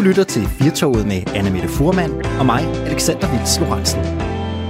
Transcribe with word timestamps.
Du 0.00 0.04
lytter 0.04 0.24
til 0.24 0.42
Firtoget 0.42 1.06
med 1.06 1.22
Anne 1.34 1.50
Mette 1.50 1.68
Furman 1.68 2.26
og 2.38 2.46
mig, 2.46 2.62
Alexander 2.62 3.38
Vils 3.38 3.60
Lorentzen. 3.60 4.00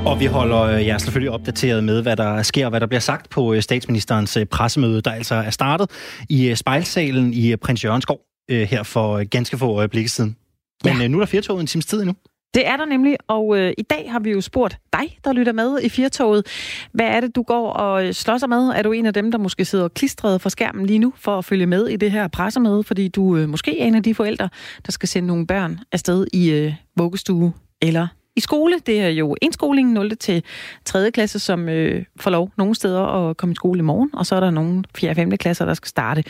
Og 0.06 0.20
vi 0.20 0.26
holder 0.26 0.60
øh, 0.60 0.86
jer 0.86 0.98
selvfølgelig 0.98 1.30
opdateret 1.30 1.84
med, 1.84 2.02
hvad 2.02 2.16
der 2.16 2.42
sker 2.42 2.66
og 2.66 2.70
hvad 2.70 2.80
der 2.80 2.86
bliver 2.86 3.00
sagt 3.00 3.30
på 3.30 3.54
øh, 3.54 3.62
statsministerens 3.62 4.36
øh, 4.36 4.46
pressemøde, 4.46 5.00
der 5.00 5.10
altså 5.10 5.34
er 5.34 5.50
startet 5.50 5.90
i 6.28 6.54
spejlsalen 6.54 7.34
i 7.34 7.56
Prins 7.56 7.84
Jørgenskov 7.84 8.18
her 8.50 8.82
for 8.82 9.24
ganske 9.24 9.58
få 9.58 9.76
øjeblikke 9.76 10.08
siden. 10.08 10.36
Men 10.84 11.00
ja. 11.00 11.08
nu 11.08 11.18
er 11.18 11.20
der 11.20 11.26
Firtoget 11.26 11.60
en 11.60 11.66
times 11.66 11.86
tid 11.86 12.00
endnu. 12.00 12.14
Det 12.54 12.66
er 12.66 12.76
der 12.76 12.84
nemlig, 12.84 13.16
og 13.28 13.58
øh, 13.58 13.72
i 13.78 13.82
dag 13.82 14.12
har 14.12 14.20
vi 14.20 14.30
jo 14.30 14.40
spurgt 14.40 14.78
dig, 14.92 15.18
der 15.24 15.32
lytter 15.32 15.52
med 15.52 15.80
i 15.82 15.88
Firtoget. 15.88 16.46
Hvad 16.92 17.06
er 17.06 17.20
det, 17.20 17.36
du 17.36 17.42
går 17.42 17.70
og 17.70 18.06
øh, 18.06 18.12
slås 18.12 18.44
med? 18.48 18.68
Er 18.68 18.82
du 18.82 18.92
en 18.92 19.06
af 19.06 19.14
dem, 19.14 19.30
der 19.30 19.38
måske 19.38 19.64
sidder 19.64 19.88
klistret 19.88 20.40
for 20.40 20.48
skærmen 20.48 20.86
lige 20.86 20.98
nu 20.98 21.12
for 21.16 21.38
at 21.38 21.44
følge 21.44 21.66
med 21.66 21.86
i 21.86 21.96
det 21.96 22.10
her 22.10 22.28
pressemøde, 22.28 22.84
fordi 22.84 23.08
du 23.08 23.36
øh, 23.36 23.48
måske 23.48 23.80
er 23.80 23.86
en 23.86 23.94
af 23.94 24.02
de 24.02 24.14
forældre, 24.14 24.48
der 24.86 24.92
skal 24.92 25.08
sende 25.08 25.26
nogle 25.26 25.46
børn 25.46 25.80
afsted 25.92 26.26
i 26.32 26.50
øh, 26.50 26.74
vuggestue 26.96 27.52
eller 27.82 28.06
i 28.36 28.40
skole. 28.40 28.78
Det 28.86 29.00
er 29.00 29.08
jo 29.08 29.36
indskoling 29.42 29.92
0. 29.92 30.16
til 30.16 30.44
3. 30.84 31.10
klasse, 31.10 31.38
som 31.38 31.68
øh, 31.68 32.04
får 32.20 32.30
lov 32.30 32.50
nogle 32.58 32.74
steder 32.74 33.02
at 33.02 33.36
komme 33.36 33.52
i 33.52 33.54
skole 33.54 33.78
i 33.78 33.82
morgen, 33.82 34.10
og 34.12 34.26
så 34.26 34.36
er 34.36 34.40
der 34.40 34.50
nogle 34.50 34.84
4. 34.96 35.10
og 35.10 35.16
5. 35.16 35.30
klasser, 35.30 35.64
der 35.64 35.74
skal 35.74 35.88
starte 35.88 36.24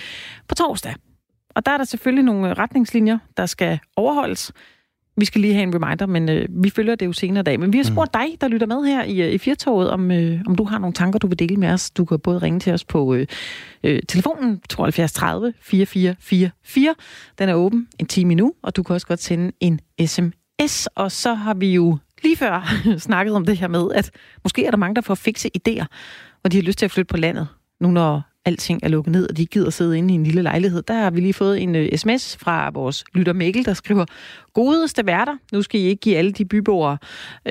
på 0.49 0.55
torsdag. 0.55 0.95
Og 1.55 1.67
der 1.67 1.73
er 1.73 1.77
der 1.77 1.85
selvfølgelig 1.85 2.25
nogle 2.25 2.55
retningslinjer, 2.55 3.19
der 3.37 3.47
skal 3.47 3.79
overholdes. 3.97 4.53
Vi 5.17 5.25
skal 5.25 5.41
lige 5.41 5.55
have 5.55 5.63
en 5.63 5.75
reminder, 5.75 6.07
men 6.07 6.29
øh, 6.29 6.49
vi 6.51 6.71
følger 6.71 6.95
det 6.95 7.07
jo 7.07 7.13
senere 7.13 7.41
i 7.41 7.45
dag. 7.45 7.61
Men 7.61 7.73
vi 7.73 7.79
har 7.79 7.85
mm. 7.85 7.95
spurgt 7.95 8.15
dig, 8.15 8.27
der 8.41 8.49
lytter 8.49 8.67
med 8.67 8.85
her 8.85 9.05
i, 9.05 9.23
øh, 9.23 9.33
i 9.33 9.39
Firtoget, 9.39 9.91
om, 9.91 10.11
øh, 10.11 10.41
om 10.47 10.55
du 10.55 10.65
har 10.65 10.79
nogle 10.79 10.95
tanker, 10.95 11.19
du 11.19 11.27
vil 11.27 11.39
dele 11.39 11.57
med 11.57 11.69
os. 11.69 11.91
Du 11.91 12.05
kan 12.05 12.19
både 12.19 12.39
ringe 12.39 12.61
til 12.61 12.73
os 12.73 12.85
på 12.85 13.15
øh, 13.15 13.27
øh, 13.85 14.01
telefonen 14.09 14.61
72 14.69 15.13
30 15.13 15.53
4444. 15.61 16.95
Den 17.39 17.49
er 17.49 17.55
åben 17.55 17.89
en 17.99 18.07
time 18.07 18.35
nu, 18.35 18.55
og 18.63 18.77
du 18.77 18.83
kan 18.83 18.95
også 18.95 19.07
godt 19.07 19.23
sende 19.23 19.53
en 19.61 19.81
sms. 20.07 20.87
Og 20.87 21.13
så 21.13 21.35
har 21.35 21.55
vi 21.55 21.75
jo 21.75 21.99
lige 22.23 22.37
før 22.37 22.75
snakket 22.99 23.35
om 23.35 23.47
det 23.47 23.57
her 23.57 23.69
med, 23.69 23.93
at 23.95 24.11
måske 24.45 24.67
er 24.67 24.71
der 24.71 24.79
mange, 24.79 24.95
der 24.95 25.01
får 25.01 25.15
fikse 25.15 25.51
idéer, 25.59 25.85
og 26.45 26.53
de 26.53 26.57
har 26.57 26.63
lyst 26.63 26.79
til 26.79 26.85
at 26.85 26.91
flytte 26.91 27.09
på 27.09 27.17
landet, 27.17 27.49
nu 27.81 27.91
når 27.91 28.30
alting 28.45 28.81
er 28.83 28.89
lukket 28.89 29.13
ned, 29.13 29.29
og 29.29 29.37
de 29.37 29.47
gider 29.47 29.71
sidde 29.71 29.99
inde 29.99 30.15
i 30.15 30.17
en 30.17 30.25
lille 30.25 30.43
lejlighed. 30.43 30.83
Der 30.83 30.95
har 30.95 31.11
vi 31.11 31.21
lige 31.21 31.33
fået 31.33 31.63
en 31.63 31.77
uh, 31.77 31.87
sms 31.97 32.37
fra 32.37 32.71
vores 32.71 33.05
lytter 33.15 33.33
Mikkel, 33.33 33.65
der 33.65 33.75
skriver, 33.75 34.05
Godeste 34.55 35.07
værter, 35.07 35.37
nu 35.53 35.63
skal 35.63 35.81
I 35.81 35.85
ikke 35.85 36.01
give 36.01 36.17
alle 36.17 36.33
de 36.33 36.45
byboere 36.45 36.99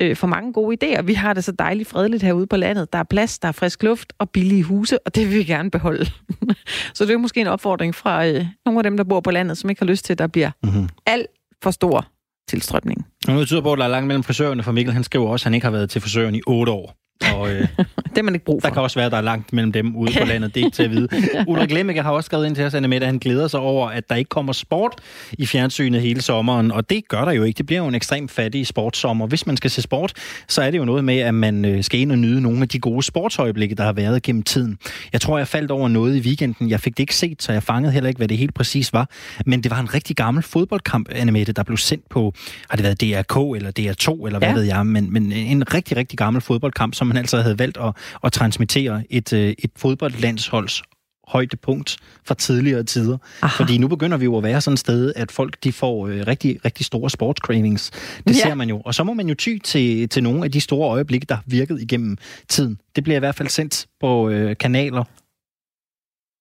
uh, 0.01 0.15
for 0.15 0.27
mange 0.27 0.53
gode 0.53 0.77
idéer. 0.83 1.01
Vi 1.01 1.13
har 1.13 1.33
det 1.33 1.43
så 1.43 1.51
dejligt 1.51 1.89
fredeligt 1.89 2.23
herude 2.23 2.47
på 2.47 2.57
landet. 2.57 2.93
Der 2.93 2.99
er 2.99 3.03
plads, 3.03 3.39
der 3.39 3.47
er 3.47 3.51
frisk 3.51 3.83
luft 3.83 4.13
og 4.19 4.29
billige 4.29 4.63
huse, 4.63 4.99
og 5.05 5.15
det 5.15 5.29
vil 5.29 5.37
vi 5.37 5.43
gerne 5.43 5.71
beholde. 5.71 6.05
så 6.95 7.05
det 7.05 7.13
er 7.13 7.17
måske 7.17 7.41
en 7.41 7.47
opfordring 7.47 7.95
fra 7.95 8.29
uh, 8.29 8.45
nogle 8.65 8.79
af 8.79 8.83
dem, 8.83 8.97
der 8.97 9.03
bor 9.03 9.19
på 9.19 9.31
landet, 9.31 9.57
som 9.57 9.69
ikke 9.69 9.81
har 9.81 9.87
lyst 9.87 10.05
til, 10.05 10.13
at 10.13 10.19
der 10.19 10.27
bliver 10.27 10.51
mm-hmm. 10.63 10.89
alt 11.05 11.27
for 11.63 11.71
stor 11.71 12.07
tilstrømning. 12.47 13.05
Og 13.27 13.33
nu 13.33 13.45
tyder 13.45 13.61
på, 13.61 13.73
at 13.73 13.79
der 13.79 13.85
er 13.85 13.89
langt 13.89 14.07
mellem 14.07 14.23
frisørerne 14.23 14.63
for 14.63 14.71
Mikkel. 14.71 14.93
Han 14.93 15.03
skriver 15.03 15.29
også, 15.29 15.43
at 15.43 15.45
han 15.45 15.53
ikke 15.53 15.65
har 15.65 15.71
været 15.71 15.89
til 15.89 16.01
frisøren 16.01 16.35
i 16.35 16.41
otte 16.47 16.71
år. 16.71 16.95
Og, 17.33 17.51
øh, 17.51 17.61
det 18.09 18.17
er 18.17 18.21
man 18.21 18.33
ikke 18.33 18.45
brug 18.45 18.61
for. 18.61 18.67
Der 18.67 18.73
kan 18.73 18.83
også 18.83 18.99
være, 18.99 19.05
at 19.05 19.11
der 19.11 19.17
er 19.17 19.21
langt 19.21 19.53
mellem 19.53 19.71
dem 19.71 19.95
ude 19.95 20.11
på 20.19 20.25
landet. 20.25 20.55
Det 20.55 20.61
er 20.61 20.65
ikke 20.65 20.75
til 20.75 20.83
at 20.83 20.91
vide. 20.91 21.07
Ulrik 21.47 21.71
Lemmeke 21.71 22.01
har 22.01 22.11
også 22.11 22.25
skrevet 22.25 22.45
ind 22.45 22.55
til 22.55 22.65
os, 22.65 22.73
at 22.73 23.03
han 23.03 23.17
glæder 23.17 23.47
sig 23.47 23.59
over, 23.59 23.89
at 23.89 24.09
der 24.09 24.15
ikke 24.15 24.29
kommer 24.29 24.53
sport 24.53 24.93
i 25.31 25.45
fjernsynet 25.45 26.01
hele 26.01 26.21
sommeren. 26.21 26.71
Og 26.71 26.89
det 26.89 27.07
gør 27.07 27.25
der 27.25 27.31
jo 27.31 27.43
ikke. 27.43 27.57
Det 27.57 27.65
bliver 27.65 27.81
jo 27.81 27.87
en 27.87 27.95
ekstremt 27.95 28.31
fattig 28.31 28.67
sportssommer. 28.67 29.27
Hvis 29.27 29.47
man 29.47 29.57
skal 29.57 29.69
se 29.69 29.81
sport, 29.81 30.13
så 30.47 30.61
er 30.61 30.71
det 30.71 30.77
jo 30.77 30.85
noget 30.85 31.03
med, 31.03 31.17
at 31.17 31.33
man 31.33 31.65
øh, 31.65 31.83
skal 31.83 31.99
ind 31.99 32.11
og 32.11 32.17
nyde 32.17 32.41
nogle 32.41 32.61
af 32.61 32.69
de 32.69 32.79
gode 32.79 33.03
sportsøjeblikke, 33.03 33.75
der 33.75 33.83
har 33.83 33.93
været 33.93 34.23
gennem 34.23 34.43
tiden. 34.43 34.77
Jeg 35.13 35.21
tror, 35.21 35.37
jeg 35.37 35.47
faldt 35.47 35.71
over 35.71 35.87
noget 35.87 36.15
i 36.15 36.19
weekenden. 36.19 36.69
Jeg 36.69 36.79
fik 36.79 36.97
det 36.97 37.03
ikke 37.03 37.15
set, 37.15 37.43
så 37.43 37.51
jeg 37.51 37.63
fangede 37.63 37.93
heller 37.93 38.07
ikke, 38.07 38.17
hvad 38.17 38.27
det 38.27 38.37
helt 38.37 38.53
præcis 38.53 38.93
var. 38.93 39.09
Men 39.45 39.63
det 39.63 39.71
var 39.71 39.79
en 39.79 39.93
rigtig 39.93 40.15
gammel 40.15 40.43
fodboldkamp, 40.43 41.09
Annemette, 41.11 41.53
der 41.53 41.63
blev 41.63 41.77
sendt 41.77 42.09
på, 42.09 42.33
har 42.69 42.77
det 42.77 42.83
været 42.83 43.01
DRK 43.01 43.55
eller 43.55 43.71
DR2, 43.79 44.25
eller 44.25 44.39
hvad 44.39 44.49
ja. 44.49 44.53
ved 44.53 44.63
jeg, 44.63 44.85
men, 44.85 45.13
men 45.13 45.31
en 45.31 45.73
rigtig, 45.73 45.97
rigtig 45.97 46.17
gammel 46.17 46.41
fodboldkamp, 46.41 46.95
som 46.95 47.08
man 47.09 47.17
altså 47.17 47.41
havde 47.41 47.59
valgt 47.59 47.77
at, 47.77 47.95
at 48.23 48.31
transmittere 48.31 49.03
et, 49.09 49.33
øh, 49.33 49.53
et 49.59 49.71
fodboldlandsholds 49.77 50.81
højdepunkt 51.29 51.97
fra 52.25 52.35
tidligere 52.35 52.83
tider. 52.83 53.17
Aha. 53.41 53.63
Fordi 53.63 53.77
nu 53.77 53.87
begynder 53.87 54.17
vi 54.17 54.25
jo 54.25 54.37
at 54.37 54.43
være 54.43 54.61
sådan 54.61 54.73
et 54.73 54.79
sted, 54.79 55.13
at 55.15 55.31
folk 55.31 55.63
de 55.63 55.71
får 55.71 56.07
øh, 56.07 56.27
rigtig, 56.27 56.65
rigtig 56.65 56.85
store 56.85 57.09
sportscravings. 57.09 57.91
Det 58.27 58.37
ja. 58.37 58.41
ser 58.41 58.55
man 58.55 58.69
jo. 58.69 58.81
Og 58.85 58.95
så 58.95 59.03
må 59.03 59.13
man 59.13 59.29
jo 59.29 59.35
ty 59.35 59.57
til, 59.63 60.09
til 60.09 60.23
nogle 60.23 60.45
af 60.45 60.51
de 60.51 60.61
store 60.61 60.89
øjeblikke, 60.89 61.25
der 61.29 61.35
har 61.35 61.43
virket 61.45 61.81
igennem 61.81 62.17
tiden. 62.47 62.79
Det 62.95 63.03
bliver 63.03 63.17
i 63.17 63.19
hvert 63.19 63.35
fald 63.35 63.49
sendt 63.49 63.87
på 63.99 64.29
øh, 64.29 64.57
kanaler 64.57 65.03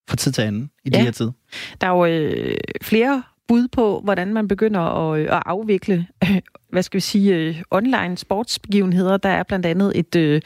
fra 0.08 0.16
tid 0.16 0.32
til 0.32 0.42
anden 0.42 0.70
i 0.84 0.90
ja. 0.92 0.98
de 0.98 1.04
her 1.04 1.10
tider. 1.10 1.32
Der 1.80 1.86
er 1.86 1.90
jo 1.90 2.04
øh, 2.06 2.56
flere 2.82 3.22
bud 3.48 3.68
på, 3.68 4.00
hvordan 4.04 4.32
man 4.32 4.48
begynder 4.48 4.80
at, 4.80 5.20
øh, 5.20 5.36
at 5.36 5.42
afvikle, 5.46 6.06
hvad 6.72 6.82
skal 6.82 6.96
vi 6.96 7.00
sige, 7.00 7.34
øh, 7.34 7.62
online 7.70 8.16
sportsbegivenheder. 8.16 9.16
Der 9.16 9.28
er 9.28 9.42
blandt 9.42 9.66
andet 9.66 9.92
et, 9.94 10.16
øh, 10.16 10.40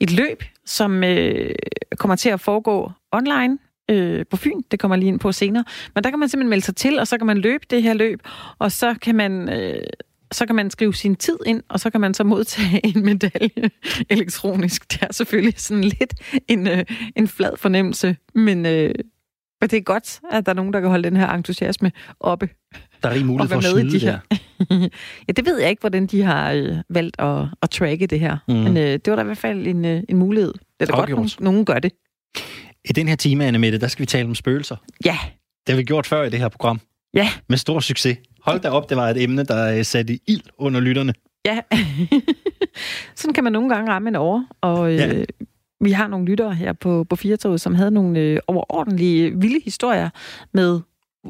et 0.00 0.10
løb, 0.10 0.42
som 0.64 1.02
kommer 1.98 2.16
til 2.16 2.28
at 2.28 2.40
foregå 2.40 2.92
online 3.12 3.58
på 4.30 4.36
Fyn. 4.36 4.60
Det 4.70 4.80
kommer 4.80 4.96
lige 4.96 5.08
ind 5.08 5.20
på 5.20 5.32
senere. 5.32 5.64
Men 5.94 6.04
der 6.04 6.10
kan 6.10 6.18
man 6.18 6.28
simpelthen 6.28 6.50
melde 6.50 6.64
sig 6.64 6.76
til, 6.76 6.98
og 6.98 7.06
så 7.06 7.18
kan 7.18 7.26
man 7.26 7.38
løbe 7.38 7.66
det 7.70 7.82
her 7.82 7.94
løb, 7.94 8.20
og 8.58 8.72
så 8.72 8.94
kan 9.02 9.14
man 9.14 9.48
så 10.32 10.46
kan 10.46 10.56
man 10.56 10.70
skrive 10.70 10.94
sin 10.94 11.16
tid 11.16 11.38
ind, 11.46 11.62
og 11.68 11.80
så 11.80 11.90
kan 11.90 12.00
man 12.00 12.14
så 12.14 12.24
modtage 12.24 12.86
en 12.96 13.04
medalje 13.04 13.70
elektronisk. 14.10 14.92
Det 14.92 15.02
er 15.02 15.12
selvfølgelig 15.12 15.54
sådan 15.60 15.84
lidt 15.84 16.14
en, 16.48 16.68
en 17.16 17.28
flad 17.28 17.56
fornemmelse, 17.56 18.16
men 18.34 18.66
men 19.60 19.70
det 19.70 19.76
er 19.76 19.80
godt, 19.80 20.20
at 20.32 20.46
der 20.46 20.52
er 20.52 20.56
nogen, 20.56 20.72
der 20.72 20.80
kan 20.80 20.90
holde 20.90 21.10
den 21.10 21.16
her 21.16 21.28
entusiasme 21.28 21.92
oppe. 22.20 22.48
Der 23.02 23.08
er 23.08 23.14
rig 23.14 23.26
mulighed 23.26 23.48
for 23.48 23.58
at 23.58 23.64
snyde 23.64 23.90
de 23.90 23.98
her. 23.98 24.18
ja, 25.28 25.32
det 25.36 25.46
ved 25.46 25.60
jeg 25.60 25.70
ikke, 25.70 25.80
hvordan 25.80 26.06
de 26.06 26.22
har 26.22 26.52
øh, 26.52 26.76
valgt 26.90 27.16
at, 27.20 27.46
at 27.62 27.70
tracke 27.70 28.06
det 28.06 28.20
her. 28.20 28.36
Mm. 28.48 28.54
Men 28.54 28.76
øh, 28.76 28.82
det 28.84 29.06
var 29.06 29.16
da 29.16 29.22
i 29.22 29.24
hvert 29.24 29.38
fald 29.38 29.66
en, 29.66 29.84
øh, 29.84 30.02
en 30.08 30.16
mulighed. 30.16 30.52
Det 30.52 30.62
er 30.80 30.86
da 30.86 30.92
godt, 30.92 31.10
nogen, 31.10 31.30
nogen 31.40 31.64
gør 31.64 31.78
det. 31.78 31.92
I 32.84 32.92
den 32.92 33.08
her 33.08 33.16
time, 33.16 33.44
Anne 33.44 33.58
Mette, 33.58 33.78
der 33.78 33.88
skal 33.88 34.00
vi 34.00 34.06
tale 34.06 34.28
om 34.28 34.34
spøgelser. 34.34 34.76
Ja. 35.04 35.18
Det 35.66 35.72
har 35.72 35.76
vi 35.76 35.84
gjort 35.84 36.06
før 36.06 36.22
i 36.22 36.30
det 36.30 36.38
her 36.38 36.48
program. 36.48 36.80
Ja. 37.14 37.28
Med 37.48 37.58
stor 37.58 37.80
succes. 37.80 38.18
Hold 38.42 38.60
da 38.60 38.68
op, 38.68 38.88
det 38.88 38.96
var 38.96 39.08
et 39.08 39.22
emne, 39.22 39.42
der 39.44 39.78
øh, 39.78 39.84
satte 39.84 40.18
ild 40.26 40.42
under 40.58 40.80
lytterne. 40.80 41.14
Ja. 41.46 41.60
Sådan 43.16 43.34
kan 43.34 43.44
man 43.44 43.52
nogle 43.52 43.74
gange 43.74 43.92
ramme 43.92 44.08
en 44.08 44.16
over. 44.16 44.44
Og 44.60 44.92
øh, 44.92 44.98
ja. 44.98 45.24
Vi 45.80 45.90
har 45.90 46.08
nogle 46.08 46.26
lyttere 46.26 46.54
her 46.54 46.72
på, 46.72 47.04
på 47.04 47.16
Firtoget, 47.16 47.60
som 47.60 47.74
havde 47.74 47.90
nogle 47.90 48.20
øh, 48.20 48.38
overordentlige 48.46 49.26
øh, 49.26 49.42
vilde 49.42 49.60
historier 49.64 50.10
med, 50.52 50.80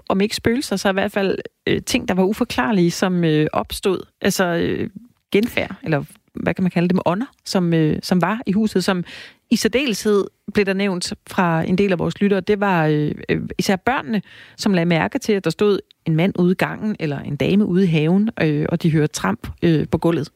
om 0.08 0.20
ikke 0.20 0.36
spøgelser, 0.36 0.76
så 0.76 0.88
i 0.88 0.92
hvert 0.92 1.12
fald 1.12 1.38
øh, 1.66 1.82
ting, 1.82 2.08
der 2.08 2.14
var 2.14 2.24
uforklarlige, 2.24 2.90
som 2.90 3.24
øh, 3.24 3.46
opstod. 3.52 4.00
Altså 4.20 4.44
øh, 4.44 4.90
genfærd, 5.32 5.74
eller 5.82 6.04
hvad 6.34 6.54
kan 6.54 6.64
man 6.64 6.70
kalde 6.70 6.88
dem, 6.88 6.98
ånder, 7.06 7.26
som, 7.44 7.74
øh, 7.74 7.98
som 8.02 8.22
var 8.22 8.42
i 8.46 8.52
huset, 8.52 8.84
som 8.84 9.04
i 9.50 9.56
særdeleshed 9.56 10.24
blev 10.54 10.66
der 10.66 10.72
nævnt 10.72 11.12
fra 11.26 11.62
en 11.62 11.78
del 11.78 11.92
af 11.92 11.98
vores 11.98 12.20
lyttere, 12.20 12.40
det 12.40 12.60
var 12.60 12.86
øh, 12.86 13.14
øh, 13.28 13.42
især 13.58 13.76
børnene, 13.76 14.22
som 14.56 14.74
lagde 14.74 14.86
mærke 14.86 15.18
til, 15.18 15.32
at 15.32 15.44
der 15.44 15.50
stod 15.50 15.78
en 16.06 16.16
mand 16.16 16.38
ude 16.38 16.52
i 16.52 16.54
gangen, 16.54 16.96
eller 17.00 17.18
en 17.18 17.36
dame 17.36 17.64
ude 17.64 17.84
i 17.84 17.86
haven, 17.86 18.30
øh, 18.42 18.66
og 18.68 18.82
de 18.82 18.92
hørte 18.92 19.12
tramp 19.12 19.48
øh, 19.62 19.88
på 19.90 19.98
gulvet. 19.98 20.30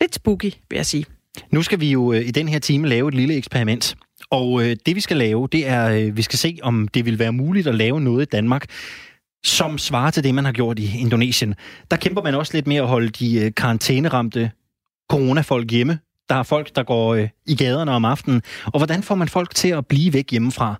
Lidt 0.00 0.14
spooky, 0.14 0.52
vil 0.70 0.76
jeg 0.76 0.86
sige. 0.86 1.04
Nu 1.50 1.62
skal 1.62 1.80
vi 1.80 1.90
jo 1.90 2.12
øh, 2.12 2.20
i 2.20 2.30
den 2.30 2.48
her 2.48 2.58
time 2.58 2.88
lave 2.88 3.08
et 3.08 3.14
lille 3.14 3.34
eksperiment. 3.34 3.96
Og 4.30 4.62
øh, 4.62 4.76
det 4.86 4.96
vi 4.96 5.00
skal 5.00 5.16
lave, 5.16 5.48
det 5.52 5.68
er, 5.68 5.88
øh, 5.88 6.16
vi 6.16 6.22
skal 6.22 6.38
se, 6.38 6.58
om 6.62 6.88
det 6.88 7.04
vil 7.04 7.18
være 7.18 7.32
muligt 7.32 7.66
at 7.66 7.74
lave 7.74 8.00
noget 8.00 8.22
i 8.22 8.28
Danmark, 8.32 8.66
som 9.44 9.78
svarer 9.78 10.10
til 10.10 10.24
det, 10.24 10.34
man 10.34 10.44
har 10.44 10.52
gjort 10.52 10.78
i 10.78 10.98
Indonesien. 10.98 11.54
Der 11.90 11.96
kæmper 11.96 12.22
man 12.22 12.34
også 12.34 12.54
lidt 12.54 12.66
med 12.66 12.76
at 12.76 12.86
holde 12.86 13.08
de 13.08 13.40
øh, 13.40 13.52
karantæneramte 13.56 14.50
coronafolk 15.10 15.70
hjemme. 15.70 15.98
Der 16.28 16.34
er 16.34 16.42
folk, 16.42 16.76
der 16.76 16.82
går 16.82 17.14
øh, 17.14 17.28
i 17.46 17.56
gaderne 17.56 17.92
om 17.92 18.04
aftenen. 18.04 18.42
Og 18.64 18.78
hvordan 18.78 19.02
får 19.02 19.14
man 19.14 19.28
folk 19.28 19.54
til 19.54 19.68
at 19.68 19.86
blive 19.86 20.12
væk 20.12 20.30
hjemmefra? 20.30 20.74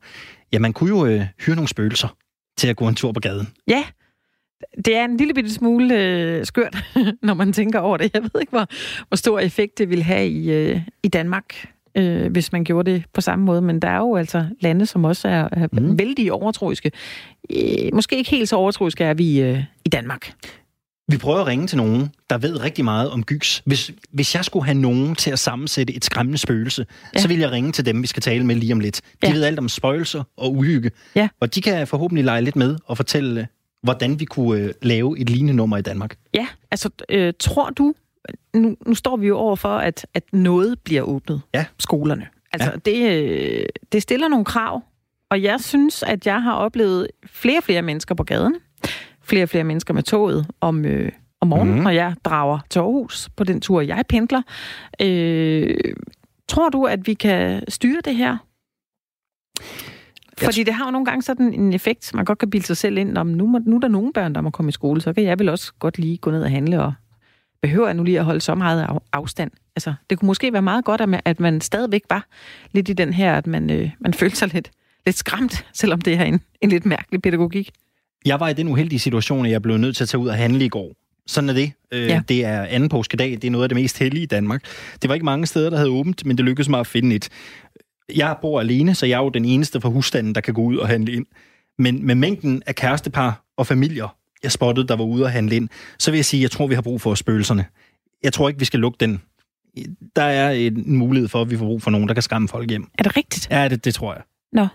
Ja, 0.52 0.58
man 0.58 0.72
kunne 0.72 0.88
jo 0.88 1.06
øh, 1.06 1.24
hyre 1.40 1.56
nogle 1.56 1.68
spøgelser 1.68 2.08
til 2.58 2.68
at 2.68 2.76
gå 2.76 2.88
en 2.88 2.94
tur 2.94 3.12
på 3.12 3.20
gaden. 3.20 3.48
Ja, 3.68 3.84
det 4.84 4.96
er 4.96 5.04
en 5.04 5.16
lille 5.16 5.34
bitte 5.34 5.52
smule 5.52 5.94
øh, 5.94 6.46
skørt, 6.46 6.76
når 7.22 7.34
man 7.34 7.52
tænker 7.52 7.78
over 7.78 7.96
det. 7.96 8.10
Jeg 8.14 8.22
ved 8.22 8.40
ikke, 8.40 8.50
hvor, 8.50 8.66
hvor 9.08 9.16
stor 9.16 9.38
effekt 9.38 9.78
det 9.78 9.90
vil 9.90 10.02
have 10.02 10.28
i, 10.28 10.50
øh, 10.50 10.80
i 11.02 11.08
Danmark, 11.08 11.68
øh, 11.96 12.32
hvis 12.32 12.52
man 12.52 12.64
gjorde 12.64 12.92
det 12.92 13.04
på 13.12 13.20
samme 13.20 13.44
måde. 13.44 13.62
Men 13.62 13.82
der 13.82 13.88
er 13.88 13.98
jo 13.98 14.16
altså 14.16 14.46
lande, 14.60 14.86
som 14.86 15.04
også 15.04 15.28
er, 15.28 15.48
er 15.52 15.68
mm. 15.72 15.98
vældig 15.98 16.32
overtroiske. 16.32 16.92
Øh, 17.50 17.94
måske 17.94 18.16
ikke 18.16 18.30
helt 18.30 18.48
så 18.48 18.56
overtroiske 18.56 19.04
er 19.04 19.14
vi 19.14 19.40
øh, 19.40 19.64
i 19.84 19.88
Danmark. 19.88 20.32
Vi 21.08 21.16
prøver 21.16 21.38
at 21.38 21.46
ringe 21.46 21.66
til 21.66 21.76
nogen, 21.76 22.10
der 22.30 22.38
ved 22.38 22.60
rigtig 22.60 22.84
meget 22.84 23.10
om 23.10 23.24
gyks. 23.24 23.62
Hvis, 23.66 23.90
hvis 24.12 24.34
jeg 24.34 24.44
skulle 24.44 24.64
have 24.64 24.78
nogen 24.78 25.14
til 25.14 25.30
at 25.30 25.38
sammensætte 25.38 25.94
et 25.94 26.04
skræmmende 26.04 26.38
spøgelse, 26.38 26.86
ja. 27.14 27.20
så 27.20 27.28
vil 27.28 27.38
jeg 27.38 27.50
ringe 27.50 27.72
til 27.72 27.86
dem, 27.86 28.02
vi 28.02 28.06
skal 28.06 28.22
tale 28.22 28.46
med 28.46 28.54
lige 28.54 28.72
om 28.72 28.80
lidt. 28.80 29.00
De 29.22 29.26
ja. 29.26 29.32
ved 29.32 29.44
alt 29.44 29.58
om 29.58 29.68
spøgelser 29.68 30.22
og 30.36 30.52
uhygge. 30.52 30.90
Ja. 31.14 31.28
Og 31.40 31.54
de 31.54 31.62
kan 31.62 31.86
forhåbentlig 31.86 32.24
lege 32.24 32.42
lidt 32.42 32.56
med 32.56 32.76
og 32.86 32.96
fortælle 32.96 33.48
hvordan 33.86 34.20
vi 34.20 34.24
kunne 34.24 34.60
øh, 34.60 34.72
lave 34.82 35.18
et 35.18 35.30
lignende 35.30 35.54
nummer 35.54 35.76
i 35.76 35.82
Danmark. 35.82 36.16
Ja, 36.34 36.46
altså 36.70 36.90
øh, 37.08 37.32
tror 37.40 37.70
du, 37.70 37.94
nu, 38.54 38.76
nu 38.86 38.94
står 38.94 39.16
vi 39.16 39.26
jo 39.26 39.36
over 39.36 39.56
for, 39.56 39.76
at, 39.76 40.06
at 40.14 40.22
noget 40.32 40.80
bliver 40.80 41.02
åbnet. 41.02 41.40
Ja. 41.54 41.64
Skolerne. 41.78 42.26
Altså, 42.52 42.70
ja. 42.70 42.76
det, 42.76 43.24
øh, 43.24 43.66
det 43.92 44.02
stiller 44.02 44.28
nogle 44.28 44.44
krav, 44.44 44.82
og 45.30 45.42
jeg 45.42 45.60
synes, 45.60 46.02
at 46.02 46.26
jeg 46.26 46.42
har 46.42 46.52
oplevet 46.52 47.08
flere 47.26 47.58
og 47.58 47.64
flere 47.64 47.82
mennesker 47.82 48.14
på 48.14 48.24
gaden. 48.24 48.54
flere 49.22 49.42
og 49.42 49.48
flere 49.48 49.64
mennesker 49.64 49.94
med 49.94 50.02
toget 50.02 50.46
om, 50.60 50.84
øh, 50.84 51.12
om 51.40 51.48
morgenen, 51.48 51.74
mm. 51.74 51.82
når 51.82 51.90
jeg 51.90 52.14
drager 52.24 52.58
til 52.70 52.78
Aarhus 52.78 53.28
på 53.36 53.44
den 53.44 53.60
tur, 53.60 53.80
jeg 53.80 54.04
pendler. 54.08 54.42
Øh, 55.02 55.76
tror 56.48 56.68
du, 56.68 56.84
at 56.84 57.06
vi 57.06 57.14
kan 57.14 57.62
styre 57.68 58.00
det 58.04 58.16
her? 58.16 58.36
Fordi 60.40 60.62
det 60.62 60.74
har 60.74 60.84
jo 60.84 60.90
nogle 60.90 61.04
gange 61.04 61.22
sådan 61.22 61.54
en 61.54 61.72
effekt, 61.72 62.14
man 62.14 62.24
godt 62.24 62.38
kan 62.38 62.50
bilde 62.50 62.66
sig 62.66 62.76
selv 62.76 62.98
ind, 62.98 63.18
om 63.18 63.26
nu, 63.26 63.46
må, 63.46 63.58
nu 63.58 63.76
er 63.76 63.80
der 63.80 63.88
nogle 63.88 64.12
børn, 64.12 64.34
der 64.34 64.40
må 64.40 64.50
komme 64.50 64.68
i 64.68 64.72
skole, 64.72 65.00
så 65.00 65.12
kan 65.12 65.24
jeg 65.24 65.38
vel 65.38 65.48
også 65.48 65.72
godt 65.78 65.98
lige 65.98 66.16
gå 66.16 66.30
ned 66.30 66.42
og 66.42 66.50
handle, 66.50 66.82
og 66.82 66.92
behøver 67.62 67.86
jeg 67.86 67.94
nu 67.94 68.02
lige 68.02 68.18
at 68.18 68.24
holde 68.24 68.40
så 68.40 68.54
meget 68.54 68.86
afstand. 69.12 69.50
Altså, 69.76 69.94
det 70.10 70.18
kunne 70.18 70.26
måske 70.26 70.52
være 70.52 70.62
meget 70.62 70.84
godt, 70.84 71.00
at 71.00 71.08
man, 71.08 71.20
at 71.24 71.40
man 71.40 71.60
stadigvæk 71.60 72.02
var 72.10 72.26
lidt 72.72 72.88
i 72.88 72.92
den 72.92 73.12
her, 73.12 73.34
at 73.34 73.46
man, 73.46 73.70
øh, 73.70 73.90
man 74.00 74.14
følte 74.14 74.36
sig 74.36 74.54
lidt, 74.54 74.70
lidt 75.06 75.16
skræmt, 75.16 75.66
selvom 75.72 76.00
det 76.00 76.14
er 76.14 76.24
en, 76.24 76.40
en 76.60 76.68
lidt 76.68 76.86
mærkelig 76.86 77.22
pædagogik. 77.22 77.70
Jeg 78.24 78.40
var 78.40 78.48
i 78.48 78.52
den 78.52 78.68
uheldige 78.68 78.98
situation, 78.98 79.46
at 79.46 79.52
jeg 79.52 79.62
blev 79.62 79.76
nødt 79.76 79.96
til 79.96 80.04
at 80.04 80.08
tage 80.08 80.20
ud 80.20 80.28
og 80.28 80.34
handle 80.34 80.64
i 80.64 80.68
går. 80.68 80.92
Sådan 81.26 81.50
er 81.50 81.54
det. 81.54 81.72
Øh, 81.92 82.08
ja. 82.08 82.20
Det 82.28 82.44
er 82.44 82.62
anden 82.62 82.88
påskedag. 82.88 83.30
Det 83.30 83.44
er 83.44 83.50
noget 83.50 83.62
af 83.62 83.68
det 83.68 83.76
mest 83.76 83.98
hellige 83.98 84.22
i 84.22 84.26
Danmark. 84.26 84.62
Det 85.02 85.08
var 85.08 85.14
ikke 85.14 85.24
mange 85.24 85.46
steder, 85.46 85.70
der 85.70 85.76
havde 85.76 85.90
åbent, 85.90 86.26
men 86.26 86.36
det 86.36 86.44
lykkedes 86.44 86.68
mig 86.68 86.80
at 86.80 86.86
finde 86.86 87.16
et. 87.16 87.28
Jeg 88.14 88.36
bor 88.42 88.60
alene, 88.60 88.94
så 88.94 89.06
jeg 89.06 89.18
er 89.18 89.22
jo 89.22 89.28
den 89.28 89.44
eneste 89.44 89.80
fra 89.80 89.88
husstanden, 89.88 90.34
der 90.34 90.40
kan 90.40 90.54
gå 90.54 90.62
ud 90.62 90.76
og 90.76 90.88
handle 90.88 91.12
ind. 91.12 91.26
Men 91.78 92.06
med 92.06 92.14
mængden 92.14 92.62
af 92.66 92.74
kærestepar 92.74 93.44
og 93.56 93.66
familier, 93.66 94.16
jeg 94.42 94.52
spottede, 94.52 94.88
der 94.88 94.96
var 94.96 95.04
ude 95.04 95.24
og 95.24 95.30
handle 95.30 95.56
ind, 95.56 95.68
så 95.98 96.10
vil 96.10 96.18
jeg 96.18 96.24
sige, 96.24 96.40
at 96.40 96.42
jeg 96.42 96.50
tror, 96.50 96.66
vi 96.66 96.74
har 96.74 96.82
brug 96.82 97.00
for 97.00 97.14
spøgelserne. 97.14 97.66
Jeg 98.22 98.32
tror 98.32 98.48
ikke, 98.48 98.58
vi 98.58 98.64
skal 98.64 98.80
lukke 98.80 98.96
den. 99.00 99.22
Der 100.16 100.22
er 100.22 100.50
en 100.50 100.96
mulighed 100.96 101.28
for, 101.28 101.42
at 101.42 101.50
vi 101.50 101.56
får 101.56 101.64
brug 101.64 101.82
for 101.82 101.90
nogen, 101.90 102.08
der 102.08 102.14
kan 102.14 102.22
skræmme 102.22 102.48
folk 102.48 102.70
hjem. 102.70 102.90
Er 102.98 103.02
det 103.02 103.16
rigtigt? 103.16 103.48
Ja, 103.50 103.68
det, 103.68 103.84
det 103.84 103.94
tror 103.94 104.14
jeg. 104.14 104.22
Nå. 104.52 104.66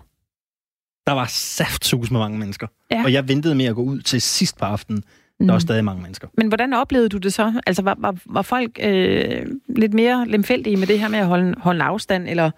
Der 1.06 1.12
var 1.12 1.26
saftsus 1.28 2.10
med 2.10 2.20
mange 2.20 2.38
mennesker. 2.38 2.66
Ja. 2.90 3.04
Og 3.04 3.12
jeg 3.12 3.28
ventede 3.28 3.54
med 3.54 3.64
at 3.64 3.74
gå 3.74 3.82
ud 3.82 4.00
til 4.00 4.22
sidst 4.22 4.58
på 4.58 4.64
aftenen. 4.64 5.04
Der 5.40 5.46
var 5.46 5.54
mm. 5.54 5.60
stadig 5.60 5.84
mange 5.84 6.02
mennesker. 6.02 6.28
Men 6.36 6.48
hvordan 6.48 6.72
oplevede 6.72 7.08
du 7.08 7.18
det 7.18 7.32
så? 7.32 7.60
Altså, 7.66 7.82
var, 7.82 7.96
var, 7.98 8.14
var 8.26 8.42
folk 8.42 8.78
øh, 8.82 9.46
lidt 9.68 9.94
mere 9.94 10.28
lemfældige 10.28 10.76
med 10.76 10.86
det 10.86 11.00
her 11.00 11.08
med 11.08 11.18
at 11.18 11.26
holde, 11.26 11.54
holde 11.58 11.84
afstand, 11.84 12.28
eller 12.28 12.50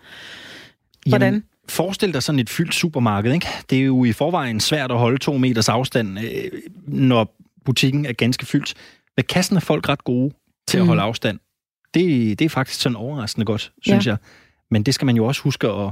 hvordan? 1.08 1.32
Jamen, 1.32 1.44
forestil 1.68 2.14
dig 2.14 2.22
sådan 2.22 2.38
et 2.38 2.50
fyldt 2.50 2.74
supermarked, 2.74 3.32
ikke? 3.32 3.46
Det 3.70 3.78
er 3.78 3.82
jo 3.82 4.04
i 4.04 4.12
forvejen 4.12 4.60
svært 4.60 4.90
at 4.90 4.98
holde 4.98 5.18
to 5.18 5.36
meters 5.38 5.68
afstand, 5.68 6.18
øh, 6.18 6.50
når 6.86 7.36
butikken 7.64 8.06
er 8.06 8.12
ganske 8.12 8.46
fyldt. 8.46 8.74
Ved 9.16 9.24
kassen 9.24 9.56
er 9.56 9.60
folk 9.60 9.88
ret 9.88 10.04
gode 10.04 10.34
til 10.68 10.78
mm. 10.78 10.82
at 10.82 10.86
holde 10.86 11.02
afstand. 11.02 11.38
Det, 11.94 12.38
det 12.38 12.44
er 12.44 12.48
faktisk 12.48 12.80
sådan 12.80 12.96
overraskende 12.96 13.44
godt, 13.44 13.72
synes 13.82 14.06
ja. 14.06 14.10
jeg. 14.10 14.18
Men 14.70 14.82
det 14.82 14.94
skal 14.94 15.06
man 15.06 15.16
jo 15.16 15.24
også 15.24 15.42
huske 15.42 15.68
at 15.68 15.90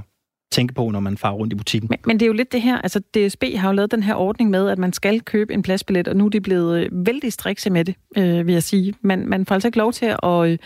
tænke 0.53 0.75
på, 0.75 0.91
når 0.91 1.01
man 1.01 1.19
farer 1.19 1.33
rundt 1.33 1.53
i 1.53 1.57
butikken. 1.57 1.91
Men, 1.91 1.99
men 2.07 2.21
det 2.21 2.27
er 2.27 2.27
jo 2.27 2.33
lidt 2.33 2.53
det 2.53 2.63
her, 2.63 2.79
altså 2.79 3.01
DSB 3.01 3.45
har 3.57 3.69
jo 3.69 3.73
lavet 3.73 3.91
den 3.91 4.03
her 4.03 4.15
ordning 4.15 4.51
med, 4.51 4.69
at 4.69 4.79
man 4.79 4.93
skal 4.93 5.21
købe 5.21 5.55
en 5.55 5.63
pladsbillet, 5.63 6.09
og 6.09 6.17
nu 6.17 6.25
er 6.25 6.29
de 6.29 6.41
blevet 6.41 6.81
øh, 6.81 7.07
vældig 7.07 7.33
strikse 7.33 7.71
med 7.71 7.85
det, 7.85 7.95
øh, 8.17 8.47
vil 8.47 8.53
jeg 8.53 8.63
sige. 8.63 8.95
Man, 9.01 9.29
man 9.29 9.47
får 9.47 9.55
altså 9.55 9.69
ikke 9.69 9.79
lov 9.79 9.93
til 9.93 10.07
at, 10.23 10.47
øh, 10.47 10.59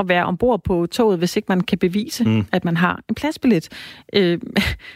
at 0.00 0.08
være 0.08 0.24
ombord 0.24 0.62
på 0.64 0.86
toget, 0.86 1.18
hvis 1.18 1.36
ikke 1.36 1.46
man 1.48 1.60
kan 1.60 1.78
bevise, 1.78 2.24
mm. 2.24 2.46
at 2.52 2.64
man 2.64 2.76
har 2.76 3.00
en 3.08 3.14
pladsbillet. 3.14 3.68
Øh, 4.12 4.38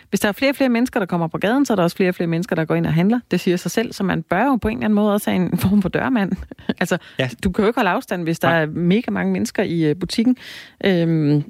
hvis 0.09 0.21
der 0.21 0.29
er 0.29 0.33
flere 0.33 0.51
og 0.51 0.57
flere 0.57 0.69
mennesker, 0.69 1.01
der 1.01 1.07
kommer 1.07 1.29
på 1.29 1.39
gaden, 1.39 1.67
så 1.67 1.73
er 1.73 1.77
der 1.77 1.83
også 1.83 1.97
flere 1.97 2.09
og 2.09 2.15
flere 2.15 2.27
mennesker, 2.27 2.57
der 2.57 2.65
går 2.65 2.75
ind 2.75 2.87
og 2.87 2.95
handler. 2.95 3.21
Det 3.31 3.41
siger 3.41 3.57
sig 3.57 3.71
selv, 3.71 3.93
så 3.93 4.05
man 4.05 4.23
bør 4.23 4.45
jo 4.45 4.57
på 4.57 4.69
en 4.69 4.77
eller 4.77 4.85
anden 4.85 4.95
måde 4.95 5.13
også 5.13 5.31
have 5.31 5.43
en 5.53 5.59
form 5.69 5.83
for 5.83 5.89
dørmand. 5.89 6.33
altså, 6.81 6.99
ja. 7.19 7.29
du 7.45 7.51
kan 7.51 7.63
jo 7.63 7.69
ikke 7.69 7.79
holde 7.79 7.91
afstand, 7.91 8.23
hvis 8.23 8.39
der 8.39 8.49
Nej. 8.49 8.63
er 8.63 8.67
mega 8.67 9.11
mange 9.11 9.33
mennesker 9.33 9.63
i 9.63 9.85
øh, 9.85 9.97
butikken. 9.97 10.37
Øh, 10.85 11.43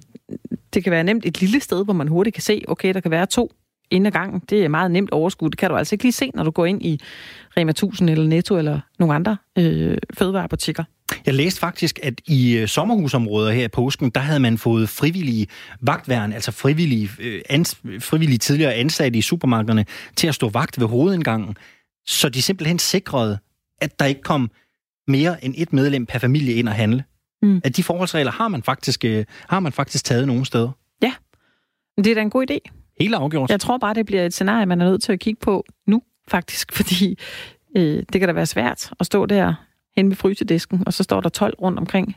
det 0.75 0.85
kan 0.85 0.91
være 0.91 1.05
nemt 1.05 1.27
et 1.27 1.41
lille 1.41 1.61
sted, 1.61 1.85
hvor 1.85 1.95
man 1.95 2.09
hurtigt 2.09 2.35
kan 2.35 2.43
se, 2.43 2.65
okay, 2.69 2.95
der 2.95 3.01
kan 3.01 3.11
være 3.11 3.27
to 3.27 3.53
inden 3.93 4.07
ad 4.07 4.13
gangen. 4.13 4.43
Det 4.51 4.65
er 4.65 4.69
meget 4.69 4.91
nemt 4.91 5.11
overskud. 5.11 5.51
Det 5.51 5.59
kan 5.59 5.71
du 5.71 5.77
altså 5.77 5.95
ikke 5.95 6.05
lige 6.05 6.13
se, 6.13 6.31
når 6.35 6.45
du 6.45 6.51
går 6.51 6.67
ind 6.67 6.83
i 6.83 7.01
Rema 7.57 7.71
1000 7.71 8.11
eller 8.11 8.27
Netto 8.27 8.59
eller 8.59 8.81
nogle 8.99 9.15
andre 9.15 9.37
øh, 9.59 9.99
fødevarebutikker. 10.19 10.85
Jeg 11.27 11.35
læste 11.35 11.61
faktisk, 11.61 11.99
at 12.03 12.21
i 12.27 12.57
øh, 12.57 12.69
sommerhusområder 12.69 13.53
her 13.53 13.65
i 13.65 13.69
påsken, 13.69 14.11
der 14.11 14.21
havde 14.21 14.41
man 14.41 14.59
fået 14.59 14.89
frivillige 14.89 15.47
vagtværn, 15.81 16.33
altså 16.33 16.53
frivillige, 16.53 17.11
øh, 17.19 17.43
ans, 17.51 17.81
frivillige 18.01 18.39
tidligere 18.39 18.75
ansatte 18.75 19.19
i 19.19 19.23
supermarkederne, 19.23 19.85
til 20.17 20.27
at 20.29 20.35
stå 20.35 20.49
vagt 20.49 20.81
ved 20.81 20.87
hovedindgangen, 20.87 21.57
så 22.07 22.29
de 22.29 22.43
simpelthen 22.43 22.79
sikrede, 22.79 23.39
at 23.81 23.99
der 23.99 24.07
ikke 24.07 24.23
kom 24.23 24.51
mere 25.09 25.45
end 25.45 25.55
et 25.57 25.73
medlem 25.73 26.07
per 26.07 26.19
familie 26.19 26.55
ind 26.55 26.69
og 26.69 26.75
handle. 26.75 27.05
Mm. 27.43 27.61
At 27.65 27.77
de 27.77 27.83
forholdsregler 27.83 28.33
har 28.33 28.49
man 28.49 28.63
faktisk, 28.63 29.05
øh, 29.05 29.25
har 29.49 29.61
man 29.61 29.73
faktisk 29.73 30.05
taget 30.05 30.27
nogle 30.27 30.47
steder. 30.47 30.71
Ja, 31.03 31.13
det 31.97 32.07
er 32.07 32.15
da 32.15 32.21
en 32.21 32.31
god 32.31 32.51
idé. 32.51 32.59
Helt 33.01 33.15
afgjort. 33.15 33.51
Jeg 33.51 33.61
tror 33.61 33.79
bare, 33.79 33.95
det 33.95 34.07
bliver 34.07 34.27
et 34.27 34.33
scenarie, 34.33 34.67
man 34.67 34.81
er 34.81 34.85
nødt 34.85 35.03
til 35.03 35.13
at 35.13 35.21
kigge 35.21 35.41
på 35.41 35.65
nu, 35.87 36.03
faktisk, 36.29 36.73
fordi 36.77 37.19
øh, 37.77 38.03
det 38.13 38.21
kan 38.21 38.29
da 38.29 38.33
være 38.33 38.47
svært 38.47 38.91
at 39.01 39.07
stå 39.07 39.27
der 39.27 39.55
hen 39.97 40.09
ved 40.09 40.17
frysedisken, 40.17 40.83
og 40.87 40.93
så 40.93 41.03
står 41.03 41.21
der 41.21 41.29
12 41.29 41.55
rundt 41.63 41.79
omkring 41.79 42.17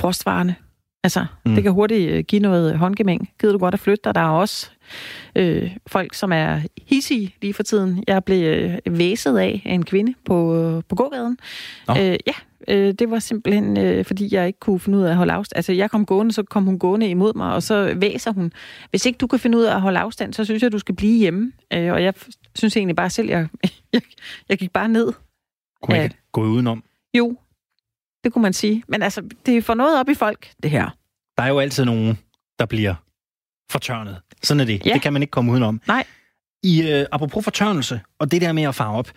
frostvarerne. 0.00 0.56
Altså, 1.04 1.26
mm. 1.46 1.54
det 1.54 1.62
kan 1.62 1.72
hurtigt 1.72 2.10
øh, 2.10 2.24
give 2.24 2.42
noget 2.42 2.78
håndgemæng. 2.78 3.30
Gider 3.40 3.52
du 3.52 3.58
godt 3.58 3.74
at 3.74 3.80
flytte 3.80 4.02
dig? 4.04 4.14
Der 4.14 4.20
er 4.20 4.28
også 4.28 4.70
øh, 5.36 5.76
folk, 5.86 6.14
som 6.14 6.32
er 6.32 6.60
hissige 6.86 7.34
lige 7.42 7.54
for 7.54 7.62
tiden. 7.62 8.04
Jeg 8.06 8.24
blev 8.24 8.42
øh, 8.44 8.98
væset 8.98 9.38
af 9.38 9.62
en 9.66 9.84
kvinde 9.84 10.14
på, 10.24 10.56
øh, 10.56 10.82
på 10.88 10.94
gågaden. 10.94 11.38
Øh, 11.90 11.96
ja, 11.96 12.32
øh, 12.68 12.94
det 12.94 13.10
var 13.10 13.18
simpelthen, 13.18 13.78
øh, 13.78 14.04
fordi 14.04 14.34
jeg 14.34 14.46
ikke 14.46 14.60
kunne 14.60 14.80
finde 14.80 14.98
ud 14.98 15.02
af 15.02 15.10
at 15.10 15.16
holde 15.16 15.32
afstand. 15.32 15.56
Altså, 15.56 15.72
jeg 15.72 15.90
kom 15.90 16.06
gående, 16.06 16.32
så 16.32 16.42
kom 16.42 16.64
hun 16.64 16.78
gående 16.78 17.08
imod 17.08 17.34
mig, 17.34 17.54
og 17.54 17.62
så 17.62 17.94
væser 17.96 18.32
hun. 18.32 18.52
Hvis 18.90 19.06
ikke 19.06 19.16
du 19.16 19.26
kan 19.26 19.38
finde 19.38 19.58
ud 19.58 19.62
af 19.62 19.74
at 19.74 19.80
holde 19.80 19.98
afstand, 19.98 20.34
så 20.34 20.44
synes 20.44 20.62
jeg, 20.62 20.72
du 20.72 20.78
skal 20.78 20.96
blive 20.96 21.18
hjemme. 21.18 21.52
Øh, 21.72 21.92
og 21.92 22.02
jeg 22.02 22.14
synes 22.54 22.76
egentlig 22.76 22.96
bare 22.96 23.10
selv, 23.10 23.28
jeg, 23.28 23.48
jeg, 23.92 24.02
jeg 24.48 24.58
gik 24.58 24.72
bare 24.72 24.88
ned. 24.88 25.12
Kunne 25.82 25.96
jeg 25.96 26.04
ikke 26.04 26.16
gå 26.32 26.42
udenom? 26.42 26.84
Jo, 27.14 27.36
det 28.24 28.32
kunne 28.32 28.42
man 28.42 28.52
sige. 28.52 28.82
Men 28.88 29.02
altså, 29.02 29.22
det 29.46 29.64
får 29.64 29.74
noget 29.74 30.00
op 30.00 30.08
i 30.08 30.14
folk, 30.14 30.50
det 30.62 30.70
her. 30.70 30.90
Der 31.36 31.42
er 31.42 31.48
jo 31.48 31.58
altid 31.58 31.84
nogen, 31.84 32.18
der 32.58 32.66
bliver 32.66 32.94
fortørnet. 33.70 34.20
Sådan 34.42 34.60
er 34.60 34.64
det. 34.64 34.86
Ja. 34.86 34.92
Det 34.92 35.02
kan 35.02 35.12
man 35.12 35.22
ikke 35.22 35.30
komme 35.30 35.52
udenom. 35.52 35.80
Nej. 35.86 36.04
I, 36.62 36.94
uh, 36.94 37.06
apropos 37.12 37.44
fortørnelse, 37.44 38.00
og 38.18 38.30
det 38.30 38.40
der 38.40 38.52
med 38.52 38.62
at 38.62 38.74
farve 38.74 38.98
op, 38.98 39.10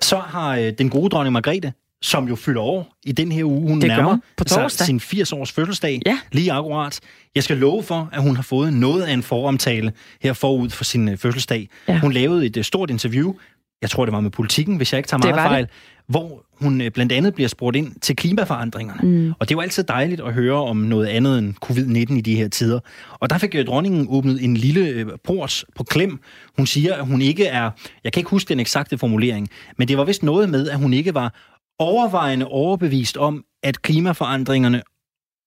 så 0.00 0.18
har 0.18 0.58
uh, 0.58 0.68
den 0.78 0.90
gode 0.90 1.08
dronning 1.08 1.32
Margrethe, 1.32 1.72
som 2.02 2.28
jo 2.28 2.36
fylder 2.36 2.60
år 2.60 2.96
i 3.04 3.12
den 3.12 3.32
her 3.32 3.44
uge, 3.44 3.68
hun 3.68 3.80
det 3.80 3.88
nærmer 3.88 4.18
på 4.36 4.44
sig 4.48 4.70
sin 4.70 4.96
80-års 4.96 5.52
fødselsdag, 5.52 6.00
ja. 6.06 6.18
lige 6.32 6.52
akkurat. 6.52 7.00
Jeg 7.34 7.42
skal 7.42 7.56
love 7.56 7.82
for, 7.82 8.08
at 8.12 8.22
hun 8.22 8.36
har 8.36 8.42
fået 8.42 8.72
noget 8.72 9.02
af 9.02 9.12
en 9.12 9.22
foromtale 9.22 9.92
her 10.20 10.32
forud 10.32 10.70
for 10.70 10.84
sin 10.84 11.08
uh, 11.08 11.16
fødselsdag. 11.16 11.68
Ja. 11.88 11.98
Hun 11.98 12.12
lavede 12.12 12.46
et 12.46 12.56
uh, 12.56 12.62
stort 12.62 12.90
interview, 12.90 13.34
jeg 13.82 13.90
tror 13.90 14.04
det 14.04 14.12
var 14.12 14.20
med 14.20 14.30
politikken, 14.30 14.76
hvis 14.76 14.92
jeg 14.92 14.98
ikke 14.98 15.08
tager 15.08 15.18
meget 15.18 15.34
fejl, 15.34 15.64
det. 15.64 15.72
hvor 16.06 16.44
hun 16.52 16.80
øh, 16.80 16.90
blandt 16.90 17.12
andet 17.12 17.34
bliver 17.34 17.48
spurgt 17.48 17.76
ind 17.76 18.00
til 18.00 18.16
klimaforandringerne. 18.16 19.00
Mm. 19.02 19.34
Og 19.38 19.48
det 19.48 19.54
jo 19.54 19.60
altid 19.60 19.84
dejligt 19.84 20.20
at 20.20 20.34
høre 20.34 20.54
om 20.54 20.76
noget 20.76 21.06
andet 21.06 21.38
end 21.38 21.54
covid-19 21.64 22.18
i 22.18 22.20
de 22.20 22.36
her 22.36 22.48
tider. 22.48 22.80
Og 23.12 23.30
der 23.30 23.38
fik 23.38 23.54
øh, 23.54 23.66
dronningen 23.66 24.06
åbnet 24.10 24.44
en 24.44 24.56
lille 24.56 24.88
øh, 24.88 25.06
port 25.24 25.64
på 25.76 25.84
klem. 25.84 26.20
Hun 26.56 26.66
siger, 26.66 26.94
at 26.94 27.06
hun 27.06 27.22
ikke 27.22 27.46
er, 27.46 27.70
jeg 28.04 28.12
kan 28.12 28.20
ikke 28.20 28.30
huske 28.30 28.48
den 28.48 28.60
eksakte 28.60 28.98
formulering, 28.98 29.48
men 29.76 29.88
det 29.88 29.98
var 29.98 30.04
vist 30.04 30.22
noget 30.22 30.48
med, 30.48 30.68
at 30.68 30.78
hun 30.78 30.92
ikke 30.92 31.14
var 31.14 31.34
overvejende 31.78 32.46
overbevist 32.46 33.16
om, 33.16 33.44
at 33.62 33.82
klimaforandringerne 33.82 34.82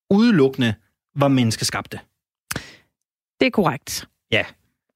udelukkende 0.09 0.73
var 1.15 1.27
menneskeskabte. 1.27 1.99
Det 3.39 3.47
er 3.47 3.51
korrekt. 3.51 4.07
Ja. 4.31 4.43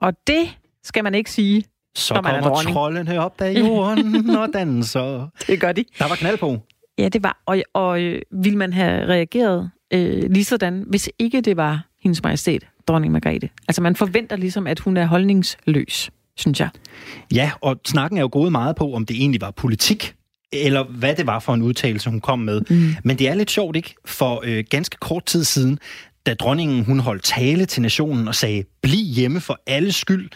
Og 0.02 0.14
det 0.28 0.58
skal 0.84 1.04
man 1.04 1.16
ikke 1.16 1.32
sige 1.32 1.64
så 1.96 2.14
når 2.14 2.22
man 2.22 2.44
kommer 2.44 2.62
trollene 2.62 3.20
op 3.20 3.42
af 3.42 3.60
jorden 3.60 4.30
og 4.40 4.50
danser. 4.54 5.28
Det 5.48 5.60
gør 5.60 5.72
de. 5.72 5.86
Der 6.00 6.08
var 6.08 6.16
knald 6.16 6.38
på. 6.38 6.60
Ja, 6.98 7.10
det 7.10 7.24
var. 7.24 7.42
Og, 7.46 7.58
og 7.74 8.02
øh, 8.02 8.22
ville 8.32 8.58
man 8.58 8.74
have 8.74 9.06
reageret 9.08 9.70
øh, 9.94 10.32
lige 10.32 10.46
sådan, 10.46 10.84
hvis 10.88 11.10
ikke 11.20 11.42
det 11.42 11.58
var 11.58 11.86
hendes 12.04 12.24
majestæt, 12.24 12.68
dronning 12.88 13.14
Margrethe? 13.14 13.50
Altså 13.68 13.82
man 13.82 13.96
forventer 13.96 14.36
ligesom, 14.36 14.68
at 14.68 14.80
hun 14.80 14.98
er 14.98 15.06
holdningsløs, 15.06 16.12
synes 16.38 16.60
jeg. 16.60 16.70
Ja, 17.34 17.52
og 17.62 17.80
snakken 17.88 18.18
er 18.18 18.22
jo 18.22 18.30
gået 18.32 18.52
meget 18.52 18.76
på, 18.76 18.94
om 18.94 19.06
det 19.06 19.18
egentlig 19.18 19.42
var 19.42 19.52
politik, 19.52 20.16
eller 20.54 20.84
hvad 20.84 21.16
det 21.16 21.28
var 21.28 21.40
for 21.40 21.54
en 21.54 21.62
udtalelse, 21.62 22.10
hun 22.10 22.22
kom 22.22 22.40
med. 22.40 22.62
Mm. 22.70 22.96
Men 23.04 23.20
det 23.20 23.30
er 23.30 23.34
lidt 23.34 23.52
sjovt, 23.52 23.76
ikke? 23.76 23.96
For 24.06 24.42
øh, 24.44 24.64
ganske 24.70 24.98
kort 24.98 25.26
tid 25.26 25.44
siden, 25.44 25.80
da 26.26 26.34
dronningen 26.34 26.86
hun 26.86 27.00
holdt 27.00 27.24
tale 27.24 27.66
til 27.66 27.82
nationen 27.82 28.28
og 28.28 28.36
sagde, 28.36 28.64
bliv 28.82 29.06
hjemme 29.06 29.42
for 29.42 29.60
alle 29.68 29.92
skyld, 29.92 30.30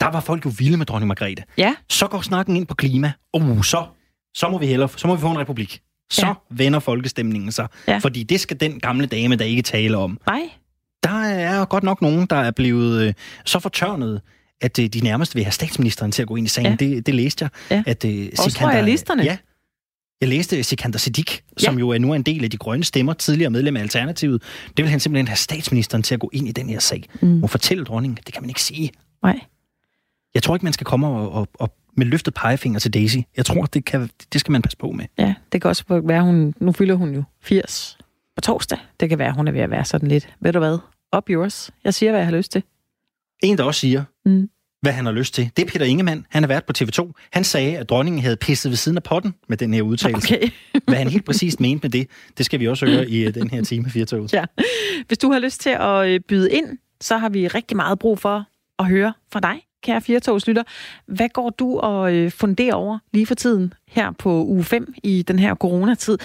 der 0.00 0.10
var 0.10 0.20
folk 0.20 0.44
jo 0.44 0.52
vilde 0.58 0.76
med 0.76 0.86
dronning 0.86 1.08
Margrethe. 1.08 1.44
Ja. 1.58 1.74
Så 1.88 2.06
går 2.06 2.20
snakken 2.20 2.56
ind 2.56 2.66
på 2.66 2.74
klima. 2.74 3.12
Uh, 3.34 3.62
så, 3.62 3.86
så 4.34 4.48
må 4.48 4.58
vi 4.58 4.66
hellere, 4.66 4.88
så 4.96 5.06
må 5.06 5.14
vi 5.14 5.20
få 5.20 5.30
en 5.30 5.38
republik. 5.38 5.80
Så 6.10 6.26
ja. 6.26 6.32
vender 6.50 6.78
folkestemningen 6.78 7.52
sig. 7.52 7.66
Ja. 7.88 7.98
Fordi 7.98 8.22
det 8.22 8.40
skal 8.40 8.60
den 8.60 8.80
gamle 8.80 9.06
dame, 9.06 9.36
der 9.36 9.44
ikke 9.44 9.62
tale 9.62 9.96
om. 9.96 10.18
Nej. 10.26 10.50
Der 11.02 11.22
er 11.24 11.64
godt 11.64 11.84
nok 11.84 12.02
nogen, 12.02 12.26
der 12.26 12.36
er 12.36 12.50
blevet 12.50 13.02
øh, 13.02 13.14
så 13.44 13.58
fortørnet, 13.58 14.20
at 14.60 14.78
øh, 14.78 14.86
de 14.86 15.00
nærmest 15.00 15.34
vil 15.34 15.44
have 15.44 15.52
statsministeren 15.52 16.12
til 16.12 16.22
at 16.22 16.28
gå 16.28 16.36
ind 16.36 16.46
i 16.46 16.50
sagen. 16.50 16.66
Ja. 16.66 16.76
Det, 16.76 17.06
det 17.06 17.14
læste 17.14 17.42
jeg. 17.44 17.50
Ja. 17.70 17.82
At, 17.86 18.04
øh, 18.04 18.28
Også 18.38 18.50
Sikander. 18.50 19.24
Ja, 19.24 19.36
jeg 20.20 20.28
læste 20.28 20.62
Sikander 20.62 20.98
Siddiq, 20.98 21.38
som 21.56 21.74
ja. 21.74 21.80
jo 21.80 21.88
er 21.88 21.98
nu 21.98 22.14
en 22.14 22.22
del 22.22 22.44
af 22.44 22.50
de 22.50 22.56
grønne 22.56 22.84
stemmer, 22.84 23.12
tidligere 23.12 23.50
medlem 23.50 23.76
af 23.76 23.80
Alternativet. 23.80 24.42
Det 24.76 24.82
vil 24.82 24.88
han 24.88 25.00
simpelthen 25.00 25.28
have 25.28 25.36
statsministeren 25.36 26.02
til 26.02 26.14
at 26.14 26.20
gå 26.20 26.30
ind 26.32 26.48
i 26.48 26.52
den 26.52 26.68
her 26.68 26.78
sag. 26.78 27.02
Mm. 27.22 27.42
Og 27.42 27.50
fortælle 27.50 27.84
dronningen, 27.84 28.18
det 28.26 28.34
kan 28.34 28.42
man 28.42 28.50
ikke 28.50 28.62
sige. 28.62 28.90
Nej 29.22 29.40
jeg 30.34 30.42
tror 30.42 30.54
ikke, 30.54 30.66
man 30.66 30.72
skal 30.72 30.84
komme 30.84 31.06
og, 31.06 31.32
og, 31.32 31.48
og 31.54 31.74
med 31.96 32.06
løftet 32.06 32.34
pegefinger 32.34 32.78
til 32.78 32.94
Daisy. 32.94 33.16
Jeg 33.36 33.46
tror, 33.46 33.66
det, 33.66 33.84
kan, 33.84 34.10
det 34.32 34.40
skal 34.40 34.52
man 34.52 34.62
passe 34.62 34.78
på 34.78 34.90
med. 34.90 35.04
Ja, 35.18 35.34
det 35.52 35.60
kan 35.60 35.68
også 35.68 35.84
være, 35.88 36.22
hun... 36.22 36.54
Nu 36.60 36.72
fylder 36.72 36.94
hun 36.94 37.14
jo 37.14 37.22
80 37.42 37.98
på 38.36 38.40
torsdag. 38.40 38.78
Det 39.00 39.08
kan 39.08 39.18
være, 39.18 39.32
hun 39.32 39.48
er 39.48 39.52
ved 39.52 39.60
at 39.60 39.70
være 39.70 39.84
sådan 39.84 40.08
lidt... 40.08 40.34
Ved 40.40 40.52
du 40.52 40.58
hvad? 40.58 40.78
Up 41.16 41.30
yours. 41.30 41.70
Jeg 41.84 41.94
siger, 41.94 42.12
hvad 42.12 42.20
jeg 42.20 42.26
har 42.26 42.36
lyst 42.36 42.52
til. 42.52 42.62
En, 43.42 43.58
der 43.58 43.64
også 43.64 43.80
siger, 43.80 44.04
mm. 44.24 44.50
hvad 44.80 44.92
han 44.92 45.04
har 45.04 45.12
lyst 45.12 45.34
til, 45.34 45.50
det 45.56 45.62
er 45.62 45.66
Peter 45.66 45.84
Ingemann. 45.86 46.26
Han 46.30 46.44
er 46.44 46.48
vært 46.48 46.64
på 46.64 46.72
TV2. 46.78 47.12
Han 47.32 47.44
sagde, 47.44 47.78
at 47.78 47.88
dronningen 47.88 48.22
havde 48.22 48.36
pisset 48.36 48.70
ved 48.70 48.76
siden 48.76 48.98
af 48.98 49.02
potten 49.02 49.34
med 49.48 49.56
den 49.56 49.74
her 49.74 49.82
udtalelse. 49.82 50.36
Okay. 50.36 50.48
hvad 50.86 50.94
han 50.94 51.08
helt 51.08 51.24
præcist 51.24 51.60
mente 51.60 51.84
med 51.84 51.90
det, 51.90 52.08
det 52.38 52.46
skal 52.46 52.60
vi 52.60 52.68
også 52.68 52.86
høre 52.86 53.08
i 53.08 53.26
uh, 53.26 53.34
den 53.34 53.50
her 53.50 53.64
time 53.64 53.90
4 53.90 54.28
Ja. 54.32 54.44
Hvis 55.06 55.18
du 55.18 55.32
har 55.32 55.38
lyst 55.38 55.60
til 55.60 55.70
at 55.70 56.08
øh, 56.08 56.20
byde 56.20 56.52
ind, 56.52 56.78
så 57.00 57.16
har 57.16 57.28
vi 57.28 57.48
rigtig 57.48 57.76
meget 57.76 57.98
brug 57.98 58.18
for 58.18 58.44
at 58.78 58.88
høre 58.88 59.12
fra 59.32 59.40
dig 59.40 59.60
kære 59.82 60.00
Firtogslytter. 60.00 60.62
Hvad 61.06 61.28
går 61.28 61.50
du 61.50 61.78
og 61.78 62.14
øh, 62.14 62.30
funderer 62.30 62.74
over 62.74 62.98
lige 63.12 63.26
for 63.26 63.34
tiden 63.34 63.74
her 63.88 64.10
på 64.10 64.44
uge 64.44 64.64
5 64.64 64.94
i 65.02 65.22
den 65.22 65.38
her 65.38 65.54
coronatid? 65.54 66.18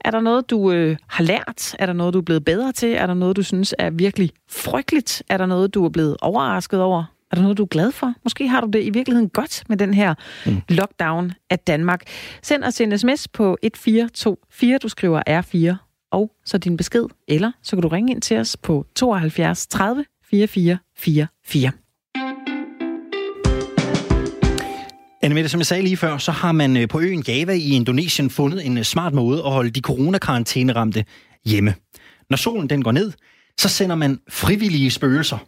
Er 0.00 0.10
der 0.10 0.20
noget, 0.20 0.50
du 0.50 0.72
øh, 0.72 0.96
har 1.08 1.24
lært? 1.24 1.76
Er 1.78 1.86
der 1.86 1.92
noget, 1.92 2.14
du 2.14 2.18
er 2.18 2.22
blevet 2.22 2.44
bedre 2.44 2.72
til? 2.72 2.92
Er 2.92 3.06
der 3.06 3.14
noget, 3.14 3.36
du 3.36 3.42
synes 3.42 3.74
er 3.78 3.90
virkelig 3.90 4.30
frygteligt? 4.50 5.22
Er 5.28 5.36
der 5.36 5.46
noget, 5.46 5.74
du 5.74 5.84
er 5.84 5.88
blevet 5.88 6.16
overrasket 6.20 6.80
over? 6.80 7.04
Er 7.30 7.36
der 7.36 7.42
noget, 7.42 7.58
du 7.58 7.62
er 7.62 7.66
glad 7.66 7.92
for? 7.92 8.14
Måske 8.24 8.48
har 8.48 8.60
du 8.60 8.66
det 8.66 8.82
i 8.84 8.90
virkeligheden 8.90 9.28
godt 9.28 9.62
med 9.68 9.76
den 9.76 9.94
her 9.94 10.14
mm. 10.46 10.62
lockdown 10.68 11.32
af 11.50 11.58
Danmark. 11.58 12.02
Send 12.42 12.64
os 12.64 12.80
en 12.80 12.98
sms 12.98 13.28
på 13.28 13.58
1424, 13.62 14.78
du 14.78 14.88
skriver 14.88 15.22
R4, 15.28 15.76
og 16.10 16.30
så 16.44 16.58
din 16.58 16.76
besked, 16.76 17.04
eller 17.28 17.52
så 17.62 17.76
kan 17.76 17.82
du 17.82 17.88
ringe 17.88 18.12
ind 18.12 18.22
til 18.22 18.38
os 18.38 18.56
på 18.56 18.86
72 18.96 19.66
30 19.66 20.04
44 20.30 20.78
44. 20.96 21.83
Annemette, 25.24 25.48
som 25.48 25.60
jeg 25.60 25.66
sagde 25.66 25.82
lige 25.82 25.96
før, 25.96 26.18
så 26.18 26.32
har 26.32 26.52
man 26.52 26.76
øh, 26.76 26.88
på 26.88 27.00
øen 27.00 27.24
Java 27.28 27.52
i 27.52 27.68
Indonesien 27.68 28.30
fundet 28.30 28.66
en 28.66 28.78
øh, 28.78 28.84
smart 28.84 29.14
måde 29.14 29.38
at 29.38 29.52
holde 29.52 29.70
de 29.70 29.80
coronakarantæneramte 29.80 31.04
hjemme. 31.44 31.74
Når 32.30 32.36
solen 32.36 32.70
den 32.70 32.82
går 32.82 32.92
ned, 32.92 33.12
så 33.58 33.68
sender 33.68 33.96
man 33.96 34.20
frivillige 34.28 34.90
spøgelser. 34.90 35.38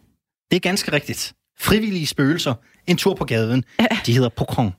Det 0.51 0.55
er 0.55 0.59
ganske 0.59 0.93
rigtigt. 0.93 1.33
Frivillige 1.59 2.07
spøgelser. 2.07 2.53
En 2.87 2.97
tur 2.97 3.13
på 3.13 3.25
gaden. 3.25 3.63
De 4.05 4.13
hedder 4.13 4.29
Pokron. 4.29 4.71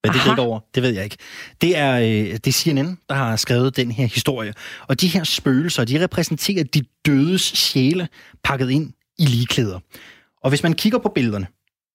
Hvad 0.00 0.10
det 0.12 0.20
dækker 0.26 0.42
over, 0.42 0.60
det 0.74 0.82
ved 0.82 0.90
jeg 0.90 1.04
ikke. 1.04 1.16
Det 1.60 1.78
er, 1.78 1.98
øh, 1.98 2.32
det 2.32 2.46
er 2.46 2.52
CNN, 2.52 2.98
der 3.08 3.14
har 3.14 3.36
skrevet 3.36 3.76
den 3.76 3.90
her 3.90 4.06
historie. 4.06 4.54
Og 4.88 5.00
de 5.00 5.08
her 5.08 5.24
spøgelser, 5.24 5.84
de 5.84 6.04
repræsenterer 6.04 6.64
de 6.64 6.82
dødes 7.06 7.42
sjæle 7.42 8.08
pakket 8.44 8.70
ind 8.70 8.92
i 9.18 9.26
ligeklæder. 9.26 9.78
Og 10.42 10.48
hvis 10.48 10.62
man 10.62 10.72
kigger 10.72 10.98
på 10.98 11.08
billederne, 11.14 11.46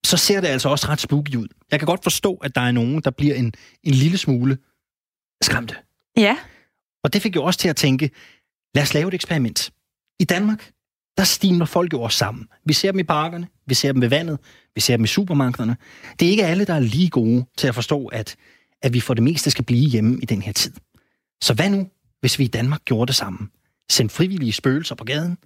så 0.06 0.18
ser 0.18 0.42
det 0.42 0.48
altså 0.48 0.70
også 0.70 0.88
ret 0.90 1.00
spooky 1.00 1.36
ud. 1.36 1.48
Jeg 1.72 1.80
kan 1.80 1.86
godt 1.86 2.04
forstå, 2.04 2.36
at 2.36 2.56
der 2.56 2.62
er 2.62 2.72
nogen, 2.72 3.02
der 3.02 3.12
bliver 3.12 3.36
en, 3.36 3.54
en 3.84 3.94
lille 3.94 4.18
smule 4.18 4.58
skræmte. 5.42 5.76
Ja. 6.18 6.38
Og 7.04 7.14
det 7.14 7.22
fik 7.22 7.36
jo 7.36 7.44
også 7.44 7.60
til 7.60 7.70
at 7.70 7.76
tænke, 7.76 8.12
lad 8.76 8.84
os 8.84 8.94
lave 8.94 9.08
et 9.08 9.14
eksperiment. 9.14 9.72
I 10.20 10.24
Danmark, 10.24 10.72
der 11.18 11.24
stimler 11.24 11.66
folk 11.66 11.94
jo 11.94 12.02
også 12.02 12.18
sammen. 12.18 12.48
Vi 12.66 12.74
ser 12.74 12.92
dem 12.92 13.00
i 13.00 13.04
parkerne, 13.04 13.48
vi 13.66 13.74
ser 13.74 13.92
dem 13.92 14.02
ved 14.02 14.10
vandet, 14.10 14.40
vi 14.76 14.82
ser 14.82 14.98
dem 14.98 15.04
i 15.04 15.08
supermarkederne. 15.08 15.78
Det 16.20 16.26
er 16.26 16.30
ikke 16.30 16.46
alle, 16.46 16.66
der 16.66 16.74
er 16.74 16.80
lige 16.80 17.10
gode 17.10 17.46
til 17.58 17.68
at 17.68 17.76
forstå, 17.76 18.06
at, 18.06 18.36
at 18.82 18.94
vi 18.94 19.00
for 19.00 19.14
det 19.14 19.24
meste 19.24 19.52
skal 19.52 19.66
blive 19.66 19.90
hjemme 19.90 20.20
i 20.22 20.26
den 20.26 20.42
her 20.42 20.52
tid. 20.52 20.74
Så 21.44 21.54
hvad 21.54 21.70
nu, 21.70 21.90
hvis 22.20 22.40
vi 22.40 22.44
i 22.44 22.48
Danmark 22.48 22.86
gjorde 22.86 23.08
det 23.08 23.16
sammen? 23.16 23.52
Send 23.90 24.10
frivillige 24.10 24.54
spøgelser 24.54 24.96
på 24.96 25.04
gaden? 25.04 25.38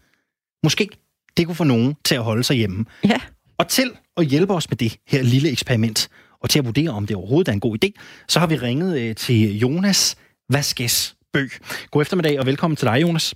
Måske 0.63 0.89
det 1.37 1.45
kunne 1.45 1.55
få 1.55 1.63
nogen 1.63 1.95
til 2.05 2.15
at 2.15 2.23
holde 2.23 2.43
sig 2.43 2.55
hjemme. 2.55 2.85
Ja. 3.03 3.21
Og 3.57 3.67
til 3.67 3.91
at 4.19 4.25
hjælpe 4.25 4.53
os 4.53 4.69
med 4.69 4.77
det 4.77 4.97
her 5.07 5.23
lille 5.23 5.49
eksperiment, 5.51 6.09
og 6.41 6.49
til 6.49 6.59
at 6.59 6.65
vurdere, 6.65 6.89
om 6.89 7.07
det 7.07 7.15
overhovedet 7.15 7.47
er 7.47 7.53
en 7.53 7.59
god 7.59 7.77
idé, 7.83 7.89
så 8.27 8.39
har 8.39 8.47
vi 8.47 8.55
ringet 8.55 8.99
øh, 8.99 9.15
til 9.15 9.59
Jonas 9.59 10.17
Vaskes 10.49 11.15
Bø. 11.33 11.47
God 11.91 12.01
eftermiddag, 12.01 12.39
og 12.39 12.45
velkommen 12.45 12.75
til 12.75 12.87
dig, 12.87 13.01
Jonas. 13.01 13.35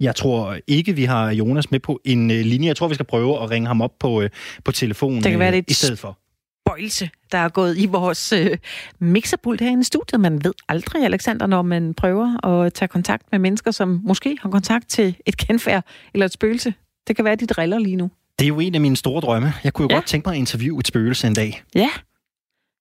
Jeg 0.00 0.16
tror 0.16 0.58
ikke, 0.66 0.92
vi 0.92 1.04
har 1.04 1.30
Jonas 1.30 1.70
med 1.70 1.80
på 1.80 2.00
en 2.04 2.30
øh, 2.30 2.40
linje. 2.40 2.68
Jeg 2.68 2.76
tror, 2.76 2.88
vi 2.88 2.94
skal 2.94 3.06
prøve 3.06 3.42
at 3.42 3.50
ringe 3.50 3.66
ham 3.66 3.82
op 3.82 3.98
på, 3.98 4.22
øh, 4.22 4.30
på 4.64 4.72
telefonen 4.72 5.22
det 5.22 5.30
kan 5.30 5.40
være, 5.40 5.52
det 5.52 5.70
i 5.70 5.74
stedet 5.74 5.98
for. 5.98 6.18
Bøjelse, 6.64 7.10
der 7.32 7.38
er 7.38 7.48
gået 7.48 7.78
i 7.78 7.86
vores 7.86 8.32
øh, 8.32 8.58
mixerpult 8.98 9.60
herinde 9.60 9.80
i 9.80 9.84
studiet. 9.84 10.20
Man 10.20 10.44
ved 10.44 10.52
aldrig, 10.68 11.04
Alexander, 11.04 11.46
når 11.46 11.62
man 11.62 11.94
prøver 11.94 12.46
at 12.46 12.74
tage 12.74 12.88
kontakt 12.88 13.22
med 13.32 13.38
mennesker, 13.38 13.70
som 13.70 14.00
måske 14.04 14.38
har 14.40 14.50
kontakt 14.50 14.88
til 14.88 15.16
et 15.26 15.36
kendfærd 15.46 15.84
eller 16.14 16.26
et 16.26 16.32
spøgelse. 16.32 16.74
Det 17.06 17.16
kan 17.16 17.24
være, 17.24 17.36
de 17.36 17.46
driller 17.46 17.78
lige 17.78 17.96
nu. 17.96 18.10
Det 18.38 18.44
er 18.44 18.48
jo 18.48 18.60
en 18.60 18.74
af 18.74 18.80
mine 18.80 18.96
store 18.96 19.20
drømme. 19.20 19.52
Jeg 19.64 19.72
kunne 19.72 19.82
jo 19.84 19.88
ja. 19.90 19.94
godt 19.94 20.06
tænke 20.06 20.28
mig 20.28 20.34
at 20.34 20.38
interviewe 20.38 20.80
et 20.80 20.86
spøgelse 20.86 21.26
en 21.26 21.34
dag. 21.34 21.62
Ja, 21.74 21.90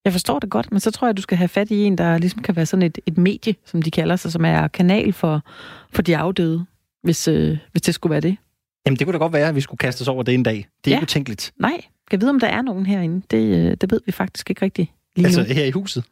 jeg 0.06 0.12
forstår 0.14 0.40
det 0.40 0.50
godt, 0.50 0.72
men 0.72 0.80
så 0.80 0.92
tror 0.92 1.08
jeg, 1.08 1.18
du 1.18 1.22
skal 1.22 1.38
have 1.38 1.48
fat 1.48 1.72
i 1.72 1.84
en, 1.84 1.98
der 1.98 2.18
ligesom 2.18 2.42
kan 2.42 2.56
være 2.56 2.66
sådan 2.66 2.84
et, 2.84 3.00
et 3.06 3.18
medie, 3.18 3.56
som 3.66 3.82
de 3.82 3.92
kalder 3.92 4.16
sig, 4.16 4.32
som 4.32 4.46
er 4.46 4.68
kanal 4.68 5.14
for, 5.14 5.42
for 5.92 6.02
de 6.02 6.18
afdøde, 6.18 6.66
hvis, 7.04 7.28
øh, 7.28 7.58
hvis 7.72 7.82
det 7.82 7.94
skulle 7.96 8.12
være 8.12 8.22
det. 8.22 8.38
Jamen, 8.86 8.98
det 9.00 9.08
kunne 9.08 9.14
da 9.14 9.18
godt 9.18 9.34
være, 9.34 9.48
at 9.50 9.56
vi 9.56 9.62
skulle 9.62 9.78
kaste 9.78 10.02
os 10.02 10.08
over 10.08 10.24
det 10.24 10.34
en 10.34 10.44
dag. 10.44 10.56
Det 10.56 10.64
er 10.64 10.92
ja. 10.92 10.96
ikke 10.98 11.04
utænkeligt. 11.04 11.54
Nej, 11.60 11.82
kan 12.10 12.22
vide, 12.22 12.30
om 12.30 12.40
der 12.40 12.48
er 12.48 12.62
nogen 12.62 12.86
herinde. 12.86 13.22
Det, 13.32 13.38
øh, 13.58 13.78
det 13.82 13.92
ved 13.92 14.02
vi 14.06 14.12
faktisk 14.12 14.50
ikke 14.50 14.62
rigtigt 14.62 14.92
lige 15.16 15.26
Altså 15.26 15.42
nu. 15.42 15.54
her 15.54 15.66
i 15.66 15.72
huset? 15.72 16.04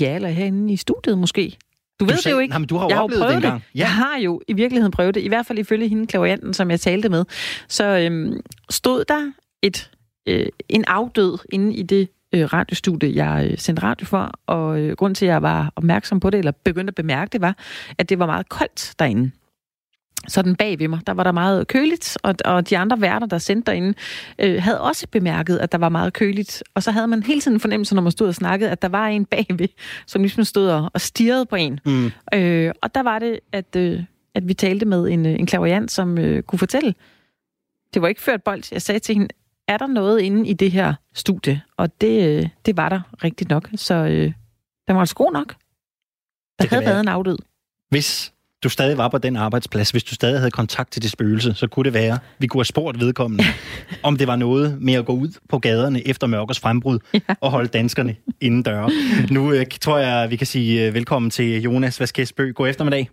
Ja, 0.00 0.14
eller 0.14 0.28
herinde 0.28 0.72
i 0.72 0.76
studiet 0.76 1.18
måske. 1.18 1.56
Du 2.00 2.04
ved 2.04 2.14
du 2.14 2.20
det 2.24 2.30
jo 2.30 2.38
ikke. 2.38 2.52
Nej, 2.52 2.58
men 2.58 2.68
du 2.68 2.76
har 2.76 2.84
jo 2.84 2.90
jeg 2.90 2.98
oplevet 2.98 3.22
har 3.22 3.28
det 3.28 3.34
prøvet 3.34 3.44
engang. 3.44 3.62
det. 3.72 3.78
Jeg 3.80 3.92
har 3.92 4.18
jo 4.18 4.40
i 4.48 4.52
virkeligheden 4.52 4.92
prøvet 4.92 5.14
det. 5.14 5.20
I 5.22 5.28
hvert 5.28 5.46
fald 5.46 5.58
ifølge 5.58 5.88
hende, 5.88 6.06
klavianten, 6.06 6.54
som 6.54 6.70
jeg 6.70 6.80
talte 6.80 7.08
med. 7.08 7.24
Så 7.68 7.84
øhm, 7.84 8.40
stod 8.70 9.04
der 9.08 9.32
et, 9.62 9.90
øh, 10.26 10.46
en 10.68 10.84
afdød 10.88 11.38
inde 11.52 11.74
i 11.74 11.82
det 11.82 12.08
øh, 12.32 12.44
radiostudie, 12.44 13.24
jeg 13.24 13.48
øh, 13.50 13.58
sendte 13.58 13.82
radio 13.82 14.06
for. 14.06 14.30
Og 14.46 14.80
øh, 14.80 14.96
grund 14.96 15.14
til, 15.14 15.26
at 15.26 15.32
jeg 15.32 15.42
var 15.42 15.72
opmærksom 15.76 16.20
på 16.20 16.30
det, 16.30 16.38
eller 16.38 16.52
begyndte 16.64 16.90
at 16.90 16.94
bemærke 16.94 17.28
det, 17.32 17.40
var, 17.40 17.56
at 17.98 18.08
det 18.08 18.18
var 18.18 18.26
meget 18.26 18.48
koldt 18.48 18.94
derinde 18.98 19.30
sådan 20.28 20.56
bag 20.56 20.78
ved 20.78 20.88
mig, 20.88 21.00
der 21.06 21.12
var 21.12 21.22
der 21.22 21.32
meget 21.32 21.68
køligt, 21.68 22.18
og, 22.22 22.34
og 22.44 22.70
de 22.70 22.78
andre 22.78 23.00
værter, 23.00 23.26
der 23.26 23.38
sendte 23.38 23.70
derinde, 23.70 23.94
øh, 24.38 24.62
havde 24.62 24.80
også 24.80 25.06
bemærket, 25.08 25.58
at 25.58 25.72
der 25.72 25.78
var 25.78 25.88
meget 25.88 26.12
køligt. 26.12 26.62
Og 26.74 26.82
så 26.82 26.90
havde 26.90 27.06
man 27.06 27.22
hele 27.22 27.40
tiden 27.40 27.56
en 27.56 27.60
fornemmelse, 27.60 27.94
når 27.94 28.02
man 28.02 28.12
stod 28.12 28.28
og 28.28 28.34
snakkede, 28.34 28.70
at 28.70 28.82
der 28.82 28.88
var 28.88 29.06
en 29.06 29.24
bagved, 29.24 29.68
som 30.06 30.22
ligesom 30.22 30.44
stod 30.44 30.68
og, 30.68 30.90
og 30.94 31.00
stirrede 31.00 31.46
på 31.46 31.56
en. 31.56 31.80
Mm. 31.86 32.10
Øh, 32.34 32.72
og 32.82 32.94
der 32.94 33.02
var 33.02 33.18
det, 33.18 33.40
at, 33.52 33.76
øh, 33.76 34.02
at 34.34 34.48
vi 34.48 34.54
talte 34.54 34.86
med 34.86 35.08
en, 35.08 35.26
en 35.26 35.46
klaverjant, 35.46 35.90
som 35.90 36.18
øh, 36.18 36.42
kunne 36.42 36.58
fortælle, 36.58 36.94
det 37.94 38.02
var 38.02 38.08
ikke 38.08 38.22
ført 38.22 38.42
bold. 38.42 38.62
Jeg 38.72 38.82
sagde 38.82 38.98
til 38.98 39.14
hende, 39.14 39.28
er 39.68 39.76
der 39.78 39.86
noget 39.86 40.20
inde 40.20 40.48
i 40.48 40.52
det 40.52 40.70
her 40.70 40.94
studie? 41.14 41.62
Og 41.76 42.00
det, 42.00 42.28
øh, 42.28 42.48
det 42.66 42.76
var 42.76 42.88
der 42.88 43.00
rigtigt 43.24 43.50
nok. 43.50 43.70
Så 43.76 43.94
øh, 43.94 44.32
den 44.86 44.94
var 44.94 45.00
altså 45.00 45.14
god 45.14 45.32
nok. 45.32 45.54
Der 46.58 46.68
havde 46.68 46.84
være. 46.84 46.90
været 46.90 47.00
en 47.00 47.08
afdød. 47.08 47.38
Hvis 47.88 48.32
du 48.64 48.68
stadig 48.68 48.98
var 48.98 49.08
på 49.08 49.18
den 49.18 49.36
arbejdsplads, 49.36 49.90
hvis 49.90 50.04
du 50.04 50.14
stadig 50.14 50.38
havde 50.38 50.50
kontakt 50.50 50.92
til 50.92 51.02
det 51.02 51.10
spøgelse, 51.10 51.54
så 51.54 51.66
kunne 51.66 51.84
det 51.84 51.94
være, 51.94 52.18
vi 52.38 52.46
kunne 52.46 52.58
have 52.58 52.64
spurgt 52.64 53.00
vedkommende, 53.00 53.44
om 54.02 54.16
det 54.16 54.26
var 54.26 54.36
noget 54.36 54.76
med 54.80 54.94
at 54.94 55.06
gå 55.06 55.12
ud 55.12 55.38
på 55.48 55.58
gaderne 55.58 56.08
efter 56.08 56.26
mørkers 56.26 56.60
frembrud 56.60 56.98
ja. 57.14 57.20
og 57.40 57.50
holde 57.50 57.68
danskerne 57.68 58.16
inden 58.40 58.62
døre. 58.62 58.90
Nu 59.30 59.52
øh, 59.52 59.66
tror 59.80 59.98
jeg, 59.98 60.30
vi 60.30 60.36
kan 60.36 60.46
sige 60.46 60.86
øh, 60.86 60.94
velkommen 60.94 61.30
til 61.30 61.62
Jonas 61.62 62.00
Vaskesbø. 62.00 62.52
God 62.52 62.68
eftermiddag. 62.68 63.10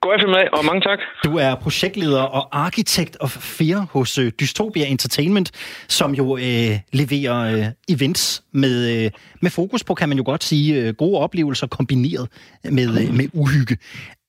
God 0.00 0.14
eftermiddag, 0.14 0.48
og 0.52 0.64
mange 0.64 0.80
tak. 0.80 0.98
Du 1.24 1.36
er 1.36 1.54
projektleder 1.54 2.22
og 2.22 2.64
arkitekt 2.64 3.16
of 3.20 3.30
fear 3.30 3.86
hos 3.90 4.18
øh, 4.18 4.32
Dystopia 4.40 4.86
Entertainment, 4.86 5.50
som 5.88 6.14
jo 6.14 6.36
øh, 6.36 6.78
leverer 6.92 7.38
øh, 7.56 7.64
events 7.88 8.44
med, 8.52 9.04
øh, 9.04 9.10
med 9.42 9.50
fokus 9.50 9.84
på, 9.84 9.94
kan 9.94 10.08
man 10.08 10.18
jo 10.18 10.24
godt 10.26 10.44
sige, 10.44 10.74
øh, 10.82 10.94
gode 10.94 11.18
oplevelser 11.18 11.66
kombineret 11.66 12.28
med, 12.64 13.02
øh, 13.02 13.14
med 13.14 13.28
uhygge 13.32 13.76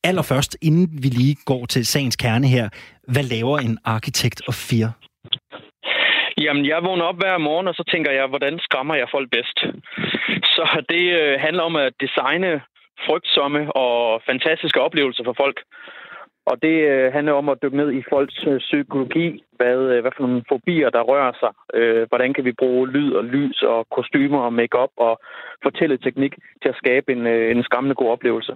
allerførst, 0.10 0.58
inden 0.62 0.88
vi 1.04 1.10
lige 1.20 1.36
går 1.46 1.66
til 1.66 1.86
sagens 1.86 2.16
kerne 2.16 2.48
her, 2.48 2.70
hvad 3.14 3.24
laver 3.24 3.58
en 3.68 3.78
arkitekt 3.86 4.42
og 4.48 4.54
fear? 4.68 4.90
Jamen, 6.44 6.66
jeg 6.66 6.84
vågner 6.84 7.06
op 7.06 7.20
hver 7.22 7.38
morgen, 7.38 7.68
og 7.68 7.76
så 7.76 7.84
tænker 7.92 8.12
jeg, 8.12 8.28
hvordan 8.28 8.60
skræmmer 8.60 8.96
jeg 8.96 9.08
folk 9.12 9.28
bedst? 9.36 9.58
Så 10.56 10.66
det 10.90 11.06
øh, 11.22 11.40
handler 11.46 11.64
om 11.64 11.76
at 11.76 11.94
designe 12.04 12.52
frygtsomme 13.06 13.62
og 13.76 14.22
fantastiske 14.30 14.82
oplevelser 14.82 15.24
for 15.24 15.36
folk. 15.44 15.58
Og 16.50 16.56
det 16.66 16.76
øh, 16.92 17.14
handler 17.16 17.34
om 17.42 17.50
at 17.50 17.58
dykke 17.64 17.78
ned 17.82 17.90
i 18.00 18.02
folks 18.12 18.40
øh, 18.52 18.60
psykologi, 18.68 19.28
hvad, 19.60 19.78
øh, 19.92 19.98
hvad 20.04 20.14
for 20.16 20.24
nogle 20.26 20.44
fobier, 20.54 20.90
der 20.96 21.02
rører 21.12 21.34
sig. 21.44 21.52
Øh, 21.80 22.04
hvordan 22.12 22.30
kan 22.36 22.44
vi 22.48 22.54
bruge 22.62 22.84
lyd 22.96 23.12
og 23.20 23.24
lys 23.24 23.58
og 23.74 23.80
kostymer 23.98 24.40
og 24.48 24.54
makeup 24.54 24.94
og 25.08 25.14
fortælleteknik 25.66 26.34
til 26.62 26.70
at 26.74 26.78
skabe 26.82 27.08
en, 27.16 27.24
øh, 27.34 27.56
en 27.56 27.64
skræmmende 27.64 27.96
god 27.96 28.10
oplevelse. 28.16 28.52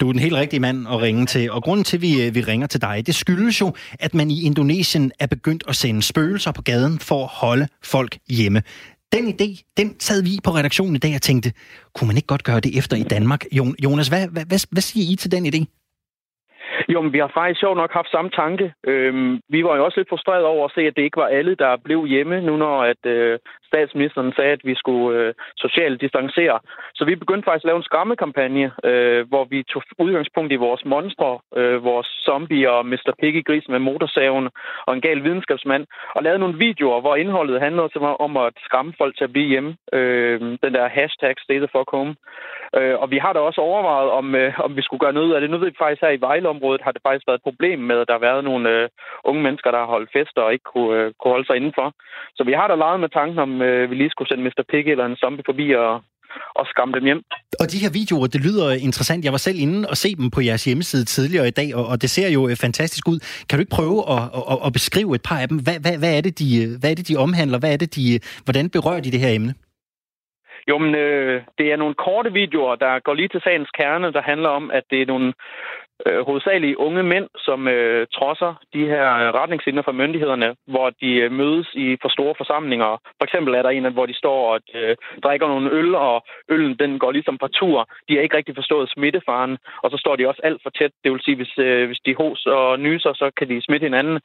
Du 0.00 0.08
er 0.08 0.12
den 0.12 0.26
helt 0.26 0.40
rigtige 0.42 0.60
mand 0.60 0.78
at 0.92 1.02
ringe 1.02 1.26
til, 1.26 1.44
og 1.50 1.60
grunden 1.62 1.84
til, 1.84 1.96
at 1.96 2.02
vi, 2.06 2.12
øh, 2.24 2.34
vi 2.36 2.40
ringer 2.50 2.66
til 2.66 2.80
dig, 2.88 2.96
det 3.06 3.14
skyldes 3.14 3.60
jo, 3.60 3.68
at 4.06 4.12
man 4.14 4.28
i 4.36 4.38
Indonesien 4.48 5.12
er 5.20 5.28
begyndt 5.36 5.64
at 5.68 5.74
sende 5.82 6.02
spøgelser 6.02 6.52
på 6.52 6.62
gaden 6.62 6.98
for 7.08 7.20
at 7.26 7.30
holde 7.42 7.66
folk 7.94 8.12
hjemme. 8.38 8.60
Den 9.12 9.24
idé, 9.34 9.48
den 9.76 9.88
sad 10.00 10.22
vi 10.22 10.30
på 10.44 10.50
redaktionen 10.50 10.96
i 10.96 10.98
dag 10.98 11.14
og 11.14 11.22
tænkte, 11.22 11.52
kunne 11.94 12.08
man 12.08 12.16
ikke 12.16 12.32
godt 12.34 12.44
gøre 12.44 12.60
det 12.60 12.78
efter 12.78 12.96
i 12.96 13.02
Danmark? 13.02 13.42
Jonas, 13.84 14.08
hvad, 14.08 14.28
hvad, 14.34 14.44
hvad, 14.50 14.60
hvad 14.74 14.82
siger 14.82 15.12
I 15.12 15.16
til 15.16 15.30
den 15.32 15.46
idé? 15.46 15.85
Jo, 16.92 17.00
men 17.02 17.12
vi 17.12 17.18
har 17.18 17.30
faktisk 17.34 17.60
sjovt 17.60 17.76
nok 17.76 17.92
haft 17.92 18.10
samme 18.10 18.30
tanke. 18.30 18.72
Øhm, 18.86 19.40
vi 19.48 19.64
var 19.64 19.76
jo 19.76 19.84
også 19.84 20.00
lidt 20.00 20.08
frustreret 20.08 20.44
over 20.44 20.64
at 20.64 20.72
se, 20.74 20.80
at 20.80 20.96
det 20.96 21.02
ikke 21.02 21.16
var 21.16 21.26
alle, 21.26 21.54
der 21.54 21.76
blev 21.84 22.06
hjemme, 22.06 22.40
nu 22.40 22.56
når 22.56 22.82
at, 22.82 23.06
øh, 23.06 23.38
statsministeren 23.70 24.32
sagde, 24.36 24.52
at 24.52 24.64
vi 24.64 24.74
skulle 24.74 25.18
øh, 25.18 25.34
socialt 25.56 26.00
distancere. 26.00 26.58
Så 26.94 27.04
vi 27.04 27.14
begyndte 27.14 27.46
faktisk 27.46 27.64
at 27.64 27.68
lave 27.68 27.76
en 27.76 27.90
skammekampagne, 27.90 28.72
øh, 28.84 29.28
hvor 29.28 29.44
vi 29.44 29.62
tog 29.62 29.82
udgangspunkt 29.98 30.52
i 30.52 30.62
vores 30.66 30.84
monstre, 30.84 31.38
øh, 31.56 31.84
vores 31.84 32.08
zombie 32.26 32.70
og 32.70 32.86
Mr. 32.86 33.12
Piggy 33.20 33.44
Gris 33.44 33.68
med 33.68 33.78
motorsaven 33.78 34.48
og 34.86 34.94
en 34.94 35.00
gal 35.00 35.24
videnskabsmand, 35.24 35.86
og 36.14 36.22
lavede 36.22 36.38
nogle 36.38 36.58
videoer, 36.58 37.00
hvor 37.00 37.16
indholdet 37.16 37.60
handlede 37.60 37.90
om 38.26 38.36
at 38.36 38.52
skamme 38.64 38.92
folk 38.98 39.16
til 39.16 39.24
at 39.24 39.32
blive 39.32 39.48
hjemme. 39.48 39.76
Øh, 39.92 40.40
den 40.40 40.74
der 40.74 40.88
hashtag 40.88 41.34
stay 41.38 41.58
the 41.58 41.68
fuck 41.74 41.90
home. 41.90 42.14
Øh, 42.76 42.96
og 43.02 43.10
vi 43.10 43.18
har 43.18 43.32
da 43.32 43.40
også 43.40 43.60
overvejet, 43.60 44.10
om, 44.10 44.34
øh, 44.34 44.60
om 44.66 44.76
vi 44.76 44.82
skulle 44.82 45.00
gøre 45.00 45.18
noget 45.20 45.34
af 45.34 45.40
det. 45.40 45.50
Nu 45.50 45.58
ved 45.58 45.70
vi 45.70 45.84
faktisk 45.84 46.02
her 46.02 46.10
i 46.10 46.20
Vejleområdet 46.20 46.82
har 46.82 46.92
det 46.92 47.02
faktisk 47.06 47.26
været 47.26 47.38
et 47.38 47.48
problem 47.48 47.78
med, 47.78 47.98
at 48.00 48.08
der 48.08 48.14
har 48.14 48.26
været 48.28 48.44
nogle 48.44 48.70
øh, 48.70 48.88
unge 49.24 49.42
mennesker, 49.42 49.70
der 49.70 49.78
har 49.78 49.86
holdt 49.86 50.12
fester 50.12 50.42
og 50.42 50.52
ikke 50.52 50.68
kunne, 50.74 50.92
øh, 50.98 51.12
kunne 51.18 51.34
holde 51.34 51.46
sig 51.46 51.56
indenfor. 51.56 51.92
Så 52.36 52.44
vi 52.44 52.52
har 52.52 52.68
da 52.68 52.74
leget 52.74 53.00
med 53.00 53.08
tanken 53.08 53.38
om, 53.38 53.55
øh, 53.62 53.90
vi 53.90 53.94
lige 53.94 54.10
skulle 54.10 54.28
sende 54.28 54.44
Mr. 54.44 54.62
Piggy 54.70 54.90
eller 54.90 55.06
en 55.06 55.16
zombie 55.16 55.44
forbi 55.46 55.66
og, 55.74 55.92
og 56.54 56.66
skræmme 56.66 56.94
dem 56.94 57.04
hjem. 57.04 57.22
Og 57.60 57.66
de 57.72 57.82
her 57.84 57.92
videoer, 58.00 58.26
det 58.26 58.40
lyder 58.46 58.68
interessant. 58.88 59.24
Jeg 59.24 59.32
var 59.32 59.42
selv 59.48 59.58
inde 59.66 59.88
og 59.92 59.96
se 59.96 60.10
dem 60.20 60.30
på 60.30 60.40
jeres 60.40 60.64
hjemmeside 60.64 61.04
tidligere 61.04 61.48
i 61.48 61.56
dag, 61.60 61.68
og, 61.78 61.84
og 61.92 61.96
det 62.02 62.10
ser 62.10 62.28
jo 62.36 62.48
øh, 62.48 62.56
fantastisk 62.66 63.08
ud. 63.12 63.18
Kan 63.46 63.54
du 63.56 63.62
ikke 63.62 63.76
prøve 63.78 63.98
at, 64.14 64.22
at, 64.52 64.58
at 64.66 64.72
beskrive 64.78 65.14
et 65.14 65.24
par 65.28 65.38
af 65.42 65.48
dem? 65.48 65.58
Hvad, 65.66 65.78
hvad, 65.84 65.96
hvad, 66.02 66.12
er 66.18 66.22
det, 66.26 66.34
de, 66.38 66.46
hvad 66.80 66.90
er 66.90 66.96
det, 66.98 67.08
de 67.08 67.16
omhandler? 67.24 67.58
Hvad 67.58 67.72
er 67.72 67.80
det, 67.84 67.90
de, 67.96 68.04
hvordan 68.46 68.70
berører 68.76 69.02
de 69.02 69.14
det 69.14 69.24
her 69.24 69.34
emne? 69.38 69.54
Jo, 70.70 70.78
men 70.78 70.94
øh, 70.94 71.42
det 71.58 71.66
er 71.72 71.76
nogle 71.76 71.94
korte 71.94 72.32
videoer, 72.32 72.74
der 72.76 73.00
går 73.06 73.14
lige 73.14 73.28
til 73.28 73.40
sagens 73.44 73.70
kerne, 73.78 74.12
der 74.12 74.22
handler 74.22 74.48
om, 74.48 74.70
at 74.70 74.84
det 74.90 75.02
er 75.02 75.06
nogle 75.06 75.32
øh, 76.06 76.20
hovedsageligt 76.26 76.76
unge 76.76 77.02
mænd, 77.02 77.28
som 77.46 77.68
øh, 77.68 78.06
trodser 78.16 78.54
de 78.74 78.82
her 78.92 79.06
øh, 79.20 79.28
retningslinjer 79.38 79.82
fra 79.82 79.98
myndighederne, 80.00 80.54
hvor 80.66 80.90
de 80.90 81.10
øh, 81.14 81.32
mødes 81.32 81.68
i 81.74 81.96
for 82.02 82.08
store 82.08 82.34
forsamlinger. 82.36 82.90
For 83.18 83.24
eksempel 83.24 83.54
er 83.54 83.62
der 83.62 83.70
en, 83.70 83.92
hvor 83.92 84.06
de 84.06 84.16
står 84.22 84.38
og 84.52 84.60
øh, 84.74 84.96
drikker 85.24 85.48
nogle 85.48 85.70
øl, 85.70 85.94
og 85.94 86.24
øllen 86.48 86.74
den 86.78 86.98
går 86.98 87.12
ligesom 87.12 87.38
på 87.38 87.48
tur. 87.48 87.88
De 88.08 88.14
har 88.14 88.22
ikke 88.22 88.36
rigtig 88.36 88.54
forstået 88.54 88.90
smittefaren, 88.90 89.58
og 89.82 89.90
så 89.90 89.96
står 89.96 90.16
de 90.16 90.28
også 90.28 90.40
alt 90.44 90.60
for 90.62 90.70
tæt. 90.70 90.90
Det 91.04 91.12
vil 91.12 91.24
sige, 91.24 91.36
hvis, 91.36 91.58
øh, 91.58 91.86
hvis 91.86 92.00
de 92.06 92.14
hos 92.14 92.46
og 92.46 92.80
nyser, 92.80 93.12
så 93.12 93.30
kan 93.38 93.48
de 93.48 93.62
smitte 93.62 93.84
hinanden. 93.84 94.20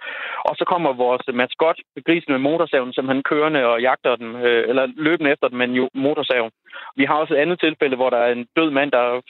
Og 0.50 0.56
så 0.56 0.66
kommer 0.66 0.94
vores 0.94 1.22
øh, 1.28 1.36
maskot, 1.36 1.78
grisen 2.06 2.32
med 2.32 2.40
motorsaven, 2.40 2.94
som 2.94 3.08
han 3.08 3.24
kørende 3.24 3.66
og 3.66 3.82
jagter 3.82 4.16
dem, 4.16 4.36
øh, 4.36 4.70
eller 4.70 4.88
løbende 4.96 5.32
efter 5.32 5.48
dem 5.48 5.58
med 5.58 5.68
jo 5.68 5.90
motorsav. 5.94 6.50
Vi 6.96 7.06
har 7.06 7.16
også 7.16 7.34
et 7.34 7.38
andet 7.38 7.60
tilfælde, 7.60 7.96
hvor 7.96 8.10
der 8.10 8.18
er 8.18 8.32
en 8.32 8.48
død 8.56 8.72
mand, 8.72 8.92
der 8.92 9.22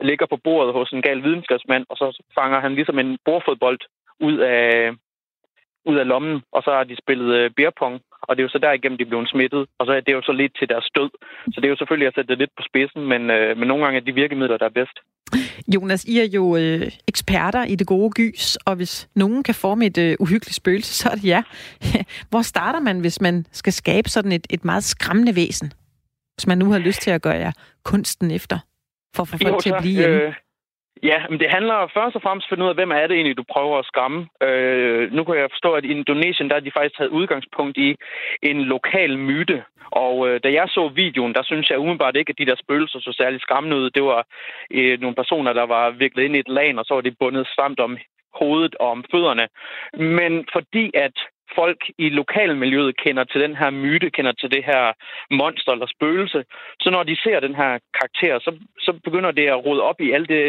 ligger 0.00 0.26
på 0.26 0.38
bordet 0.44 0.72
hos 0.74 0.90
en 0.90 1.02
gal 1.02 1.22
videnskabsmand, 1.22 1.84
og 1.88 1.96
så 1.96 2.22
fanger 2.34 2.60
han 2.60 2.74
ligesom 2.74 2.98
en 2.98 3.18
bordfodbold 3.24 3.80
ud 4.20 4.36
af, 4.38 4.90
ud 5.84 5.96
af 5.96 6.06
lommen, 6.06 6.42
og 6.52 6.62
så 6.62 6.70
har 6.70 6.84
de 6.84 6.96
spillet 7.02 7.34
øh, 7.34 7.50
beerpong, 7.56 8.00
og 8.22 8.36
det 8.36 8.40
er 8.40 8.46
jo 8.48 8.56
så 8.56 8.58
derigennem, 8.58 8.98
de 8.98 9.04
blev 9.04 9.26
smittet, 9.26 9.66
og 9.78 9.86
så 9.86 9.92
er 9.92 10.00
det 10.00 10.12
jo 10.12 10.22
så 10.22 10.32
lidt 10.32 10.52
til 10.58 10.68
deres 10.68 10.88
død. 10.96 11.10
Så 11.52 11.56
det 11.60 11.64
er 11.64 11.74
jo 11.74 11.76
selvfølgelig 11.76 12.08
at 12.08 12.14
sætte 12.14 12.28
det 12.28 12.38
lidt 12.38 12.50
på 12.56 12.62
spidsen, 12.68 13.02
men, 13.12 13.30
øh, 13.30 13.56
men 13.58 13.68
nogle 13.68 13.84
gange 13.84 14.00
er 14.00 14.04
de 14.04 14.14
virkemidler, 14.14 14.58
der 14.58 14.66
er 14.66 14.78
bedst. 14.80 14.98
Jonas, 15.74 16.04
I 16.04 16.18
er 16.18 16.28
jo 16.34 16.56
øh, 16.56 16.90
eksperter 17.08 17.64
i 17.64 17.74
det 17.74 17.86
gode 17.86 18.10
gys, 18.10 18.56
og 18.56 18.76
hvis 18.76 19.08
nogen 19.14 19.42
kan 19.42 19.54
forme 19.54 19.86
et 19.86 19.98
øh, 19.98 20.16
uhyggeligt 20.20 20.54
spøgelse, 20.54 20.94
så 20.94 21.08
er 21.08 21.14
det 21.14 21.24
ja. 21.24 21.42
Hvor 22.30 22.42
starter 22.42 22.80
man, 22.80 23.00
hvis 23.00 23.20
man 23.20 23.46
skal 23.52 23.72
skabe 23.72 24.08
sådan 24.08 24.32
et, 24.32 24.46
et 24.50 24.64
meget 24.64 24.84
skræmmende 24.84 25.36
væsen? 25.36 25.72
Hvis 26.36 26.46
man 26.46 26.58
nu 26.58 26.72
har 26.72 26.78
lyst 26.78 27.02
til 27.02 27.10
at 27.10 27.22
gøre 27.22 27.36
jer 27.36 27.52
kunsten 27.84 28.30
efter? 28.30 28.58
For 29.14 29.22
at 29.22 29.28
få 29.28 29.36
folk 29.42 29.54
jo, 29.54 29.60
til 29.60 29.70
at 29.70 29.82
blive 29.82 29.98
hjemme? 30.00 30.22
Øh, 30.22 30.32
ja, 31.02 31.18
men 31.30 31.40
det 31.40 31.50
handler 31.50 31.90
først 31.96 32.16
og 32.16 32.22
fremmest 32.22 32.46
at 32.46 32.50
finde 32.50 32.64
ud 32.64 32.68
af, 32.68 32.74
hvem 32.74 32.90
er 32.90 33.06
det 33.06 33.14
egentlig, 33.14 33.36
du 33.36 33.52
prøver 33.54 33.78
at 33.78 33.88
skræmme. 33.90 34.20
Øh, 34.42 35.12
nu 35.12 35.24
kan 35.24 35.34
jeg 35.34 35.54
forstå, 35.54 35.70
at 35.72 35.84
i 35.84 35.94
Indonesien, 35.96 36.50
der 36.50 36.56
er 36.56 36.60
de 36.60 36.76
faktisk 36.76 36.96
taget 36.96 37.16
udgangspunkt 37.18 37.76
i 37.76 37.96
en 38.42 38.58
lokal 38.74 39.18
myte. 39.18 39.64
Og 40.04 40.28
øh, 40.28 40.40
da 40.44 40.48
jeg 40.52 40.66
så 40.68 40.88
videoen, 40.88 41.34
der 41.34 41.42
synes 41.42 41.70
jeg 41.70 41.78
umiddelbart 41.78 42.16
ikke, 42.16 42.30
at 42.30 42.38
de 42.38 42.46
der 42.46 42.56
spøgelser 42.64 43.00
så 43.00 43.12
særlig 43.20 43.40
skræmmende 43.40 43.76
ud. 43.76 43.90
Det 43.90 44.02
var 44.02 44.26
øh, 44.70 45.00
nogle 45.00 45.16
personer, 45.16 45.52
der 45.52 45.66
var 45.66 45.90
viklet 45.90 46.24
ind 46.24 46.36
i 46.36 46.38
et 46.38 46.48
lag, 46.48 46.78
og 46.78 46.84
så 46.84 46.94
var 46.94 47.00
de 47.00 47.18
bundet 47.20 47.46
stramt 47.46 47.80
om 47.80 47.98
hovedet 48.34 48.74
og 48.80 48.88
om 48.90 49.04
fødderne. 49.10 49.46
Men 50.16 50.46
fordi 50.52 50.90
at 50.94 51.16
folk 51.60 51.80
i 51.98 52.08
lokalmiljøet 52.08 52.96
kender 53.04 53.24
til 53.24 53.40
den 53.40 53.54
her 53.56 53.70
myte, 53.70 54.10
kender 54.10 54.32
til 54.32 54.50
det 54.54 54.64
her 54.64 54.82
monster 55.30 55.72
eller 55.72 55.88
spøgelse. 55.96 56.44
Så 56.82 56.88
når 56.90 57.02
de 57.02 57.16
ser 57.24 57.40
den 57.40 57.54
her 57.54 57.72
karakter, 57.98 58.38
så, 58.38 58.50
så 58.78 58.90
begynder 59.04 59.30
det 59.30 59.46
at 59.46 59.64
rode 59.66 59.82
op 59.82 60.00
i 60.00 60.10
alle, 60.14 60.26
det, 60.26 60.44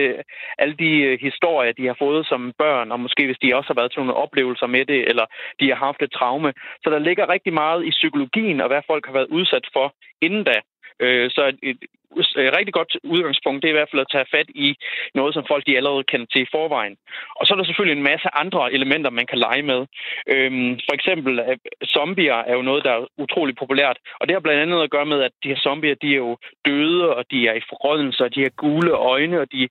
alle 0.57 0.75
de 0.83 0.91
øh, 1.07 1.19
historier, 1.21 1.71
de 1.71 1.87
har 1.87 1.97
fået 1.99 2.27
som 2.27 2.53
børn, 2.57 2.91
og 2.91 2.99
måske 2.99 3.25
hvis 3.25 3.41
de 3.43 3.55
også 3.57 3.69
har 3.71 3.79
været 3.79 3.91
til 3.91 3.99
nogle 3.99 4.21
oplevelser 4.23 4.67
med 4.67 4.85
det, 4.85 5.01
eller 5.09 5.25
de 5.59 5.67
har 5.69 5.79
haft 5.87 6.01
et 6.01 6.11
traume. 6.11 6.53
Så 6.83 6.87
der 6.89 6.99
ligger 6.99 7.29
rigtig 7.29 7.53
meget 7.53 7.85
i 7.85 7.89
psykologien, 7.89 8.61
og 8.61 8.67
hvad 8.67 8.81
folk 8.87 9.05
har 9.05 9.13
været 9.13 9.33
udsat 9.37 9.65
for 9.73 9.87
inden 10.21 10.43
da. 10.43 10.57
Øh, 10.99 11.29
så 11.31 11.41
et, 11.63 11.77
et 12.17 12.57
rigtig 12.57 12.73
godt 12.73 12.97
udgangspunkt, 13.03 13.62
det 13.62 13.67
er 13.67 13.73
i 13.73 13.79
hvert 13.79 13.91
fald 13.91 14.01
at 14.01 14.12
tage 14.12 14.31
fat 14.35 14.49
i 14.49 14.75
noget, 15.15 15.33
som 15.33 15.45
folk 15.47 15.63
de 15.67 15.77
allerede 15.77 16.03
kender 16.03 16.27
til 16.31 16.41
i 16.41 16.51
forvejen. 16.51 16.95
Og 17.35 17.45
så 17.45 17.53
er 17.53 17.57
der 17.57 17.63
selvfølgelig 17.63 17.97
en 17.97 18.09
masse 18.12 18.27
andre 18.43 18.73
elementer, 18.73 19.09
man 19.09 19.27
kan 19.27 19.39
lege 19.39 19.63
med. 19.71 19.81
Øhm, 20.27 20.79
for 20.88 20.93
eksempel, 20.93 21.57
zombier 21.85 22.39
er 22.49 22.53
jo 22.53 22.62
noget, 22.62 22.83
der 22.83 22.91
er 22.91 23.07
utrolig 23.17 23.55
populært. 23.55 23.97
Og 24.19 24.27
det 24.27 24.35
har 24.35 24.39
blandt 24.39 24.62
andet 24.62 24.83
at 24.83 24.91
gøre 24.91 25.05
med, 25.05 25.21
at 25.21 25.31
de 25.43 25.49
her 25.49 25.59
zombier, 25.59 25.95
de 25.95 26.12
er 26.12 26.21
jo 26.27 26.38
døde, 26.65 27.15
og 27.15 27.23
de 27.31 27.47
er 27.47 27.53
i 27.53 27.67
forrådelse, 27.69 28.23
og 28.23 28.35
de 28.35 28.41
har 28.41 28.49
gule 28.49 28.91
øjne, 28.91 29.41
og 29.41 29.51
de, 29.51 29.69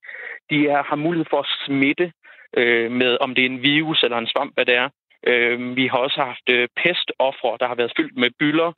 de 0.50 0.68
er, 0.68 0.82
har 0.82 0.96
mulighed 0.96 1.26
for 1.30 1.40
at 1.40 1.52
smitte 1.66 2.12
øh, 2.56 2.90
med, 2.90 3.18
om 3.20 3.34
det 3.34 3.42
er 3.42 3.50
en 3.50 3.62
virus 3.62 4.02
eller 4.02 4.18
en 4.18 4.32
svamp, 4.32 4.54
hvad 4.54 4.66
det 4.66 4.74
er. 4.74 4.88
Øh, 5.26 5.76
vi 5.76 5.86
har 5.86 5.98
også 5.98 6.20
haft 6.22 6.46
øh, 6.50 6.68
pestoffre, 6.76 7.56
der 7.60 7.66
har 7.68 7.74
været 7.74 7.92
fyldt 7.96 8.16
med 8.16 8.30
byller 8.38 8.72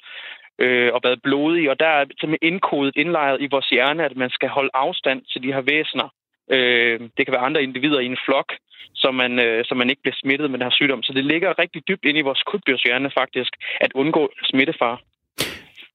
øh, 0.61 0.91
og 0.95 1.01
været 1.05 1.23
blodige, 1.23 1.71
og 1.71 1.81
der 1.81 1.91
er 1.99 2.05
simpelthen 2.21 2.53
indkodet, 2.53 2.97
indlejret 2.97 3.39
i 3.41 3.49
vores 3.51 3.69
hjerne, 3.69 4.05
at 4.05 4.17
man 4.17 4.31
skal 4.31 4.49
holde 4.49 4.71
afstand 4.75 5.21
til 5.31 5.43
de 5.43 5.53
her 5.55 5.63
væsener. 5.73 6.09
Øh, 6.57 7.01
det 7.17 7.23
kan 7.25 7.35
være 7.35 7.47
andre 7.49 7.63
individer 7.63 8.01
i 8.01 8.07
en 8.07 8.23
flok, 8.27 8.49
så 8.95 9.11
man, 9.11 9.33
øh, 9.47 9.65
så 9.65 9.75
man 9.75 9.91
ikke 9.91 10.03
bliver 10.03 10.21
smittet 10.23 10.51
med 10.51 10.59
den 10.59 10.67
her 10.67 10.79
sygdom. 10.79 11.03
Så 11.03 11.13
det 11.13 11.25
ligger 11.25 11.59
rigtig 11.59 11.83
dybt 11.89 12.05
ind 12.05 12.19
i 12.19 12.27
vores 12.29 12.43
krybdyrshjerne 12.49 13.11
faktisk, 13.21 13.53
at 13.81 13.93
undgå 13.95 14.23
smittefar. 14.45 15.01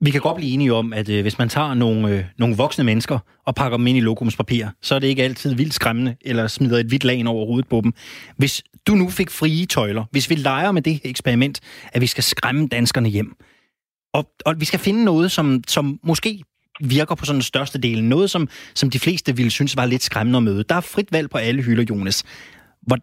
Vi 0.02 0.12
kan 0.12 0.22
godt 0.22 0.38
blive 0.38 0.54
enige 0.54 0.74
om, 0.74 0.94
at 0.94 1.10
øh, 1.10 1.22
hvis 1.22 1.38
man 1.38 1.50
tager 1.50 1.74
nogle, 1.74 2.10
øh, 2.10 2.24
nogle 2.38 2.56
voksne 2.58 2.84
mennesker 2.84 3.20
og 3.46 3.56
pakker 3.56 3.78
dem 3.78 3.88
ind 3.88 3.98
i 3.98 4.02
lokumspapir, 4.02 4.66
så 4.82 4.96
er 4.96 5.00
det 5.00 5.08
ikke 5.08 5.24
altid 5.24 5.56
vildt 5.56 5.74
skræmmende, 5.74 6.16
eller 6.26 6.48
smider 6.48 6.80
et 6.80 6.86
hvidt 6.86 7.04
lag 7.04 7.28
over 7.28 7.46
hovedet 7.46 7.70
på 7.70 7.82
dem. 7.84 7.94
Hvis 8.38 8.64
du 8.88 8.92
nu 8.92 9.10
fik 9.10 9.30
frie 9.30 9.66
tøjler, 9.66 10.04
hvis 10.12 10.30
vi 10.30 10.36
leger 10.36 10.72
med 10.72 10.82
det 10.82 11.02
eksperiment, 11.04 11.62
at 11.94 12.02
vi 12.02 12.08
skal 12.08 12.24
skræmme 12.24 12.68
danskerne 12.68 13.10
hjem, 13.10 13.36
og, 14.16 14.32
og 14.46 14.60
vi 14.60 14.66
skal 14.66 14.80
finde 14.80 15.04
noget, 15.04 15.32
som, 15.32 15.64
som 15.68 16.00
måske 16.04 16.44
virker 16.82 17.16
på 17.16 17.26
sådan 17.26 17.36
den 17.36 17.44
største 17.44 17.78
del. 17.78 18.04
Noget, 18.04 18.32
som, 18.32 18.48
som 18.76 18.90
de 18.90 19.00
fleste 19.00 19.36
ville 19.36 19.52
synes 19.52 19.78
var 19.78 19.86
lidt 19.86 20.04
skræmmende 20.04 20.38
at 20.38 20.44
møde. 20.44 20.64
Der 20.70 20.76
er 20.76 20.82
frit 20.82 21.12
valg 21.12 21.30
på 21.30 21.38
alle 21.38 21.62
hylder, 21.62 21.86
Jonas. 21.90 22.24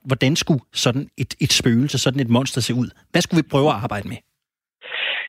Hvordan 0.04 0.36
skulle 0.36 0.60
sådan 0.72 1.08
et, 1.16 1.34
et 1.40 1.52
spøgelse, 1.52 1.98
sådan 1.98 2.20
et 2.20 2.28
monster 2.28 2.60
se 2.60 2.74
ud? 2.74 2.90
Hvad 3.10 3.22
skulle 3.22 3.42
vi 3.42 3.48
prøve 3.48 3.68
at 3.68 3.74
arbejde 3.74 4.08
med? 4.08 4.16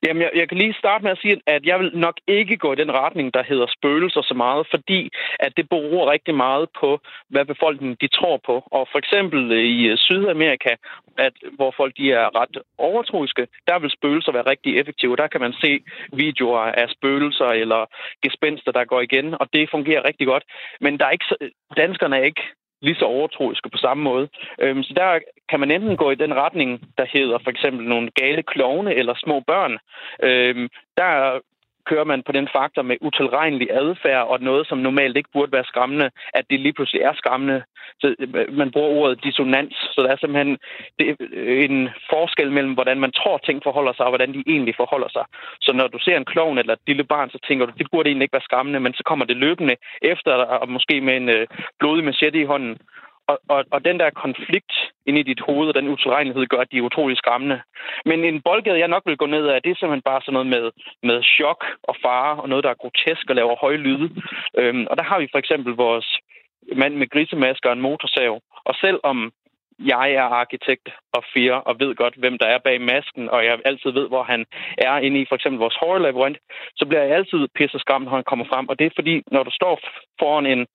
Jamen, 0.06 0.22
jeg, 0.22 0.30
jeg 0.34 0.48
kan 0.48 0.58
lige 0.58 0.74
starte 0.82 1.04
med 1.04 1.12
at 1.12 1.18
sige, 1.22 1.40
at 1.46 1.66
jeg 1.66 1.78
vil 1.80 1.90
nok 1.94 2.16
ikke 2.26 2.56
gå 2.56 2.72
i 2.72 2.76
den 2.76 2.92
retning, 2.92 3.34
der 3.34 3.42
hedder 3.42 3.66
spøgelser 3.76 4.22
så 4.22 4.34
meget, 4.34 4.66
fordi 4.70 5.10
at 5.40 5.52
det 5.56 5.68
beror 5.68 6.10
rigtig 6.10 6.34
meget 6.34 6.68
på, 6.80 7.00
hvad 7.28 7.44
befolkningen 7.44 7.96
de 8.00 8.08
tror 8.08 8.40
på. 8.46 8.54
Og 8.76 8.88
for 8.92 8.98
eksempel 8.98 9.52
øh, 9.52 9.64
i 9.64 9.88
øh, 9.88 9.98
Sydamerika, 9.98 10.72
at, 11.18 11.32
hvor 11.56 11.74
folk 11.76 11.96
de 11.96 12.12
er 12.12 12.40
ret 12.40 12.58
overtroiske, 12.78 13.46
der 13.66 13.78
vil 13.78 13.90
spøgelser 13.90 14.32
være 14.32 14.50
rigtig 14.52 14.78
effektive. 14.80 15.16
Der 15.16 15.26
kan 15.26 15.40
man 15.40 15.52
se 15.52 15.80
videoer 16.12 16.60
af 16.60 16.88
spøgelser 16.90 17.50
eller 17.62 17.86
gespenster, 18.22 18.72
der 18.72 18.84
går 18.84 19.00
igen, 19.00 19.34
og 19.40 19.46
det 19.52 19.70
fungerer 19.70 20.04
rigtig 20.04 20.26
godt. 20.26 20.44
Men 20.80 20.98
der 20.98 21.06
er 21.06 21.10
ikke, 21.10 21.26
øh, 21.40 21.50
danskerne 21.76 22.16
er 22.16 22.24
ikke 22.24 22.42
lige 22.84 23.00
så 23.00 23.04
overtroiske 23.04 23.68
på 23.70 23.78
samme 23.78 24.02
måde. 24.02 24.28
Øhm, 24.58 24.82
så 24.82 24.92
der 24.96 25.18
kan 25.48 25.60
man 25.60 25.70
enten 25.70 25.96
gå 25.96 26.10
i 26.10 26.20
den 26.24 26.34
retning, 26.34 26.70
der 26.98 27.06
hedder 27.12 27.38
for 27.44 27.50
eksempel 27.50 27.86
nogle 27.88 28.10
gale 28.20 28.42
klovne 28.42 28.94
eller 28.94 29.14
små 29.14 29.40
børn. 29.40 29.78
Øhm, 30.22 30.68
der 30.96 31.40
kører 31.90 32.04
man 32.04 32.22
på 32.22 32.32
den 32.32 32.48
faktor 32.56 32.82
med 32.82 32.96
utilregnelig 33.00 33.68
adfærd 33.70 34.26
og 34.26 34.40
noget, 34.40 34.66
som 34.66 34.78
normalt 34.78 35.16
ikke 35.16 35.30
burde 35.32 35.52
være 35.52 35.64
skræmmende, 35.64 36.10
at 36.34 36.44
det 36.50 36.60
lige 36.60 36.72
pludselig 36.72 37.02
er 37.02 37.14
skræmmende. 37.14 37.62
Så 38.00 38.14
øh, 38.18 38.56
man 38.60 38.70
bruger 38.70 38.90
ordet 39.00 39.24
dissonans, 39.24 39.74
så 39.92 39.98
der 40.02 40.10
er 40.12 40.16
simpelthen 40.16 40.58
øh, 41.00 41.64
en 41.64 41.88
forskel 42.10 42.52
mellem, 42.52 42.74
hvordan 42.74 43.00
man 43.00 43.12
tror, 43.12 43.38
ting 43.38 43.60
forholder 43.62 43.92
sig, 43.92 44.04
og 44.06 44.10
hvordan 44.10 44.34
de 44.34 44.42
egentlig 44.46 44.74
forholder 44.76 45.08
sig. 45.08 45.24
Så 45.60 45.72
når 45.72 45.86
du 45.88 45.98
ser 45.98 46.16
en 46.16 46.30
klovn 46.32 46.58
eller 46.58 46.72
et 46.72 46.86
lille 46.86 47.04
barn, 47.04 47.30
så 47.30 47.38
tænker 47.48 47.66
du, 47.66 47.72
det 47.78 47.86
burde 47.92 48.08
egentlig 48.08 48.24
ikke 48.24 48.38
være 48.38 48.48
skræmmende, 48.50 48.80
men 48.80 48.94
så 48.94 49.02
kommer 49.04 49.24
det 49.24 49.36
løbende 49.36 49.76
efter, 50.02 50.32
og 50.32 50.68
måske 50.68 51.00
med 51.00 51.16
en 51.16 51.28
øh, 51.28 51.46
blodig 51.80 52.04
machete 52.04 52.40
i 52.40 52.44
hånden, 52.44 52.78
og, 53.26 53.38
og, 53.48 53.64
og 53.70 53.84
den 53.84 53.98
der 54.00 54.10
konflikt 54.10 54.72
inde 55.06 55.20
i 55.20 55.28
dit 55.30 55.40
hoved, 55.40 55.68
og 55.68 55.74
den 55.74 55.88
utilregnelighed 55.88 56.46
gør, 56.46 56.60
at 56.60 56.72
de 56.72 56.78
er 56.78 56.88
utrolig 56.90 57.16
skræmmende. 57.16 57.60
Men 58.04 58.24
en 58.24 58.42
boldgade, 58.42 58.78
jeg 58.78 58.88
nok 58.88 59.02
vil 59.06 59.16
gå 59.16 59.26
ned 59.26 59.46
af, 59.46 59.62
det 59.62 59.70
er 59.70 59.74
simpelthen 59.76 60.10
bare 60.10 60.20
sådan 60.22 60.32
noget 60.32 60.46
med, 60.46 60.64
med 61.02 61.22
chok 61.22 61.64
og 61.82 61.94
fare, 62.02 62.42
og 62.42 62.48
noget, 62.48 62.64
der 62.64 62.70
er 62.70 62.80
grotesk 62.82 63.30
og 63.30 63.36
laver 63.36 63.56
høje 63.60 63.76
lyde. 63.76 64.10
Øhm, 64.58 64.86
og 64.90 64.96
der 64.96 65.02
har 65.02 65.18
vi 65.18 65.28
for 65.32 65.38
eksempel 65.38 65.72
vores 65.74 66.08
mand 66.76 66.94
med 66.94 67.10
grisemasker 67.10 67.68
og 67.68 67.76
en 67.76 67.86
motorsav. 67.86 68.40
Og 68.64 68.74
selvom 68.74 69.32
jeg 69.78 70.12
er 70.12 70.22
arkitekt 70.22 70.88
og 71.12 71.22
fire 71.34 71.62
og 71.62 71.80
ved 71.80 71.94
godt, 71.94 72.14
hvem 72.14 72.38
der 72.38 72.46
er 72.46 72.58
bag 72.58 72.80
masken, 72.80 73.28
og 73.28 73.44
jeg 73.44 73.58
altid 73.64 73.90
ved, 73.90 74.08
hvor 74.08 74.22
han 74.22 74.44
er 74.78 74.98
inde 74.98 75.20
i 75.20 75.26
for 75.28 75.34
eksempel 75.34 75.58
vores 75.58 75.76
horror 75.80 76.34
så 76.76 76.86
bliver 76.86 77.02
jeg 77.02 77.16
altid 77.16 77.48
pisse 77.54 77.78
skræmt, 77.78 78.04
når 78.04 78.14
han 78.14 78.24
kommer 78.24 78.44
frem. 78.52 78.68
Og 78.68 78.78
det 78.78 78.86
er 78.86 78.90
fordi, 78.94 79.22
når 79.32 79.42
du 79.42 79.50
står 79.50 79.80
foran 80.20 80.46
en, 80.46 80.66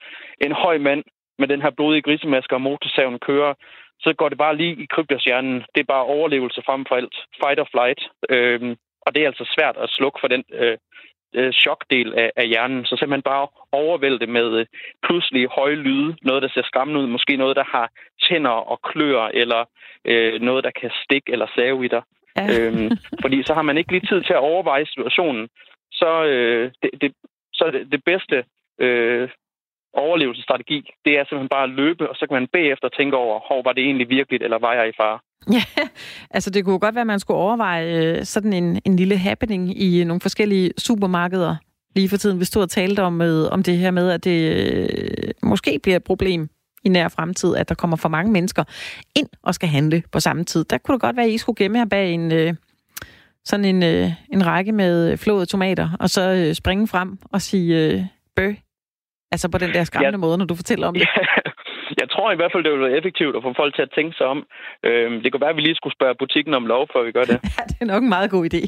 en 0.46 0.52
høj 0.52 0.78
mand 0.78 1.04
med 1.40 1.48
den 1.48 1.62
her 1.62 1.70
blodige 1.70 2.02
grisemaske 2.02 2.56
og 2.56 2.62
motorsaven 2.62 3.20
kører, 3.20 3.54
så 4.00 4.14
går 4.14 4.30
det 4.30 4.38
bare 4.38 4.58
lige 4.58 4.76
i 4.84 4.86
krybdyrshjernen. 4.86 5.64
Det 5.76 5.82
er 5.82 5.94
bare 5.94 6.12
overlevelse 6.16 6.62
frem 6.66 6.86
for 6.86 6.96
alt. 6.96 7.16
Fight 7.42 7.60
or 7.60 7.68
flight. 7.74 8.02
Øhm, 8.30 8.76
og 9.02 9.16
det 9.16 9.24
er 9.24 9.28
altså 9.28 9.46
svært 9.56 9.78
at 9.78 9.90
slukke 9.90 10.20
for 10.22 10.28
den 10.28 10.44
øh, 10.54 10.78
øh, 11.36 11.54
chokdel 11.54 12.14
af, 12.14 12.32
af 12.36 12.48
hjernen. 12.48 12.86
Så 12.86 12.96
simpelthen 12.96 13.32
bare 13.34 13.48
overvælde 13.72 14.28
med 14.28 14.60
øh, 14.60 14.66
pludselig 15.04 15.48
høje 15.48 15.76
lyde. 15.76 16.16
Noget, 16.22 16.44
der 16.44 16.50
ser 16.50 16.64
skræmmende 16.64 17.02
ud. 17.02 17.08
Måske 17.08 17.36
noget, 17.36 17.56
der 17.56 17.64
har 17.64 17.92
tænder 18.24 18.58
og 18.72 18.82
klør, 18.82 19.30
eller 19.34 19.66
øh, 20.06 20.42
noget, 20.42 20.64
der 20.64 20.72
kan 20.82 20.92
stikke 21.04 21.32
eller 21.32 21.48
save 21.56 21.86
i 21.86 21.88
dig. 21.88 22.02
Ja. 22.38 22.46
Øhm, 22.60 22.90
fordi 23.22 23.44
så 23.44 23.54
har 23.54 23.62
man 23.62 23.78
ikke 23.78 23.92
lige 23.92 24.08
tid 24.10 24.22
til 24.24 24.34
at 24.34 24.46
overveje 24.52 24.86
situationen. 24.86 25.50
Så, 25.92 26.24
øh, 26.24 26.72
det, 26.84 26.92
det, 27.02 27.14
så 27.54 27.72
det, 27.74 27.92
det 27.92 28.04
bedste 28.04 28.44
øh, 28.80 29.30
overlevelsesstrategi, 29.94 30.80
det 31.06 31.14
er 31.20 31.24
simpelthen 31.24 31.50
bare 31.50 31.64
at 31.64 31.70
løbe, 31.70 32.10
og 32.10 32.16
så 32.16 32.26
kan 32.28 32.36
man 32.40 32.48
bagefter 32.54 32.90
tænke 32.90 33.18
over, 33.18 33.40
hvor 33.48 33.62
var 33.64 33.74
det 33.74 33.84
egentlig 33.84 34.10
virkeligt, 34.10 34.44
eller 34.44 34.60
var 34.60 34.74
jeg 34.74 34.90
i 34.90 34.98
fare? 35.02 35.20
Ja, 35.58 35.64
altså 36.32 36.50
det 36.50 36.66
kunne 36.66 36.80
godt 36.80 36.96
være, 36.96 37.02
at 37.02 37.08
man 37.08 37.20
skulle 37.20 37.38
overveje 37.38 37.86
øh, 37.96 38.24
sådan 38.24 38.54
en, 38.54 38.82
en 38.86 38.96
lille 38.96 39.18
happening 39.18 39.82
i 39.82 40.02
øh, 40.02 40.06
nogle 40.08 40.22
forskellige 40.22 40.72
supermarkeder 40.78 41.56
lige 41.96 42.10
for 42.10 42.18
tiden. 42.18 42.40
Vi 42.40 42.46
stod 42.46 42.64
og 42.64 42.70
talte 42.70 43.04
om, 43.04 43.22
øh, 43.22 43.52
om 43.52 43.64
det 43.64 43.78
her 43.78 43.92
med, 43.92 44.10
at 44.10 44.24
det 44.24 45.34
måske 45.44 45.80
bliver 45.84 45.96
et 45.96 46.04
problem 46.04 46.50
i 46.84 46.90
nær 46.90 47.08
fremtid, 47.08 47.56
at 47.56 47.70
der 47.70 47.76
kommer 47.76 47.98
for 47.98 48.10
mange 48.10 48.32
mennesker 48.32 48.64
ind 49.16 49.28
og 49.44 49.56
skal 49.56 49.70
handle 49.70 50.04
på 50.12 50.20
samme 50.20 50.44
tid. 50.44 50.64
Der 50.64 50.78
kunne 50.78 50.94
det 50.94 51.02
godt 51.02 51.16
være, 51.16 51.26
at 51.26 51.32
I 51.32 51.38
skulle 51.38 51.56
gemme 51.56 51.78
her 51.78 51.86
bag 51.86 52.12
en, 52.12 52.58
sådan 53.46 53.66
en, 53.66 53.84
en 54.34 54.46
række 54.46 54.72
med 54.72 55.18
flåede 55.18 55.46
tomater, 55.46 55.90
og 56.00 56.10
så 56.10 56.54
springe 56.54 56.88
frem 56.88 57.18
og 57.32 57.42
sige 57.42 58.10
bøh 58.36 58.56
Altså 59.32 59.50
på 59.50 59.58
den 59.58 59.74
der 59.74 59.84
skræmmende 59.84 60.20
ja. 60.20 60.26
måde, 60.26 60.38
når 60.38 60.46
du 60.46 60.56
fortæller 60.56 60.88
om 60.88 60.94
det. 60.94 61.02
Ja. 61.02 61.22
Jeg 62.02 62.10
tror 62.10 62.32
i 62.32 62.36
hvert 62.36 62.52
fald, 62.54 62.64
det 62.64 62.72
vil 62.72 62.82
være 62.82 62.98
effektivt 63.00 63.36
at 63.36 63.44
få 63.44 63.54
folk 63.62 63.76
til 63.76 63.82
at 63.82 63.92
tænke 63.98 64.14
sig 64.18 64.26
om. 64.26 64.40
Øhm, 64.88 65.16
det 65.22 65.28
kunne 65.32 65.42
være, 65.42 65.50
at 65.50 65.56
vi 65.56 65.62
lige 65.62 65.76
skulle 65.76 65.96
spørge 66.00 66.16
butikken 66.20 66.54
om 66.54 66.66
lov, 66.66 66.88
før 66.94 67.02
vi 67.08 67.12
gør 67.12 67.26
det. 67.32 67.38
ja, 67.58 67.64
det 67.70 67.78
er 67.82 67.86
nok 67.86 68.04
en 68.04 68.10
meget 68.10 68.30
god 68.36 68.44
idé. 68.50 68.62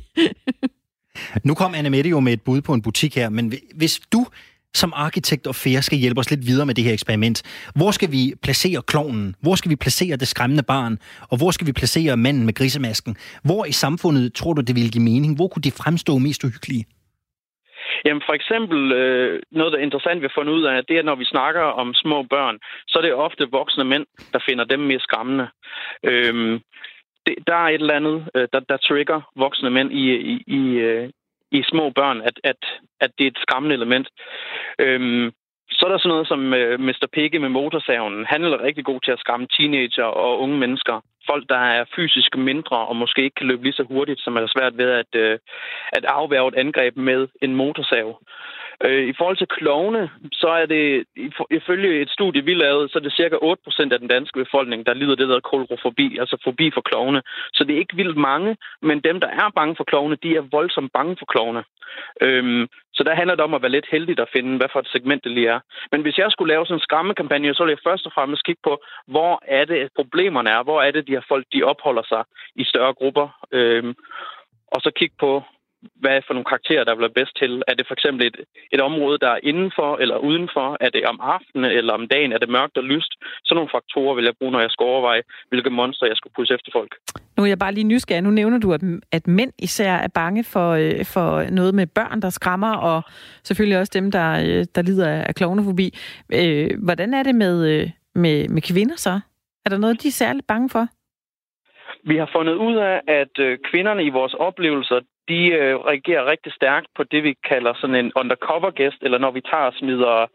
nu 1.47 1.54
kom 1.54 1.76
Anne 1.76 1.89
Mette 1.89 2.10
jo 2.10 2.19
med 2.19 2.34
et 2.34 2.41
bud 2.41 2.62
på 2.62 2.74
en 2.74 2.82
butik 2.82 3.15
her, 3.15 3.30
men 3.30 3.54
hvis 3.76 4.00
du 4.13 4.26
som 4.74 4.93
arkitekt 4.95 5.47
og 5.47 5.56
fære 5.56 5.82
skal 5.82 5.97
hjælpe 5.97 6.19
os 6.19 6.30
lidt 6.30 6.47
videre 6.47 6.65
med 6.65 6.76
det 6.76 6.84
her 6.84 6.93
eksperiment. 6.93 7.43
Hvor 7.76 7.91
skal 7.91 8.12
vi 8.12 8.34
placere 8.43 8.82
klonen? 8.82 9.36
Hvor 9.41 9.56
skal 9.56 9.71
vi 9.71 9.76
placere 9.76 10.15
det 10.15 10.28
skræmmende 10.28 10.63
barn? 10.63 11.00
Og 11.30 11.38
hvor 11.38 11.52
skal 11.52 11.67
vi 11.67 11.71
placere 11.71 12.17
manden 12.17 12.45
med 12.45 12.54
grisemasken? 12.54 13.15
Hvor 13.43 13.65
i 13.65 13.71
samfundet 13.71 14.34
tror 14.34 14.54
du, 14.54 14.62
det 14.62 14.76
ville 14.76 14.89
give 14.89 15.04
mening? 15.04 15.36
Hvor 15.36 15.47
kunne 15.47 15.63
de 15.63 15.71
fremstå 15.71 16.17
mest 16.17 16.43
uhyggelige? 16.43 16.86
Jamen 18.06 18.24
for 18.26 18.34
eksempel, 18.34 18.92
øh, 18.92 19.42
noget 19.52 19.72
der 19.72 19.80
er 19.80 19.84
interessant, 19.84 20.22
vi 20.22 20.28
har 20.28 20.38
fundet 20.40 20.54
ud 20.54 20.64
af, 20.64 20.86
det 20.86 20.98
er, 20.98 21.04
når 21.04 21.16
vi 21.16 21.26
snakker 21.26 21.62
om 21.62 21.94
små 21.94 22.24
børn, 22.24 22.60
så 22.88 22.98
er 23.00 23.02
det 23.02 23.14
ofte 23.14 23.52
voksne 23.52 23.84
mænd, 23.84 24.06
der 24.34 24.40
finder 24.48 24.66
dem 24.66 24.80
mere 24.80 25.00
skræmmende. 25.00 25.48
Øhm, 26.04 26.62
det, 27.26 27.36
der 27.48 27.56
er 27.56 27.70
et 27.70 27.82
eller 27.82 27.94
andet, 27.94 28.30
øh, 28.36 28.48
der, 28.54 28.60
der 28.60 28.78
trigger 28.78 29.22
voksne 29.36 29.70
mænd 29.70 29.92
i, 29.92 30.04
i, 30.34 30.44
i, 30.48 30.62
øh, 30.78 31.10
i 31.52 31.64
små 31.64 31.90
børn, 31.90 32.22
at, 32.22 32.40
at, 32.44 32.62
at 33.00 33.12
det 33.18 33.24
er 33.24 33.32
et 33.32 33.42
skræmmende 33.42 33.76
element. 33.76 34.08
Øhm, 34.80 35.32
så 35.72 35.86
er 35.86 35.90
der 35.90 35.98
sådan 35.98 36.10
noget 36.10 36.28
som 36.28 36.54
øh, 36.54 36.80
Mr. 36.80 37.08
Pigge 37.14 37.40
med 37.40 37.50
motorsaven. 37.50 38.26
Han 38.26 38.44
er 38.44 38.64
rigtig 38.64 38.86
god 38.86 39.00
til 39.02 39.12
at 39.12 39.20
skræmme 39.20 39.48
teenager 39.48 40.04
og 40.04 40.40
unge 40.40 40.58
mennesker 40.58 41.02
folk, 41.30 41.50
der 41.50 41.62
er 41.78 41.86
fysisk 41.96 42.38
mindre 42.38 42.78
og 42.78 42.96
måske 42.96 43.24
ikke 43.24 43.36
kan 43.36 43.48
løbe 43.48 43.64
lige 43.64 43.74
så 43.74 43.84
hurtigt, 43.84 44.22
som 44.22 44.36
er 44.36 44.48
svært 44.48 44.78
ved 44.78 44.90
at, 44.92 45.16
øh, 45.16 45.40
at 45.92 46.06
afværge 46.06 46.48
et 46.48 46.56
angreb 46.56 46.98
med 46.98 47.28
en 47.42 47.56
motorsav. 47.56 48.20
Øh, 48.86 49.04
I 49.08 49.13
forhold 49.17 49.38
til 49.38 49.48
klovne, 49.48 50.10
så 50.32 50.48
er 50.48 50.65
det 50.65 51.06
ifølge 51.52 52.02
et 52.02 52.10
studie, 52.10 52.46
vi 52.46 52.54
lavede, 52.54 52.89
så 52.89 52.98
er 52.98 53.04
det 53.04 53.13
cirka 53.13 53.36
8% 53.36 53.94
af 53.94 54.00
den 54.00 54.08
danske 54.08 54.39
befolkning, 54.44 54.86
der 54.86 54.94
lider 54.94 55.15
det 55.15 55.30
der 55.30 55.39
kolrofobi, 55.39 56.17
altså 56.17 56.38
fobi 56.44 56.72
for 56.74 56.82
klovne. 56.82 57.22
Så 57.54 57.63
det 57.63 57.76
er 57.76 57.80
ikke 57.80 57.96
vildt 57.96 58.17
mange, 58.17 58.58
men 58.82 59.00
dem, 59.00 59.20
der 59.20 59.28
er 59.28 59.50
bange 59.56 59.76
for 59.76 59.84
klovne, 59.84 60.15
de 60.24 60.36
er 60.36 60.41
voldsomt 60.52 60.94
bange 60.94 61.15
for 61.20 61.26
klovne. 61.26 61.63
Øhm, 62.22 62.67
så 62.94 63.04
der 63.04 63.15
handler 63.15 63.36
det 63.36 63.44
om 63.44 63.54
at 63.54 63.62
være 63.62 63.72
lidt 63.72 63.91
heldig 63.91 64.20
at 64.20 64.34
finde, 64.34 64.58
hvad 64.58 64.70
for 64.72 64.80
et 64.80 64.91
segment 64.91 65.24
det 65.24 65.32
lige 65.32 65.50
er. 65.50 65.60
Men 65.91 66.02
hvis 66.02 66.17
jeg 66.17 66.32
skulle 66.32 66.54
lave 66.54 66.65
sådan 66.65 66.78
en 66.78 66.88
skræmmekampagne, 66.88 67.54
så 67.54 67.63
ville 67.63 67.78
jeg 67.78 67.91
først 67.91 68.06
og 68.06 68.12
fremmest 68.15 68.44
kigge 68.46 68.62
på, 68.63 68.84
hvor 69.08 69.41
er 69.48 69.65
det 69.65 69.89
problemerne 69.96 70.50
er, 70.50 70.63
hvor 70.63 70.82
er 70.82 70.91
det, 70.91 71.08
de 71.08 71.12
her 71.12 71.28
folk 71.28 71.46
de 71.54 71.63
opholder 71.63 72.04
sig 72.04 72.24
i 72.56 72.63
større 72.63 72.94
grupper. 72.94 73.28
Øhm, 73.52 73.96
og 74.67 74.82
så 74.82 74.91
kigge 74.96 75.15
på, 75.20 75.44
hvad 76.04 76.22
for 76.28 76.34
nogle 76.34 76.52
karakterer, 76.52 76.84
der 76.84 76.96
bliver 76.96 77.17
bedst 77.20 77.34
til. 77.41 77.52
Er 77.67 77.74
det 77.74 77.86
for 77.88 77.96
eksempel 77.98 78.22
et, 78.28 78.38
et 78.76 78.82
område, 78.82 79.17
der 79.24 79.32
er 79.36 79.39
indenfor 79.44 79.98
eller 80.04 80.17
udenfor? 80.17 80.67
Er 80.86 80.89
det 80.89 81.04
om 81.06 81.20
aftenen 81.36 81.72
eller 81.80 81.94
om 81.94 82.08
dagen? 82.08 82.32
Er 82.32 82.38
det 82.38 82.50
mørkt 82.50 82.78
og 82.78 82.84
lyst? 82.84 83.12
Sådan 83.46 83.56
nogle 83.56 83.74
faktorer 83.76 84.15
vil 84.15 84.26
jeg 84.26 84.34
bruge, 84.39 84.52
når 84.52 84.60
jeg 84.60 84.72
skal 84.72 84.84
overveje, 84.84 85.22
hvilke 85.50 85.70
monster 85.70 86.06
jeg 86.06 86.17
skal 86.17 86.32
pusse 86.36 86.54
efter 86.54 86.72
folk. 86.78 86.91
Nu 87.38 87.44
er 87.44 87.48
jeg 87.48 87.60
bare 87.60 87.74
lige 87.74 87.91
nysgerrig. 87.94 88.24
Nu 88.24 88.30
nævner 88.30 88.58
du, 88.58 88.74
at, 88.74 88.82
at 89.12 89.28
mænd 89.28 89.52
især 89.60 89.94
er 89.94 90.08
bange 90.08 90.44
for, 90.44 90.70
øh, 90.72 91.06
for 91.06 91.44
noget 91.60 91.76
med 91.76 91.88
børn, 91.88 92.22
der 92.22 92.30
skræmmer, 92.30 92.74
og 92.76 93.02
selvfølgelig 93.44 93.80
også 93.80 93.91
dem, 94.00 94.12
der, 94.12 94.30
øh, 94.32 94.65
der 94.76 94.82
lider 94.82 95.10
af 95.30 95.36
klovnefobi. 95.36 95.98
Øh, 96.34 96.70
hvordan 96.84 97.13
er 97.13 97.24
det 97.24 97.36
med, 97.36 97.89
med, 98.15 98.48
med 98.48 98.62
kvinder 98.62 98.96
så? 98.96 99.20
Er 99.65 99.70
der 99.70 99.78
noget, 99.78 100.04
de 100.04 100.08
er 100.08 100.12
særligt 100.12 100.48
bange 100.48 100.70
for? 100.70 100.88
Vi 102.04 102.18
har 102.18 102.30
fundet 102.36 102.54
ud 102.54 102.76
af, 102.76 103.02
at 103.08 103.40
øh, 103.40 103.60
kvinderne 103.70 104.04
i 104.04 104.10
vores 104.10 104.34
oplevelser, 104.34 105.00
de 105.30 105.48
øh, 105.48 105.76
reagerer 105.76 106.26
rigtig 106.26 106.54
stærkt 106.54 106.88
på 106.96 107.04
det, 107.04 107.24
vi 107.24 107.34
kalder 107.50 107.74
sådan 107.74 107.96
en 107.96 108.12
undercover 108.16 108.72
gæst, 108.72 108.98
eller 109.02 109.18
når 109.18 109.32
vi 109.32 109.42
tager 109.42 109.64
og 109.64 109.74
smider 109.74 110.28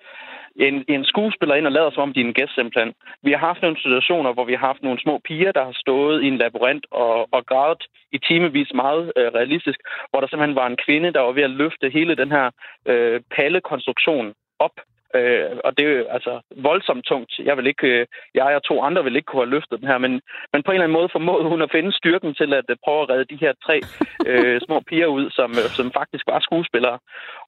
en, 0.57 0.85
en 0.88 1.05
skuespiller 1.05 1.55
ind 1.55 1.66
og 1.66 1.72
lader 1.72 1.90
som 1.90 2.02
om, 2.02 2.12
de 2.12 2.20
er 2.20 2.24
en 2.24 2.35
gæst 2.35 2.55
simpelthen. 2.55 2.94
Vi 3.22 3.31
har 3.31 3.38
haft 3.38 3.62
nogle 3.62 3.81
situationer, 3.83 4.33
hvor 4.33 4.44
vi 4.44 4.52
har 4.52 4.66
haft 4.66 4.83
nogle 4.83 5.00
små 5.00 5.20
piger, 5.24 5.52
der 5.52 5.64
har 5.64 5.76
stået 5.85 6.22
i 6.22 6.26
en 6.26 6.37
labyrint 6.37 6.87
og, 6.90 7.29
og 7.33 7.46
grædet 7.46 7.83
i 8.12 8.18
timevis 8.18 8.70
meget 8.74 9.12
øh, 9.16 9.26
realistisk, 9.38 9.81
hvor 10.11 10.20
der 10.20 10.29
simpelthen 10.29 10.57
var 10.57 10.66
en 10.66 10.83
kvinde, 10.87 11.12
der 11.12 11.20
var 11.20 11.33
ved 11.33 11.42
at 11.42 11.50
løfte 11.50 11.90
hele 11.90 12.14
den 12.14 12.31
her 12.31 12.50
øh, 12.87 13.20
pallekonstruktion 13.37 14.35
op 14.59 14.76
Øh, 15.16 15.50
og 15.64 15.70
det 15.79 15.85
er 15.87 16.12
altså 16.16 16.33
voldsomt 16.68 17.05
tungt. 17.05 17.33
Jeg, 17.48 17.57
vil 17.57 17.66
ikke, 17.66 17.87
øh, 17.87 18.07
jeg 18.35 18.57
og 18.59 18.64
to 18.64 18.83
andre 18.83 19.05
vil 19.05 19.16
ikke 19.16 19.26
kunne 19.26 19.44
have 19.44 19.55
løftet 19.57 19.81
den 19.81 19.88
her, 19.88 19.98
men, 19.98 20.12
men 20.52 20.62
på 20.62 20.70
en 20.70 20.74
eller 20.74 20.85
anden 20.85 20.98
måde 20.98 21.14
formåede 21.16 21.48
hun 21.48 21.62
at 21.62 21.72
finde 21.72 21.92
styrken 21.92 22.35
til 22.35 22.50
at 22.61 22.66
øh, 22.70 22.76
prøve 22.85 23.02
at 23.02 23.11
redde 23.11 23.33
de 23.33 23.42
her 23.44 23.52
tre 23.66 23.76
øh, 24.31 24.61
små 24.66 24.76
piger 24.88 25.07
ud, 25.07 25.31
som, 25.31 25.50
øh, 25.50 25.68
som 25.79 25.87
faktisk 26.00 26.24
var 26.33 26.40
skuespillere. 26.40 26.98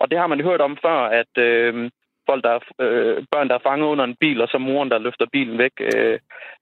Og 0.00 0.10
det 0.10 0.18
har 0.18 0.26
man 0.26 0.40
hørt 0.40 0.60
om 0.60 0.78
før, 0.86 0.98
at 1.20 1.32
øh, 1.48 1.90
folk, 2.30 2.44
der 2.44 2.52
er, 2.56 2.62
øh, 2.84 3.16
børn, 3.32 3.48
der 3.48 3.54
er 3.54 3.66
fanget 3.68 3.86
under 3.92 4.04
en 4.04 4.16
bil, 4.20 4.38
og 4.44 4.48
så 4.48 4.58
moren, 4.58 4.90
der 4.90 4.98
løfter 5.06 5.26
bilen 5.32 5.58
væk. 5.58 5.74
Øh, 5.80 6.18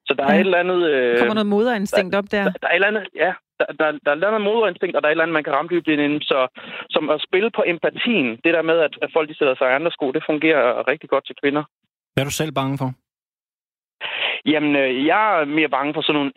så 0.06 0.14
der 0.18 0.24
er 0.24 0.34
ja. 0.34 0.40
et 0.40 0.46
eller 0.48 0.62
andet... 0.64 0.80
Øh, 0.90 1.18
Kommer 1.18 1.34
noget 1.40 1.54
moderinstinkt 1.56 2.14
op 2.14 2.28
der? 2.30 2.44
Der, 2.44 2.52
der 2.62 2.68
er 2.68 2.74
et 2.74 2.74
eller 2.74 2.92
andet, 2.92 3.06
ja, 3.24 3.32
der, 3.60 3.66
der, 3.80 4.14
der 4.20 4.26
er 4.26 4.36
noget 4.36 4.48
moderinstinkt, 4.50 4.96
og 4.96 5.02
der 5.02 5.08
er 5.08 5.10
et 5.10 5.16
eller 5.16 5.24
andet, 5.24 5.38
man 5.38 5.44
kan 5.44 5.54
ramme 5.54 5.70
dybt 5.70 5.88
ind 5.88 6.22
Så 6.22 6.48
som 6.90 7.10
at 7.10 7.22
spille 7.28 7.50
på 7.50 7.62
empatien, 7.66 8.28
det 8.44 8.54
der 8.54 8.62
med, 8.62 8.78
at, 8.78 8.94
at 9.02 9.10
folk 9.12 9.28
de 9.28 9.38
sætter 9.38 9.54
sig 9.54 9.66
i 9.68 9.76
andre 9.78 9.90
sko, 9.90 10.12
det 10.12 10.22
fungerer 10.26 10.88
rigtig 10.88 11.08
godt 11.08 11.26
til 11.26 11.36
kvinder. 11.42 11.64
Hvad 12.12 12.22
er 12.24 12.30
du 12.30 12.36
selv 12.40 12.52
bange 12.52 12.78
for? 12.78 12.90
Jamen, 14.46 14.76
øh, 14.76 15.06
jeg 15.06 15.40
er 15.40 15.44
mere 15.44 15.68
bange 15.68 15.94
for 15.94 16.02
sådan 16.02 16.14
nogle 16.18 16.32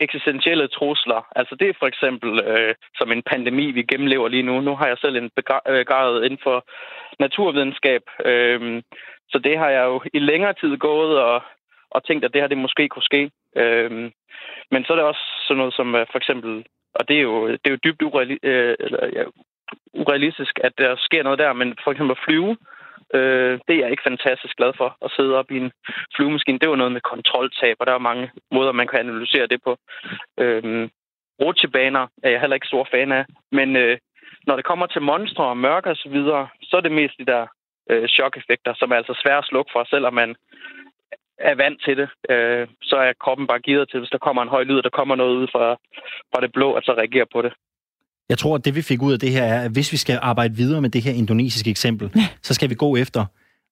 eksistentielle 0.00 0.68
trusler. 0.68 1.26
Altså 1.36 1.54
det 1.60 1.68
er 1.68 1.78
for 1.78 1.86
eksempel 1.86 2.30
øh, 2.40 2.74
som 2.94 3.12
en 3.12 3.22
pandemi, 3.22 3.70
vi 3.70 3.82
gennemlever 3.82 4.28
lige 4.28 4.42
nu. 4.42 4.60
Nu 4.60 4.76
har 4.76 4.86
jeg 4.86 4.98
selv 4.98 5.16
en 5.16 5.30
øh, 5.68 6.24
inden 6.24 6.40
for 6.42 6.64
naturvidenskab. 7.18 8.02
Øh, 8.24 8.82
så 9.28 9.38
det 9.38 9.58
har 9.58 9.70
jeg 9.70 9.84
jo 9.84 10.02
i 10.14 10.18
længere 10.18 10.54
tid 10.60 10.76
gået 10.76 11.18
og, 11.18 11.42
og 11.90 12.04
tænkt, 12.04 12.24
at 12.24 12.32
det 12.32 12.40
her 12.40 12.48
det 12.48 12.58
måske 12.58 12.88
kunne 12.88 13.10
ske. 13.10 13.30
Øhm, 13.56 14.12
men 14.70 14.84
så 14.84 14.92
er 14.92 14.96
det 14.96 15.04
også 15.04 15.24
sådan 15.46 15.58
noget 15.58 15.74
som 15.74 15.94
øh, 15.94 16.06
for 16.12 16.18
eksempel, 16.18 16.64
og 16.94 17.08
det 17.08 17.16
er 17.16 17.22
jo, 17.22 17.48
det 17.48 17.66
er 17.66 17.70
jo 17.70 17.84
dybt 17.84 18.02
ureali- 18.02 18.42
øh, 18.42 18.76
eller, 18.80 19.06
ja, 19.12 19.24
urealistisk, 19.94 20.58
at 20.64 20.72
der 20.78 20.96
sker 20.98 21.22
noget 21.22 21.38
der, 21.38 21.52
men 21.52 21.76
for 21.84 21.90
eksempel 21.90 22.16
at 22.16 22.24
flyve, 22.24 22.56
øh, 23.14 23.58
det 23.66 23.74
er 23.74 23.80
jeg 23.80 23.90
ikke 23.90 24.08
fantastisk 24.10 24.56
glad 24.56 24.72
for, 24.76 24.96
at 25.04 25.10
sidde 25.16 25.38
op 25.38 25.50
i 25.50 25.56
en 25.56 25.72
flyvemaskine. 26.16 26.58
Det 26.58 26.68
var 26.68 26.76
noget 26.76 26.92
med 26.92 27.00
kontroltab, 27.00 27.76
og 27.80 27.86
der 27.86 27.94
er 27.94 28.08
mange 28.10 28.30
måder, 28.52 28.72
man 28.72 28.88
kan 28.88 28.98
analysere 28.98 29.46
det 29.46 29.60
på. 29.64 29.76
Øhm, 30.38 30.90
rutsjebaner 31.42 32.06
er 32.22 32.30
jeg 32.30 32.40
heller 32.40 32.54
ikke 32.54 32.72
stor 32.72 32.88
fan 32.90 33.12
af, 33.12 33.24
men 33.52 33.76
øh, 33.76 33.98
når 34.46 34.56
det 34.56 34.64
kommer 34.64 34.86
til 34.86 35.02
monstre 35.02 35.44
og 35.44 35.56
mørke 35.56 35.90
og 35.90 35.96
så 35.96 36.08
videre, 36.08 36.48
så 36.62 36.76
er 36.76 36.80
det 36.80 36.92
mest 36.92 37.14
de 37.18 37.26
der 37.26 37.46
øh, 37.90 38.08
chok-effekter, 38.08 38.74
som 38.76 38.90
er 38.90 38.96
altså 38.96 39.14
svære 39.22 39.38
at 39.38 39.44
slukke 39.44 39.70
for, 39.72 39.84
selvom 39.84 40.14
man 40.14 40.36
er 41.40 41.54
vant 41.54 41.78
til 41.84 41.96
det, 42.00 42.08
øh, 42.32 42.66
så 42.82 42.96
er 42.96 43.12
kroppen 43.24 43.46
bare 43.46 43.60
givet 43.60 43.88
til, 43.90 44.00
hvis 44.00 44.10
der 44.10 44.18
kommer 44.18 44.42
en 44.42 44.48
høj 44.48 44.62
lyd, 44.62 44.76
og 44.76 44.84
der 44.84 44.98
kommer 44.98 45.14
noget 45.16 45.34
ud 45.40 45.46
fra, 45.54 45.66
fra 46.30 46.40
det 46.40 46.52
blå, 46.52 46.72
at 46.72 46.84
så 46.84 46.92
reagere 46.92 47.26
på 47.32 47.42
det. 47.42 47.52
Jeg 48.28 48.38
tror, 48.38 48.54
at 48.54 48.64
det 48.64 48.76
vi 48.76 48.82
fik 48.82 49.02
ud 49.02 49.12
af 49.12 49.18
det 49.18 49.30
her 49.30 49.44
er, 49.44 49.60
at 49.64 49.70
hvis 49.70 49.92
vi 49.92 49.96
skal 49.96 50.18
arbejde 50.22 50.54
videre 50.56 50.80
med 50.80 50.90
det 50.90 51.02
her 51.02 51.12
indonesiske 51.12 51.70
eksempel, 51.70 52.10
ja. 52.16 52.28
så 52.42 52.54
skal 52.54 52.70
vi 52.70 52.74
gå 52.74 52.96
efter 52.96 53.24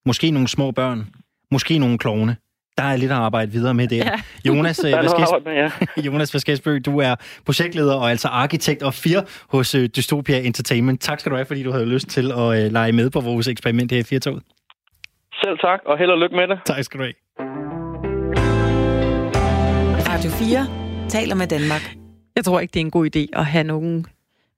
måske 0.07 0.31
nogle 0.31 0.49
små 0.49 0.71
børn, 0.71 1.07
måske 1.51 1.79
nogle 1.79 1.99
klovne. 1.99 2.37
Der 2.79 2.85
er 2.85 2.97
lidt 2.97 3.11
at 3.11 3.17
arbejde 3.17 3.53
videre 3.53 3.75
med 3.75 3.89
der. 3.89 3.97
Ja. 3.97 4.21
Jonas, 4.49 4.77
Der 4.83 4.97
er 4.97 5.03
noget 5.03 5.45
Vaskes, 5.47 5.91
ja. 5.97 6.03
Jonas 6.07 6.35
Vaskesbø, 6.35 6.79
du 6.79 6.99
er 6.99 7.15
projektleder 7.47 7.95
og 7.95 8.11
altså 8.11 8.29
arkitekt 8.29 8.83
og 8.83 8.95
fire 8.95 9.23
hos 9.51 9.75
øh, 9.75 9.89
Dystopia 9.97 10.39
Entertainment. 10.39 11.01
Tak 11.01 11.21
skal 11.21 11.31
du 11.31 11.37
have, 11.37 11.47
fordi 11.47 11.63
du 11.63 11.73
havde 11.73 11.87
lyst 11.87 12.09
til 12.09 12.33
at 12.33 12.65
øh, 12.65 12.73
lege 12.73 12.93
med 12.93 13.11
på 13.11 13.21
vores 13.21 13.49
eksperiment 13.49 13.93
her 13.93 13.99
i 13.99 14.03
Firtoget. 14.03 14.43
Selv 15.43 15.59
tak, 15.59 15.81
og 15.87 15.99
held 15.99 16.11
og 16.11 16.19
lykke 16.19 16.37
med 16.37 16.49
det. 16.49 16.59
Tak 16.65 16.85
skal 16.85 16.99
du 16.99 17.05
have. 17.05 17.15
Radio 20.19 20.31
4 20.31 20.67
taler 21.09 21.35
med 21.35 21.47
Danmark. 21.47 21.97
Jeg 22.37 22.45
tror 22.45 22.61
ikke, 22.61 22.73
det 22.73 22.81
er 22.81 22.85
en 22.85 22.91
god 22.91 23.17
idé 23.17 23.27
at 23.33 23.47
have 23.47 23.65
nogen 23.65 24.07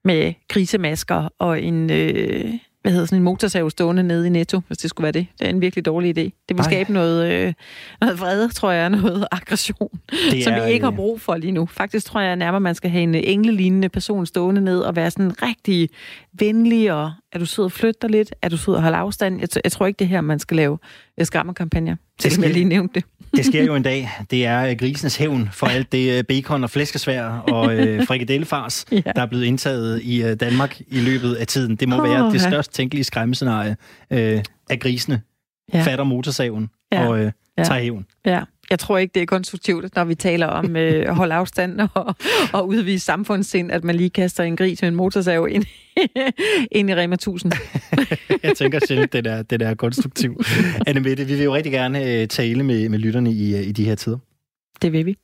med 0.05 0.33
krisemasker 0.49 1.29
og 1.39 1.63
en, 1.63 1.91
øh, 1.91 2.55
hvad 2.83 2.93
hedder 2.93 3.07
sådan 3.07 3.19
en 3.19 3.23
motorsav 3.23 3.71
stående 3.71 4.03
nede 4.03 4.27
i 4.27 4.31
Netto, 4.31 4.61
hvis 4.67 4.79
det 4.79 4.91
skulle 4.91 5.03
være 5.03 5.13
det. 5.13 5.27
Det 5.39 5.47
er 5.47 5.51
en 5.51 5.61
virkelig 5.61 5.85
dårlig 5.85 6.19
idé. 6.19 6.23
Det 6.23 6.33
vil 6.49 6.59
Ej. 6.59 6.65
skabe 6.65 6.93
noget, 6.93 7.33
øh, 7.33 7.53
noget 8.01 8.21
vrede, 8.21 8.49
tror 8.49 8.71
jeg, 8.71 8.91
noget 8.91 9.27
aggression, 9.33 10.01
Det 10.31 10.45
som 10.45 10.53
er, 10.53 10.67
vi 10.67 10.73
ikke 10.73 10.85
har 10.85 10.93
øh, 10.93 10.97
brug 10.97 11.21
for 11.21 11.37
lige 11.37 11.53
nu. 11.53 11.67
Faktisk 11.67 12.07
tror 12.07 12.21
jeg 12.21 12.37
nærmere, 12.37 12.61
man 12.61 12.75
skal 12.75 12.91
have 12.91 13.03
en 13.03 13.15
englelignende 13.15 13.89
person 13.89 14.27
stående 14.27 14.61
ned 14.61 14.81
og 14.81 14.97
være 14.97 15.11
sådan 15.11 15.43
rigtig 15.43 15.89
venlig, 16.33 16.93
og 16.93 17.13
er 17.33 17.39
du 17.39 17.47
sød 17.47 17.65
og 17.65 17.73
flytte 17.73 17.99
dig 18.03 18.11
lidt? 18.11 18.35
Er 18.43 18.49
du 18.49 18.57
sød 18.57 18.75
og 18.75 18.83
holde 18.83 18.97
afstand? 18.97 19.41
Jeg, 19.41 19.49
t- 19.57 19.61
jeg 19.65 19.73
tror 19.73 19.87
ikke, 19.87 19.99
det 19.99 20.05
er 20.05 20.09
her, 20.09 20.21
man 20.21 20.39
skal 20.39 20.57
lave 20.57 20.79
øh, 21.21 21.27
skræmmerkampagner. 21.27 21.97
Selvom 22.21 22.45
jeg 22.45 22.53
lige 22.53 22.65
nævnte 22.65 22.95
det. 22.95 23.05
Det 23.37 23.47
sker 23.47 23.65
jo 23.65 23.75
en 23.75 23.83
dag. 23.83 24.11
Det 24.31 24.47
er 24.47 24.67
øh, 24.67 24.77
grisenes 24.77 25.17
hævn 25.17 25.49
for 25.53 25.67
alt 25.67 25.93
det 25.93 26.19
øh, 26.19 26.25
bacon 26.25 26.65
og 26.65 26.71
flæskesvær 26.71 27.25
og 27.27 27.75
øh, 27.75 28.07
frikadellefars, 28.07 28.85
Ja. 28.93 29.01
der 29.17 29.23
er 29.23 29.27
blevet 29.27 29.45
indtaget 29.45 30.03
i 30.03 30.23
øh, 30.23 30.37
Danmark 30.37 30.81
i 30.81 31.01
løbet 31.01 31.35
af 31.35 31.47
tiden. 31.47 31.77
Det 31.77 31.89
må 31.89 31.97
Åh, 31.97 32.03
være 32.11 32.27
det 32.27 32.35
ja. 32.45 32.51
størst 32.51 32.73
tænkelige 32.75 33.05
skræmmescenarie 33.05 33.77
øh, 34.11 34.43
af 34.71 34.81
grisene. 34.81 35.21
Ja. 35.75 35.83
Fatter 35.83 36.05
motorsaven 36.05 36.71
Ja. 36.93 37.09
og 37.09 37.21
øh, 37.21 37.33
tager 37.65 37.81
hævn. 37.81 38.07
Ja, 38.27 38.41
jeg 38.71 38.79
tror 38.79 38.99
ikke, 38.99 39.13
det 39.15 39.23
er 39.23 39.27
konstruktivt, 39.27 39.97
når 39.97 40.05
vi 40.05 40.15
taler 40.15 40.47
om 40.47 40.77
øh, 40.83 41.09
at 41.09 41.15
holde 41.17 41.35
afstand 41.35 41.81
og, 41.95 42.15
og 42.53 42.69
udvise 42.69 43.05
samfundssind, 43.05 43.73
at 43.73 43.85
man 43.85 43.95
lige 43.95 44.11
kaster 44.11 44.45
en 44.45 44.57
gris 44.57 44.83
med 44.83 44.89
en 44.89 44.95
motorsav 44.95 45.49
ind, 45.51 45.65
ind 46.79 46.91
i 46.91 46.95
Rema 46.95 47.15
1000. 47.15 47.53
Jeg 48.43 48.57
tænker 48.57 48.79
sjældent, 48.87 49.13
det 49.13 49.27
er, 49.27 49.43
det 49.43 49.63
er 49.63 49.75
konstruktivt. 49.75 50.47
Anne 50.87 51.01
Mette, 51.01 51.25
vi 51.27 51.35
vil 51.35 51.45
jo 51.45 51.55
rigtig 51.55 51.73
gerne 51.73 52.05
øh, 52.05 52.29
tale 52.29 52.63
med, 52.63 52.89
med 52.89 52.99
lytterne 52.99 53.33
i, 53.33 53.57
øh, 53.57 53.63
i 53.63 53.73
de 53.73 53.85
her 53.85 53.95
tider. 53.95 54.19
Det 54.83 54.93
vil 54.93 55.07
vi. 55.07 55.17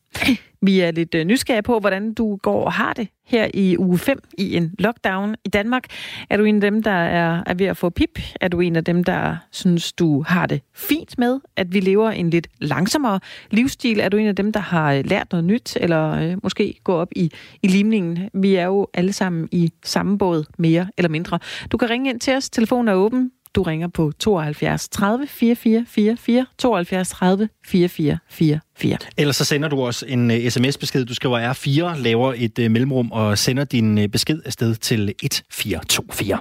Vi 0.62 0.80
er 0.80 0.90
lidt 0.90 1.14
øh, 1.14 1.24
nysgerrige 1.24 1.62
på, 1.62 1.78
hvordan 1.78 2.14
du 2.14 2.36
går 2.36 2.64
og 2.64 2.72
har 2.72 2.92
det 2.92 3.08
her 3.26 3.48
i 3.54 3.78
uge 3.78 3.98
5 3.98 4.18
i 4.38 4.56
en 4.56 4.74
lockdown 4.78 5.34
i 5.44 5.48
Danmark. 5.48 5.84
Er 6.30 6.36
du 6.36 6.44
en 6.44 6.54
af 6.54 6.60
dem, 6.60 6.82
der 6.82 6.90
er, 6.90 7.42
er 7.46 7.54
ved 7.54 7.66
at 7.66 7.76
få 7.76 7.90
pip? 7.90 8.18
Er 8.40 8.48
du 8.48 8.60
en 8.60 8.76
af 8.76 8.84
dem, 8.84 9.04
der 9.04 9.36
synes, 9.50 9.92
du 9.92 10.22
har 10.22 10.46
det 10.46 10.60
fint 10.74 11.18
med, 11.18 11.40
at 11.56 11.74
vi 11.74 11.80
lever 11.80 12.10
en 12.10 12.30
lidt 12.30 12.48
langsommere 12.60 13.20
livsstil? 13.50 14.00
Er 14.00 14.08
du 14.08 14.16
en 14.16 14.26
af 14.26 14.36
dem, 14.36 14.52
der 14.52 14.60
har 14.60 14.92
øh, 14.92 15.04
lært 15.04 15.32
noget 15.32 15.44
nyt, 15.44 15.76
eller 15.80 16.12
øh, 16.12 16.36
måske 16.42 16.80
gå 16.84 16.92
op 16.92 17.08
i, 17.16 17.30
i 17.62 17.68
limningen? 17.68 18.30
Vi 18.34 18.54
er 18.54 18.64
jo 18.64 18.86
alle 18.94 19.12
sammen 19.12 19.48
i 19.52 19.72
samme 19.84 20.18
båd, 20.18 20.44
mere 20.58 20.88
eller 20.98 21.08
mindre. 21.08 21.38
Du 21.72 21.76
kan 21.76 21.90
ringe 21.90 22.10
ind 22.10 22.20
til 22.20 22.34
os. 22.34 22.50
Telefonen 22.50 22.88
er 22.88 22.94
åben. 22.94 23.30
Du 23.56 23.62
ringer 23.62 23.88
på 23.88 24.12
72 24.18 24.88
30 24.88 25.26
44 25.26 25.86
44, 25.88 26.46
72 26.58 27.08
30 27.08 27.48
44 27.66 28.18
44. 28.28 28.98
Ellers 29.16 29.36
så 29.36 29.44
sender 29.44 29.68
du 29.68 29.82
os 29.82 30.04
en 30.08 30.30
uh, 30.30 30.36
sms-besked. 30.36 31.04
Du 31.04 31.14
skriver 31.14 31.52
R4, 31.52 32.02
laver 32.02 32.34
et 32.36 32.58
uh, 32.58 32.70
mellemrum 32.70 33.12
og 33.12 33.38
sender 33.38 33.64
din 33.64 33.98
uh, 33.98 34.04
besked 34.06 34.42
afsted 34.44 34.74
til 34.74 35.08
1424. 35.08 36.38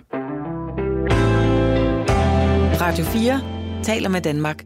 Radio 2.82 3.06
4 3.06 3.42
taler 3.84 4.10
med 4.10 4.22
Danmark. 4.22 4.64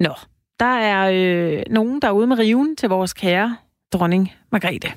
Nå, 0.00 0.14
der 0.60 0.66
er 0.78 1.10
øh, 1.10 1.62
nogen, 1.70 2.02
der 2.02 2.08
er 2.08 2.12
ude 2.12 2.26
med 2.26 2.38
riven 2.38 2.76
til 2.76 2.88
vores 2.88 3.12
kære 3.12 3.56
dronning 3.92 4.32
Margrethe. 4.52 4.88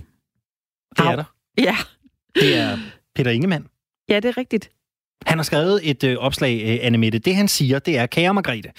Det 0.97 1.05
Au. 1.05 1.11
er 1.11 1.15
der. 1.15 1.23
Ja, 1.57 1.75
Det 2.35 2.57
er 2.57 2.77
Peter 3.15 3.31
Ingemann. 3.31 3.65
ja 4.09 4.15
det 4.15 4.25
er 4.29 4.37
rigtigt. 4.37 4.71
Han 5.25 5.37
har 5.37 5.43
skrevet 5.43 5.79
et 5.83 6.03
øh, 6.03 6.17
opslag, 6.17 6.61
øh, 6.65 6.77
Anne 6.81 6.97
Mette. 6.97 7.19
Det 7.19 7.35
han 7.35 7.47
siger, 7.47 7.79
det 7.79 7.97
er, 7.97 8.05
kære 8.05 8.33
Margrethe, 8.33 8.71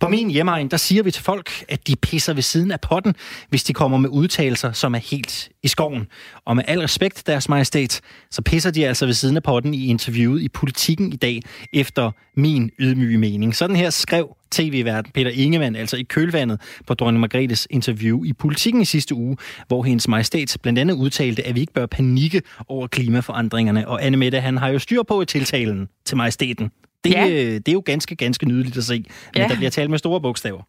på 0.00 0.08
min 0.08 0.30
hjemmeegn, 0.30 0.68
der 0.68 0.76
siger 0.76 1.02
vi 1.02 1.10
til 1.10 1.22
folk, 1.22 1.64
at 1.68 1.86
de 1.86 1.96
pisser 1.96 2.34
ved 2.34 2.42
siden 2.42 2.70
af 2.70 2.80
potten, 2.80 3.14
hvis 3.48 3.64
de 3.64 3.72
kommer 3.72 3.98
med 3.98 4.08
udtalelser, 4.08 4.72
som 4.72 4.94
er 4.94 4.98
helt 4.98 5.48
i 5.62 5.68
skoven. 5.68 6.06
Og 6.44 6.56
med 6.56 6.64
al 6.66 6.80
respekt, 6.80 7.26
deres 7.26 7.48
majestæt, 7.48 8.00
så 8.30 8.42
pisser 8.42 8.70
de 8.70 8.86
altså 8.86 9.06
ved 9.06 9.14
siden 9.14 9.36
af 9.36 9.42
potten 9.42 9.74
i 9.74 9.86
interviewet 9.86 10.42
i 10.42 10.48
Politikken 10.48 11.12
i 11.12 11.16
dag, 11.16 11.42
efter 11.72 12.10
min 12.36 12.70
ydmyge 12.78 13.18
mening. 13.18 13.56
Sådan 13.56 13.76
her 13.76 13.90
skrev 13.90 14.36
tv-verden 14.50 15.12
Peter 15.14 15.30
Ingemann, 15.30 15.76
altså 15.76 15.96
i 15.96 16.02
kølvandet 16.02 16.60
på 16.86 16.94
dronning 16.94 17.20
Margrethes 17.20 17.66
interview 17.70 18.24
i 18.24 18.32
Politikken 18.32 18.82
i 18.82 18.84
sidste 18.84 19.14
uge, 19.14 19.36
hvor 19.68 19.82
hendes 19.82 20.08
majestæt 20.08 20.56
blandt 20.62 20.78
andet 20.78 20.94
udtalte, 20.94 21.46
at 21.46 21.54
vi 21.54 21.60
ikke 21.60 21.72
bør 21.72 21.86
panikke 21.86 22.42
over 22.68 22.86
klimaforandringerne. 22.86 23.88
Og 23.88 24.04
Anne 24.04 24.16
Mette, 24.16 24.40
han 24.40 24.56
har 24.56 24.68
jo 24.68 24.78
styr 24.78 25.02
på 25.02 25.22
i 25.22 25.26
tiltalen 25.26 25.88
til 26.04 26.16
majestæten. 26.16 26.70
Det, 27.04 27.10
Ja. 27.12 27.24
ja. 27.26 27.54
det 27.54 27.68
er 27.68 27.72
jo 27.72 27.82
ganske, 27.86 28.16
ganske 28.16 28.46
nydeligt 28.48 28.76
at 28.76 28.84
se. 28.84 28.94
Men 29.34 29.42
Ja. 29.42 29.48
der 29.48 29.56
bliver 29.56 29.70
talt 29.70 29.90
med 29.90 29.98
store 29.98 30.20
bogstaver. 30.20 30.62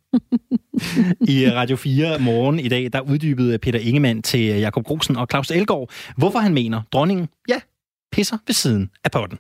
I 1.27 1.45
øh, 1.45 1.53
Radio 1.53 1.75
4 1.75 2.19
morgen 2.19 2.59
i 2.59 2.67
dag, 2.67 2.89
der 2.93 2.99
uddybede 3.01 3.57
Peter 3.57 3.79
Ingemann 3.79 4.21
til 4.21 4.39
Jakob 4.45 4.83
Grosen 4.83 5.15
og 5.15 5.27
Claus 5.31 5.51
Elgaard, 5.51 5.89
hvorfor 6.17 6.39
han 6.39 6.53
mener, 6.53 6.81
dronningen, 6.93 7.27
ja, 7.49 7.55
pisser 8.11 8.37
ved 8.47 8.53
siden 8.53 8.89
af 9.03 9.11
potten. 9.11 9.37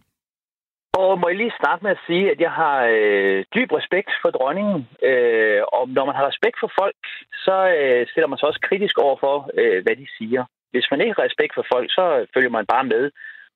Og 1.01 1.19
må 1.19 1.27
jeg 1.27 1.37
lige 1.37 1.59
starte 1.61 1.83
med 1.83 1.91
at 1.91 2.03
sige, 2.07 2.31
at 2.31 2.39
jeg 2.45 2.51
har 2.51 2.77
øh, 2.95 3.45
dyb 3.55 3.71
respekt 3.71 4.11
for 4.21 4.29
dronningen. 4.37 4.79
Øh, 5.09 5.61
og 5.75 5.89
når 5.89 6.05
man 6.05 6.15
har 6.15 6.27
respekt 6.27 6.57
for 6.59 6.71
folk, 6.79 7.01
så 7.45 7.57
øh, 7.79 8.07
stiller 8.11 8.27
man 8.27 8.37
sig 8.37 8.47
også 8.47 8.61
kritisk 8.69 8.97
over 8.97 9.17
for, 9.19 9.35
øh, 9.59 9.83
hvad 9.83 9.95
de 9.95 10.07
siger. 10.17 10.43
Hvis 10.71 10.87
man 10.91 11.01
ikke 11.01 11.15
har 11.17 11.27
respekt 11.29 11.53
for 11.55 11.65
folk, 11.73 11.87
så 11.97 12.25
følger 12.33 12.49
man 12.57 12.65
bare 12.73 12.83
med 12.93 13.11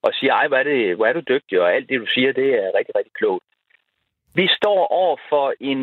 og 0.05 0.11
siger, 0.13 0.33
ej, 0.33 0.47
hvor 0.47 0.57
er, 0.57 0.63
det, 0.63 0.95
hvor 0.95 1.05
er 1.05 1.13
du 1.13 1.21
dygtig, 1.33 1.61
og 1.61 1.73
alt 1.75 1.89
det, 1.89 1.99
du 1.99 2.05
siger, 2.15 2.31
det 2.33 2.49
er 2.63 2.77
rigtig, 2.77 2.95
rigtig 2.95 3.13
klogt. 3.13 3.45
Vi 4.35 4.45
står 4.59 4.87
over 5.01 5.17
for 5.29 5.53
en 5.59 5.81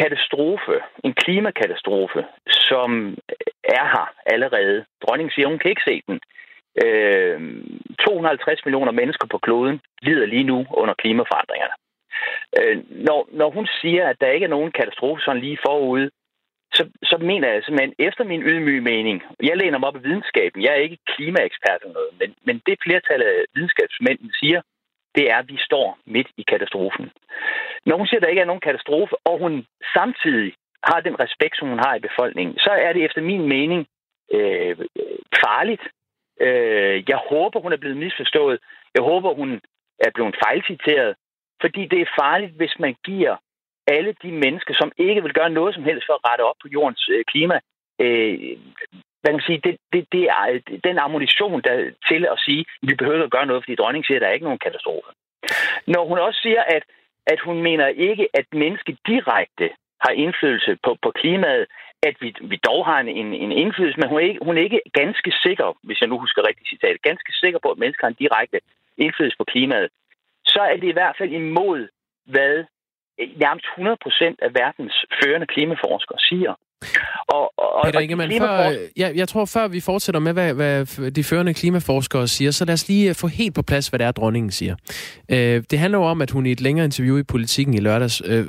katastrofe, 0.00 0.76
en 1.04 1.14
klimakatastrofe, 1.14 2.20
som 2.68 2.90
er 3.78 3.84
her 3.94 4.06
allerede. 4.26 4.84
Dronningen 5.02 5.32
siger, 5.32 5.48
hun 5.48 5.58
kan 5.58 5.70
ikke 5.70 5.88
se 5.90 6.02
den. 6.08 6.20
Øh, 6.84 7.40
250 8.06 8.64
millioner 8.64 8.92
mennesker 8.92 9.26
på 9.26 9.38
kloden 9.38 9.80
lider 10.02 10.26
lige 10.26 10.44
nu 10.44 10.66
under 10.70 10.94
klimaforandringerne. 10.94 11.74
Øh, 12.58 12.76
når, 13.06 13.28
når 13.32 13.50
hun 13.50 13.66
siger, 13.80 14.08
at 14.08 14.20
der 14.20 14.30
ikke 14.30 14.44
er 14.44 14.56
nogen 14.56 14.72
katastrofe 14.72 15.22
sådan 15.22 15.42
lige 15.42 15.58
forude, 15.66 16.10
så, 16.74 16.82
så 17.02 17.16
mener 17.18 17.48
jeg 17.52 17.62
simpelthen, 17.64 17.94
efter 17.98 18.24
min 18.24 18.42
ydmyge 18.42 18.80
mening, 18.80 19.22
jeg 19.42 19.56
læner 19.56 19.78
mig 19.78 19.88
op 19.88 19.96
i 19.96 20.06
videnskaben, 20.08 20.62
jeg 20.62 20.72
er 20.72 20.84
ikke 20.86 20.98
klimaekspert 21.06 21.80
eller 21.80 21.94
noget, 21.94 22.12
men, 22.20 22.34
men 22.46 22.62
det 22.66 22.78
flertal 22.84 23.22
af 23.22 23.44
videnskabsmændene 23.54 24.32
siger, 24.40 24.60
det 25.14 25.30
er, 25.30 25.36
at 25.36 25.48
vi 25.48 25.58
står 25.68 25.98
midt 26.06 26.28
i 26.36 26.42
katastrofen. 26.42 27.10
Når 27.86 27.96
hun 27.96 28.06
siger, 28.06 28.18
at 28.18 28.22
der 28.22 28.28
ikke 28.28 28.40
er 28.40 28.52
nogen 28.52 28.66
katastrofe, 28.68 29.14
og 29.24 29.38
hun 29.38 29.66
samtidig 29.94 30.52
har 30.84 31.00
den 31.00 31.20
respekt, 31.20 31.56
som 31.56 31.68
hun 31.68 31.78
har 31.78 31.94
i 31.94 32.06
befolkningen, 32.08 32.58
så 32.58 32.70
er 32.70 32.92
det 32.92 33.04
efter 33.04 33.22
min 33.22 33.48
mening 33.48 33.86
øh, 34.32 34.76
farligt. 35.44 35.84
Øh, 36.40 37.04
jeg 37.08 37.20
håber, 37.30 37.60
hun 37.60 37.72
er 37.72 37.76
blevet 37.82 37.96
misforstået. 37.96 38.58
Jeg 38.94 39.02
håber, 39.02 39.34
hun 39.34 39.60
er 40.06 40.10
blevet 40.14 40.36
fejlciteret. 40.44 41.14
Fordi 41.60 41.86
det 41.86 42.00
er 42.00 42.14
farligt, 42.20 42.52
hvis 42.52 42.74
man 42.78 42.94
giver 43.04 43.36
alle 43.86 44.14
de 44.22 44.32
mennesker, 44.32 44.74
som 44.74 44.92
ikke 44.96 45.22
vil 45.22 45.32
gøre 45.32 45.50
noget 45.50 45.74
som 45.74 45.84
helst 45.84 46.06
for 46.06 46.14
at 46.14 46.24
rette 46.30 46.42
op 46.42 46.58
på 46.62 46.68
jordens 46.68 47.08
øh, 47.12 47.24
klima, 47.24 47.56
øh, 48.04 48.56
hvad 49.20 49.30
kan 49.30 49.40
man 49.40 49.48
sige, 49.50 49.60
det, 49.66 49.76
det, 49.92 50.02
det 50.12 50.24
er 50.24 50.44
øh, 50.52 50.60
den 50.84 50.98
ammunition 50.98 51.62
der, 51.66 51.74
til 52.08 52.22
at 52.34 52.38
sige, 52.46 52.60
at 52.60 52.88
vi 52.88 52.94
behøver 52.94 53.24
at 53.24 53.30
gøre 53.36 53.46
noget, 53.46 53.64
fordi 53.64 53.74
dronningen 53.74 54.06
siger, 54.06 54.18
at 54.18 54.22
der 54.22 54.28
er 54.28 54.36
ikke 54.36 54.48
nogen 54.48 54.66
katastrofe. 54.66 55.10
Når 55.86 56.04
hun 56.08 56.18
også 56.18 56.40
siger, 56.42 56.62
at, 56.76 56.84
at 57.26 57.40
hun 57.40 57.62
mener 57.62 57.86
ikke, 57.86 58.28
at 58.34 58.46
mennesket 58.52 58.98
direkte 59.06 59.66
har 60.04 60.12
indflydelse 60.24 60.78
på, 60.84 60.96
på 61.02 61.10
klimaet, 61.10 61.66
at 62.02 62.16
vi, 62.20 62.34
vi 62.40 62.56
dog 62.68 62.86
har 62.86 63.00
en, 63.00 63.08
en, 63.08 63.34
en 63.34 63.52
indflydelse, 63.52 64.00
men 64.00 64.08
hun 64.08 64.18
er, 64.18 64.26
ikke, 64.28 64.40
hun 64.42 64.58
er 64.58 64.62
ikke 64.62 64.80
ganske 64.92 65.32
sikker, 65.42 65.78
hvis 65.82 66.00
jeg 66.00 66.08
nu 66.08 66.18
husker 66.18 66.48
rigtigt 66.48 66.68
citatet, 66.68 67.02
ganske 67.02 67.32
sikker 67.32 67.58
på, 67.62 67.68
at 67.70 67.78
mennesker 67.78 68.06
har 68.06 68.10
en 68.10 68.22
direkte 68.24 68.60
indflydelse 69.04 69.38
på 69.40 69.46
klimaet, 69.52 69.88
så 70.44 70.60
er 70.72 70.76
det 70.80 70.88
i 70.88 70.96
hvert 70.98 71.16
fald 71.18 71.32
imod, 71.42 71.80
hvad 72.34 72.54
nærmest 73.44 73.66
100 73.66 73.96
procent 74.04 74.38
af 74.46 74.50
verdens 74.62 74.96
førende 75.20 75.46
klimaforskere 75.54 76.18
siger. 76.28 76.52
Og, 77.28 77.52
og, 77.56 77.84
Peter 77.84 78.00
Ingemann, 78.00 78.30
klimafor- 78.30 78.68
før, 78.68 78.88
jeg, 78.96 79.16
jeg 79.16 79.28
tror, 79.28 79.44
før 79.44 79.68
vi 79.68 79.80
fortsætter 79.80 80.20
med, 80.20 80.32
hvad, 80.32 80.54
hvad 80.54 81.10
de 81.10 81.24
førende 81.24 81.54
klimaforskere 81.54 82.28
siger, 82.28 82.50
så 82.50 82.64
lad 82.64 82.74
os 82.74 82.88
lige 82.88 83.14
få 83.14 83.26
helt 83.26 83.54
på 83.54 83.62
plads, 83.62 83.88
hvad 83.88 83.98
det 83.98 84.06
er, 84.06 84.12
dronningen 84.12 84.50
siger. 84.50 84.74
Øh, 85.30 85.62
det 85.70 85.78
handler 85.78 85.98
jo 85.98 86.04
om, 86.04 86.22
at 86.22 86.30
hun 86.30 86.46
i 86.46 86.52
et 86.52 86.60
længere 86.60 86.84
interview 86.84 87.16
i 87.16 87.22
Politiken 87.22 87.74
i 87.74 87.80
lørdags 87.80 88.22
øh, 88.24 88.46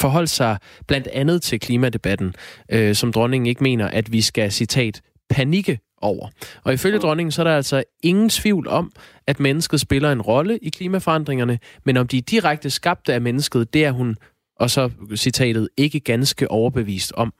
forholdt 0.00 0.30
sig 0.30 0.56
blandt 0.88 1.06
andet 1.06 1.42
til 1.42 1.60
klimadebatten, 1.60 2.34
øh, 2.72 2.94
som 2.94 3.12
dronningen 3.12 3.46
ikke 3.46 3.62
mener, 3.62 3.88
at 3.88 4.12
vi 4.12 4.20
skal, 4.20 4.52
citat, 4.52 5.02
panikke 5.30 5.78
over. 6.02 6.28
Og 6.64 6.72
ifølge 6.72 6.98
dronningen, 6.98 7.32
så 7.32 7.42
er 7.42 7.44
der 7.44 7.56
altså 7.56 7.84
ingen 8.02 8.28
tvivl 8.28 8.68
om, 8.68 8.92
at 9.26 9.40
mennesket 9.40 9.80
spiller 9.80 10.12
en 10.12 10.22
rolle 10.22 10.58
i 10.58 10.68
klimaforandringerne, 10.68 11.58
men 11.84 11.96
om 11.96 12.08
de 12.08 12.18
er 12.18 12.22
direkte 12.22 12.70
skabte 12.70 13.14
af 13.14 13.20
mennesket, 13.20 13.74
det 13.74 13.84
er 13.84 13.90
hun 13.90 14.16
Og 14.60 14.70
så 14.70 14.90
citatet, 15.16 15.68
ikke 15.76 16.00
ganske 16.00 16.50
overbevist 16.50 17.12
om, 17.16 17.32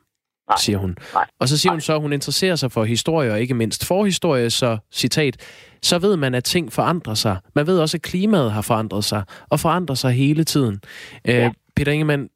Nej. 0.49 0.57
siger 0.61 0.79
hun. 0.79 0.97
Nej. 1.15 1.27
Og 1.41 1.49
så 1.49 1.59
siger 1.59 1.71
Nej. 1.71 1.75
hun 1.75 1.81
så, 1.81 1.95
at 1.95 2.01
hun 2.01 2.13
interesserer 2.13 2.57
sig 2.57 2.73
for 2.73 2.85
historie, 2.85 3.33
og 3.33 3.41
ikke 3.41 3.55
mindst 3.55 3.87
forhistorie, 3.87 4.51
så 4.51 4.79
citat, 4.93 5.37
så 5.83 5.99
ved 5.99 6.17
man, 6.17 6.35
at 6.35 6.45
ting 6.45 6.73
forandrer 6.73 7.15
sig. 7.15 7.37
Man 7.55 7.67
ved 7.67 7.79
også, 7.79 7.97
at 7.97 8.03
klimaet 8.03 8.53
har 8.53 8.63
forandret 8.63 9.05
sig, 9.05 9.23
og 9.51 9.61
forandrer 9.61 9.95
sig 9.95 10.13
hele 10.13 10.45
tiden. 10.45 10.81
Øh, 11.29 11.35
Ja. 11.35 11.51
Peter 11.77 11.93
Ingemann, 11.93 12.29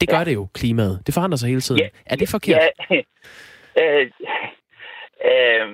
det 0.00 0.08
gør 0.08 0.18
Ja. 0.18 0.24
det 0.24 0.34
jo, 0.34 0.48
klimaet. 0.54 1.00
Det 1.06 1.14
forandrer 1.14 1.36
sig 1.36 1.48
hele 1.48 1.60
tiden. 1.60 1.80
Ja. 1.80 1.88
Er 2.06 2.16
det 2.16 2.28
forkert? 2.28 2.60
Ja, 2.90 2.96
øh, 3.82 4.10
øh, 5.32 5.66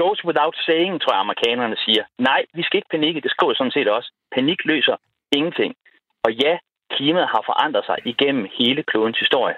goes 0.00 0.24
without 0.24 0.56
saying, 0.66 1.00
tror 1.00 1.12
jeg, 1.14 1.20
amerikanerne 1.20 1.76
siger. 1.86 2.04
Nej, 2.18 2.44
vi 2.54 2.62
skal 2.62 2.78
ikke 2.78 2.94
panikke. 2.96 3.20
Det 3.20 3.30
skriver 3.30 3.52
jeg 3.52 3.56
sådan 3.56 3.76
set 3.76 3.88
også. 3.88 4.12
Panik 4.34 4.64
løser 4.64 4.96
ingenting. 5.32 5.74
Og 6.24 6.32
ja, 6.32 6.58
klimaet 6.90 7.28
har 7.34 7.42
forandret 7.46 7.84
sig 7.84 7.96
igennem 8.04 8.48
hele 8.58 8.82
klodens 8.82 9.18
historie. 9.18 9.56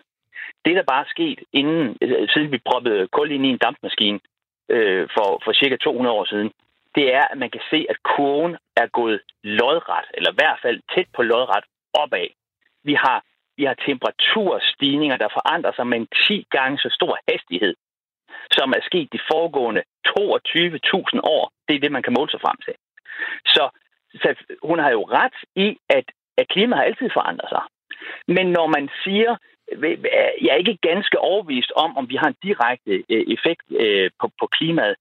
Det, 0.65 0.77
der 0.77 0.83
bare 0.83 1.05
er 1.05 1.15
sket, 1.15 1.39
inden, 1.53 1.97
øh, 2.03 2.29
siden 2.29 2.53
vi 2.53 2.67
proppede 2.69 3.09
kul 3.09 3.31
ind 3.31 3.47
i 3.47 3.49
en 3.49 3.59
dampmaskine 3.59 4.21
øh, 4.69 5.09
for, 5.15 5.41
for 5.45 5.53
cirka 5.53 5.77
200 5.77 6.17
år 6.19 6.25
siden, 6.25 6.51
det 6.95 7.15
er, 7.15 7.25
at 7.33 7.39
man 7.39 7.51
kan 7.51 7.61
se, 7.71 7.87
at 7.89 8.03
kurven 8.03 8.57
er 8.77 8.87
gået 8.87 9.21
lodret, 9.43 10.07
eller 10.15 10.31
i 10.33 10.39
hvert 10.41 10.59
fald 10.63 10.81
tæt 10.95 11.09
på 11.17 11.23
lodret 11.23 11.65
opad. 11.95 12.29
Vi 12.85 12.95
har, 12.95 13.25
vi 13.57 13.65
har 13.65 13.75
temperaturstigninger, 13.75 15.17
der 15.17 15.29
forandrer 15.29 15.73
sig 15.73 15.87
med 15.87 15.99
en 15.99 16.09
10 16.29 16.47
gange 16.51 16.79
så 16.79 16.89
stor 16.99 17.19
hastighed, 17.29 17.75
som 18.53 18.69
er 18.77 18.83
sket 18.89 19.09
de 19.13 19.21
foregående 19.33 19.83
22.000 20.09 21.21
år. 21.37 21.53
Det 21.69 21.75
er 21.75 21.81
det, 21.81 21.93
man 21.93 22.03
kan 22.03 22.17
måle 22.19 22.31
sig 22.31 22.41
frem 22.41 22.59
til. 22.67 22.75
Så, 23.55 23.65
så 24.23 24.29
hun 24.63 24.79
har 24.79 24.91
jo 24.91 25.03
ret 25.03 25.39
i, 25.57 25.69
at, 25.89 26.07
at 26.39 26.49
klimaet 26.49 26.79
har 26.79 26.85
altid 26.85 27.11
forandret 27.13 27.49
sig. 27.49 27.65
Men 28.37 28.47
når 28.57 28.67
man 28.77 28.89
siger, 29.05 29.37
jeg 30.43 30.51
er 30.53 30.63
ikke 30.63 30.79
ganske 30.91 31.19
overvist 31.19 31.73
om, 31.77 31.97
om 31.97 32.09
vi 32.09 32.17
har 32.17 32.29
en 32.29 32.41
direkte 32.43 32.93
øh, 33.13 33.25
effekt 33.35 33.67
øh, 33.83 34.11
på, 34.21 34.27
på 34.41 34.47
klimaet, 34.47 34.97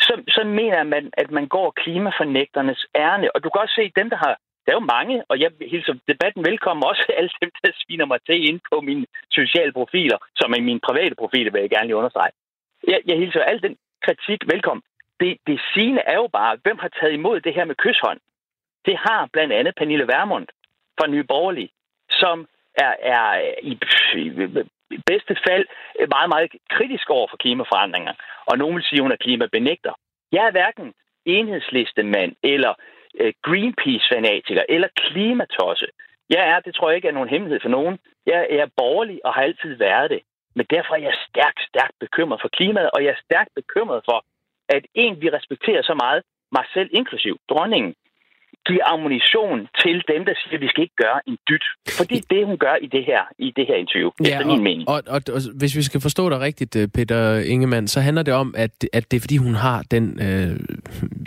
så, 0.00 0.14
så 0.28 0.42
mener 0.44 0.82
man, 0.82 1.10
at 1.12 1.30
man 1.30 1.46
går 1.46 1.70
klimafornægternes 1.70 2.86
ærne. 2.94 3.26
Og 3.34 3.44
du 3.44 3.48
kan 3.50 3.62
også 3.62 3.74
se, 3.74 3.92
dem, 4.00 4.10
der 4.10 4.16
har... 4.16 4.36
Der 4.64 4.74
er 4.74 4.80
jo 4.80 4.92
mange, 4.98 5.16
og 5.30 5.40
jeg 5.40 5.50
hilser 5.72 5.94
debatten 6.08 6.44
velkommen 6.50 6.84
også 6.90 7.04
alle 7.18 7.30
dem, 7.42 7.50
der 7.64 7.70
sviner 7.80 8.06
mig 8.06 8.20
til 8.26 8.48
ind 8.48 8.60
på 8.72 8.80
mine 8.80 9.06
sociale 9.30 9.72
profiler, 9.72 10.18
som 10.36 10.52
er 10.52 10.60
mine 10.60 10.80
private 10.88 11.14
profiler, 11.14 11.50
vil 11.52 11.60
jeg 11.60 11.70
gerne 11.70 11.86
lige 11.86 12.00
understrege. 12.00 12.32
Jeg, 12.92 13.00
jeg 13.06 13.16
hilser 13.18 13.42
al 13.42 13.62
den 13.62 13.76
kritik 14.06 14.40
velkommen. 14.52 14.82
Det, 15.20 15.38
det 15.46 15.60
sigende 15.74 16.02
er 16.06 16.14
jo 16.14 16.28
bare, 16.32 16.58
hvem 16.62 16.78
har 16.78 16.88
taget 16.88 17.12
imod 17.12 17.40
det 17.40 17.54
her 17.54 17.64
med 17.64 17.74
kysshånd? 17.74 18.20
Det 18.86 18.96
har 18.96 19.28
blandt 19.32 19.52
andet 19.52 19.74
Pernille 19.74 20.06
Vermund 20.06 20.46
fra 20.98 21.06
Nye 21.06 21.24
Borgerlige, 21.24 21.70
som 22.10 22.48
er, 22.74 22.94
er 23.02 23.40
i, 23.62 23.72
i 24.94 24.98
bedste 25.06 25.36
fald 25.46 25.66
meget, 26.08 26.28
meget 26.28 26.50
kritisk 26.70 27.10
over 27.10 27.26
for 27.30 27.36
klimaforandringer. 27.36 28.12
Og 28.46 28.58
nogen 28.58 28.76
vil 28.76 28.84
sige, 28.84 28.98
at 28.98 29.02
hun 29.02 29.12
er 29.12 29.16
klimabenægter. 29.16 29.92
Jeg 30.32 30.46
er 30.46 30.50
hverken 30.50 30.94
enhedslistemand 31.24 32.36
eller 32.42 32.74
øh, 33.20 33.32
Greenpeace-fanatiker 33.42 34.64
eller 34.68 34.88
klimatosse. 34.96 35.86
Jeg 36.30 36.48
er, 36.48 36.60
det 36.60 36.74
tror 36.74 36.88
jeg 36.88 36.96
ikke 36.96 37.08
er 37.08 37.12
nogen 37.12 37.28
hemmelighed 37.28 37.60
for 37.60 37.68
nogen. 37.68 37.98
Jeg 38.26 38.46
er 38.50 38.66
borgerlig 38.76 39.20
og 39.24 39.34
har 39.34 39.42
altid 39.42 39.74
været 39.74 40.10
det. 40.10 40.20
Men 40.56 40.66
derfor 40.74 40.92
er 40.94 41.02
jeg 41.08 41.16
stærkt, 41.28 41.60
stærkt 41.70 41.96
bekymret 42.04 42.38
for 42.42 42.50
klimaet, 42.56 42.90
og 42.94 43.00
jeg 43.04 43.10
er 43.16 43.20
stærkt 43.28 43.52
bekymret 43.60 44.00
for, 44.08 44.18
at 44.76 44.84
en, 44.94 45.20
vi 45.22 45.28
respekterer 45.38 45.82
så 45.82 45.94
meget, 46.04 46.20
mig 46.52 46.64
selv 46.74 46.88
inklusiv, 47.00 47.34
dronningen, 47.50 47.94
giver 48.68 48.84
ammunition 48.94 49.58
til 49.82 49.96
dem, 50.12 50.24
der 50.28 50.34
siger, 50.40 50.54
at 50.58 50.60
vi 50.60 50.68
skal 50.68 50.82
ikke 50.82 50.98
gøre 51.04 51.20
en 51.26 51.38
dyt. 51.48 51.64
Fordi 51.98 52.16
det, 52.30 52.46
hun 52.46 52.58
gør 52.58 52.74
i 52.86 52.86
det 52.86 53.04
her, 53.04 53.22
i 53.38 53.52
det 53.56 53.64
her 53.66 53.74
interview, 53.74 54.10
ja, 54.20 54.24
efter 54.24 54.46
min 54.46 54.58
og, 54.58 54.62
mening. 54.62 54.88
Og, 54.88 55.02
og, 55.14 55.20
og 55.34 55.40
hvis 55.60 55.76
vi 55.76 55.82
skal 55.82 56.00
forstå 56.00 56.30
dig 56.30 56.40
rigtigt, 56.40 56.76
øh, 56.76 56.88
Peter 56.88 57.38
Ingemann, 57.52 57.88
så 57.88 58.00
handler 58.00 58.22
det 58.22 58.34
om, 58.34 58.54
at, 58.56 58.74
at 58.92 59.10
det 59.10 59.16
er 59.16 59.20
fordi, 59.20 59.36
hun 59.36 59.54
har 59.54 59.78
den 59.90 60.04
øh, 60.28 60.50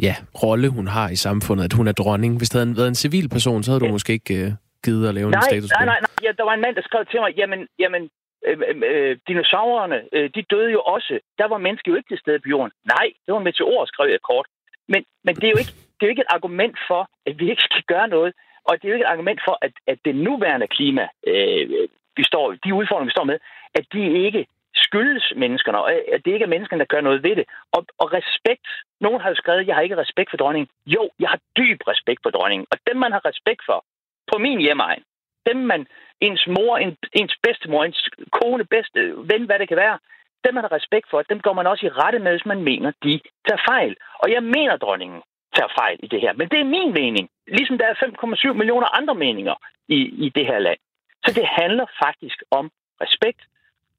ja, 0.07 0.15
rolle, 0.43 0.69
hun 0.69 0.87
har 0.87 1.09
i 1.09 1.15
samfundet, 1.15 1.63
at 1.63 1.73
hun 1.73 1.87
er 1.87 1.91
dronning. 1.91 2.37
Hvis 2.37 2.49
det 2.49 2.61
havde 2.61 2.77
været 2.77 2.87
en 2.87 2.95
civil 3.05 3.29
person, 3.29 3.63
så 3.63 3.71
havde 3.71 3.79
du 3.79 3.85
Ja. 3.85 3.91
måske 3.91 4.13
ikke 4.13 4.35
øh, 4.45 4.51
givet 4.85 5.07
at 5.09 5.13
lave 5.15 5.29
Nej, 5.31 5.39
en 5.39 5.43
status 5.43 5.69
nej, 5.71 5.85
nej, 5.85 5.99
nej. 6.05 6.09
Ja, 6.25 6.31
der 6.37 6.43
var 6.43 6.53
en 6.53 6.61
mand, 6.61 6.75
der 6.75 6.81
skrev 6.81 7.05
til 7.11 7.19
mig, 7.23 7.31
jamen, 7.37 7.59
jamen 7.79 8.09
Øh, 8.47 8.57
øh, 8.69 8.81
øh, 8.91 9.17
dinosaurerne, 9.27 9.97
øh, 10.13 10.29
de 10.35 10.41
døde 10.41 10.71
jo 10.71 10.81
også. 10.81 11.19
Der 11.37 11.47
var 11.47 11.57
mennesker 11.57 11.91
jo 11.91 11.97
ikke 11.97 12.11
til 12.13 12.19
stede 12.19 12.39
på 12.39 12.49
jorden. 12.49 12.71
Nej, 12.85 13.07
det 13.23 13.31
var 13.31 13.37
en 13.37 13.49
meteor, 13.49 13.85
skrev 13.85 14.09
jeg 14.09 14.21
kort. 14.21 14.47
Men, 14.87 15.05
men 15.23 15.35
det, 15.35 15.43
er 15.43 15.53
jo 15.55 15.61
ikke, 15.63 15.75
det 15.95 16.01
er 16.01 16.07
jo 16.07 16.13
ikke 16.15 16.25
et 16.27 16.35
argument 16.37 16.77
for, 16.87 17.01
at 17.25 17.39
vi 17.39 17.49
ikke 17.49 17.67
skal 17.69 17.83
gøre 17.93 18.07
noget. 18.07 18.33
Og 18.67 18.71
det 18.75 18.85
er 18.85 18.89
jo 18.89 18.93
ikke 18.95 19.07
et 19.09 19.15
argument 19.15 19.41
for, 19.47 19.57
at, 19.61 19.73
at 19.87 19.97
det 20.05 20.15
nuværende 20.15 20.67
klima, 20.67 21.07
øh, 21.27 21.69
vi 22.17 22.23
står, 22.23 22.45
de 22.63 22.73
udfordringer, 22.73 23.11
vi 23.11 23.17
står 23.17 23.31
med, 23.31 23.39
at 23.75 23.85
de 23.93 24.23
ikke 24.25 24.45
skyldes 24.75 25.33
menneskerne, 25.35 25.77
og 25.77 25.91
at 26.15 26.21
det 26.25 26.31
ikke 26.33 26.43
er 26.43 26.53
menneskerne, 26.55 26.79
der 26.79 26.93
gør 26.93 27.01
noget 27.01 27.23
ved 27.23 27.35
det. 27.35 27.45
Og, 27.71 27.85
og 27.97 28.13
respekt. 28.13 28.67
Nogen 28.99 29.21
har 29.21 29.29
jo 29.29 29.35
skrevet, 29.35 29.67
jeg 29.67 29.75
har 29.75 29.81
ikke 29.81 30.01
respekt 30.03 30.29
for 30.29 30.37
dronningen. 30.37 30.69
Jo, 30.85 31.09
jeg 31.19 31.29
har 31.29 31.39
dyb 31.57 31.79
respekt 31.87 32.19
for 32.23 32.29
dronningen. 32.29 32.67
Og 32.71 32.77
dem, 32.87 32.97
man 32.97 33.11
har 33.11 33.25
respekt 33.25 33.61
for, 33.65 33.85
på 34.31 34.37
min 34.37 34.59
hjemmeegn, 34.61 35.03
dem 35.45 35.57
man, 35.57 35.87
ens 36.21 36.47
mor, 36.47 36.77
en, 36.77 36.97
ens 37.13 37.35
bedstemor, 37.43 37.83
ens 37.83 38.09
kone, 38.31 38.65
bedste 38.65 38.99
ven, 39.31 39.43
hvad 39.45 39.59
det 39.59 39.67
kan 39.67 39.77
være, 39.77 39.97
dem 40.45 40.57
er 40.57 40.61
der 40.61 40.71
respekt 40.71 41.07
for, 41.09 41.21
dem 41.21 41.39
går 41.39 41.53
man 41.53 41.67
også 41.67 41.85
i 41.85 41.89
rette 41.89 42.19
med, 42.19 42.31
hvis 42.31 42.45
man 42.45 42.63
mener, 42.63 42.91
de 43.03 43.21
tager 43.47 43.61
fejl. 43.69 43.95
Og 44.19 44.31
jeg 44.31 44.43
mener, 44.43 44.77
dronningen 44.77 45.21
tager 45.55 45.71
fejl 45.79 45.99
i 46.03 46.07
det 46.07 46.21
her. 46.21 46.33
Men 46.33 46.49
det 46.49 46.59
er 46.59 46.73
min 46.77 46.93
mening. 46.93 47.29
Ligesom 47.47 47.77
der 47.77 47.87
er 47.87 47.93
5,7 47.93 48.53
millioner 48.53 48.97
andre 48.97 49.15
meninger 49.15 49.55
i, 49.87 49.99
i 50.25 50.29
det 50.29 50.45
her 50.45 50.59
land. 50.59 50.79
Så 51.25 51.33
det 51.33 51.45
handler 51.45 51.85
faktisk 52.03 52.43
om 52.51 52.71
respekt. 53.01 53.41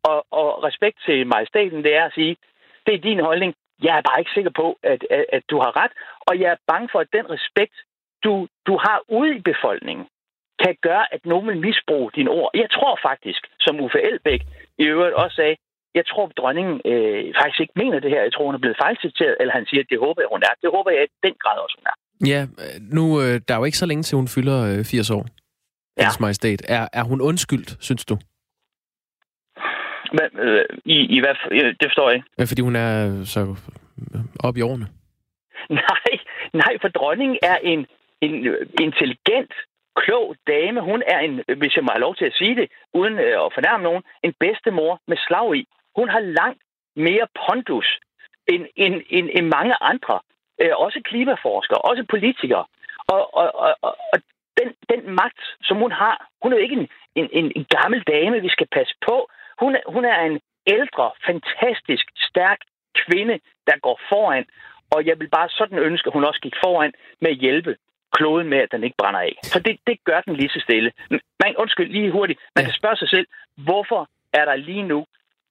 Og, 0.02 0.26
og 0.30 0.64
respekt 0.64 0.96
til 1.06 1.26
majestaten, 1.26 1.84
det 1.84 1.96
er 1.96 2.04
at 2.04 2.14
sige, 2.14 2.36
det 2.86 2.94
er 2.94 2.98
din 2.98 3.20
holdning. 3.20 3.54
Jeg 3.82 3.98
er 3.98 4.02
bare 4.02 4.18
ikke 4.18 4.30
sikker 4.34 4.50
på, 4.50 4.78
at, 4.82 5.06
at, 5.10 5.26
at 5.32 5.42
du 5.50 5.56
har 5.58 5.76
ret. 5.76 5.92
Og 6.20 6.40
jeg 6.40 6.50
er 6.52 6.56
bange 6.66 6.88
for, 6.92 7.00
at 7.00 7.12
den 7.12 7.30
respekt, 7.30 7.74
du, 8.24 8.48
du 8.66 8.76
har 8.76 9.02
ude 9.08 9.36
i 9.36 9.40
befolkningen, 9.40 10.06
kan 10.64 10.74
gøre, 10.88 11.04
at 11.14 11.26
nogen 11.32 11.46
vil 11.48 11.60
misbruge 11.68 12.10
dine 12.16 12.30
ord. 12.30 12.50
Jeg 12.54 12.70
tror 12.76 12.98
faktisk, 13.08 13.42
som 13.60 13.80
Uffe 13.84 14.00
Elbæk 14.08 14.42
i 14.78 14.84
øvrigt 14.94 15.14
også 15.14 15.36
sagde, 15.36 15.56
jeg 15.94 16.04
tror, 16.06 16.24
at 16.26 16.36
dronningen 16.40 16.76
øh, 16.92 17.34
faktisk 17.40 17.60
ikke 17.60 17.76
mener 17.82 17.98
det 18.00 18.10
her. 18.10 18.22
Jeg 18.22 18.32
tror, 18.32 18.46
hun 18.46 18.54
er 18.54 18.64
blevet 18.64 18.82
fejlciteret, 18.84 19.36
eller 19.40 19.52
han 19.58 19.66
siger, 19.66 19.82
at 19.84 19.90
det 19.90 19.98
håber 19.98 20.20
jeg, 20.22 20.28
hun 20.34 20.42
er. 20.48 20.54
Det 20.62 20.70
håber 20.76 20.90
jeg 20.90 21.02
i 21.04 21.26
den 21.26 21.34
grad 21.42 21.56
også, 21.64 21.76
hun 21.78 21.86
er. 21.92 21.96
Ja, 22.32 22.40
øh, 22.62 22.76
nu 22.96 23.04
øh, 23.22 23.34
der 23.46 23.54
er 23.54 23.58
jo 23.58 23.64
ikke 23.64 23.82
så 23.82 23.86
længe 23.86 24.02
til, 24.02 24.16
hun 24.16 24.28
fylder 24.28 24.58
øh, 24.78 24.84
80 24.84 25.10
år. 25.10 25.24
Ja. 25.96 26.02
Hendes 26.02 26.20
majestæt. 26.20 26.62
Er, 26.68 26.88
er 26.92 27.04
hun 27.04 27.20
undskyldt, 27.20 27.70
synes 27.80 28.04
du? 28.04 28.16
Men, 30.18 30.28
øh, 30.46 30.64
i, 30.84 30.96
i 31.16 31.20
hvad, 31.20 31.34
øh, 31.50 31.74
det 31.80 31.86
forstår 31.88 32.08
jeg 32.08 32.16
ikke. 32.16 32.28
Ja, 32.38 32.44
fordi 32.44 32.62
hun 32.62 32.76
er 32.76 33.24
så 33.24 33.40
øh, 34.14 34.20
op 34.40 34.56
i 34.56 34.62
årene. 34.62 34.86
Nej, 35.82 36.12
nej, 36.52 36.72
for 36.80 36.88
dronningen 36.88 37.38
er 37.42 37.56
en, 37.56 37.86
en 38.20 38.46
øh, 38.46 38.66
intelligent, 38.80 39.52
klog 39.96 40.36
dame. 40.46 40.80
Hun 40.80 41.02
er 41.06 41.18
en, 41.18 41.34
hvis 41.60 41.76
jeg 41.76 41.84
må 41.84 41.90
have 41.92 42.06
lov 42.06 42.14
til 42.16 42.24
at 42.24 42.34
sige 42.34 42.56
det, 42.56 42.70
uden 42.94 43.18
øh, 43.18 43.44
at 43.44 43.54
fornærme 43.54 43.82
nogen, 43.82 44.02
en 44.22 44.34
bedstemor 44.40 45.00
med 45.06 45.16
slag 45.16 45.56
i. 45.56 45.66
Hun 45.96 46.08
har 46.08 46.20
langt 46.20 46.62
mere 46.96 47.26
pondus 47.46 47.98
end, 48.52 48.66
end, 48.76 48.94
end, 49.10 49.28
end 49.32 49.46
mange 49.56 49.74
andre. 49.80 50.20
Øh, 50.60 50.74
også 50.76 51.00
klimaforskere, 51.04 51.78
også 51.78 52.04
politikere. 52.10 52.64
Og, 53.06 53.34
og, 53.34 53.54
og, 53.54 53.74
og, 53.82 53.96
og 54.12 54.18
den, 54.58 54.68
den 54.92 55.14
magt, 55.14 55.40
som 55.62 55.76
hun 55.76 55.92
har, 55.92 56.28
hun 56.42 56.52
er 56.52 56.56
jo 56.56 56.62
ikke 56.62 56.76
en, 56.80 56.88
en, 57.14 57.28
en, 57.32 57.52
en 57.56 57.66
gammel 57.76 58.02
dame, 58.02 58.40
vi 58.40 58.48
skal 58.48 58.68
passe 58.72 58.94
på. 59.08 59.28
Hun 59.60 59.76
hun 59.86 60.04
er 60.04 60.20
en 60.20 60.40
ældre, 60.66 61.10
fantastisk, 61.26 62.04
stærk 62.28 62.58
kvinde, 62.94 63.40
der 63.66 63.76
går 63.78 64.00
foran. 64.08 64.44
Og 64.94 65.06
jeg 65.06 65.18
vil 65.20 65.28
bare 65.28 65.48
sådan 65.48 65.78
ønske, 65.78 66.06
at 66.06 66.12
hun 66.12 66.24
også 66.24 66.40
gik 66.40 66.54
foran 66.64 66.92
med 67.20 67.30
at 67.30 67.36
hjælpe 67.36 67.76
kloden 68.12 68.48
med, 68.48 68.58
at 68.58 68.72
den 68.72 68.84
ikke 68.84 68.96
brænder 68.98 69.20
af. 69.20 69.34
For 69.52 69.58
det, 69.58 69.78
det 69.86 69.96
gør 70.04 70.20
den 70.20 70.36
lige 70.36 70.48
så 70.48 70.60
stille. 70.60 70.92
Man, 71.42 71.56
undskyld, 71.56 71.90
lige 71.92 72.10
hurtigt. 72.12 72.40
Man 72.56 72.62
Ja. 72.62 72.66
kan 72.68 72.78
spørge 72.80 72.96
sig 72.96 73.08
selv, 73.08 73.26
hvorfor 73.56 74.08
er 74.32 74.44
der 74.44 74.56
lige 74.56 74.82
nu 74.82 75.04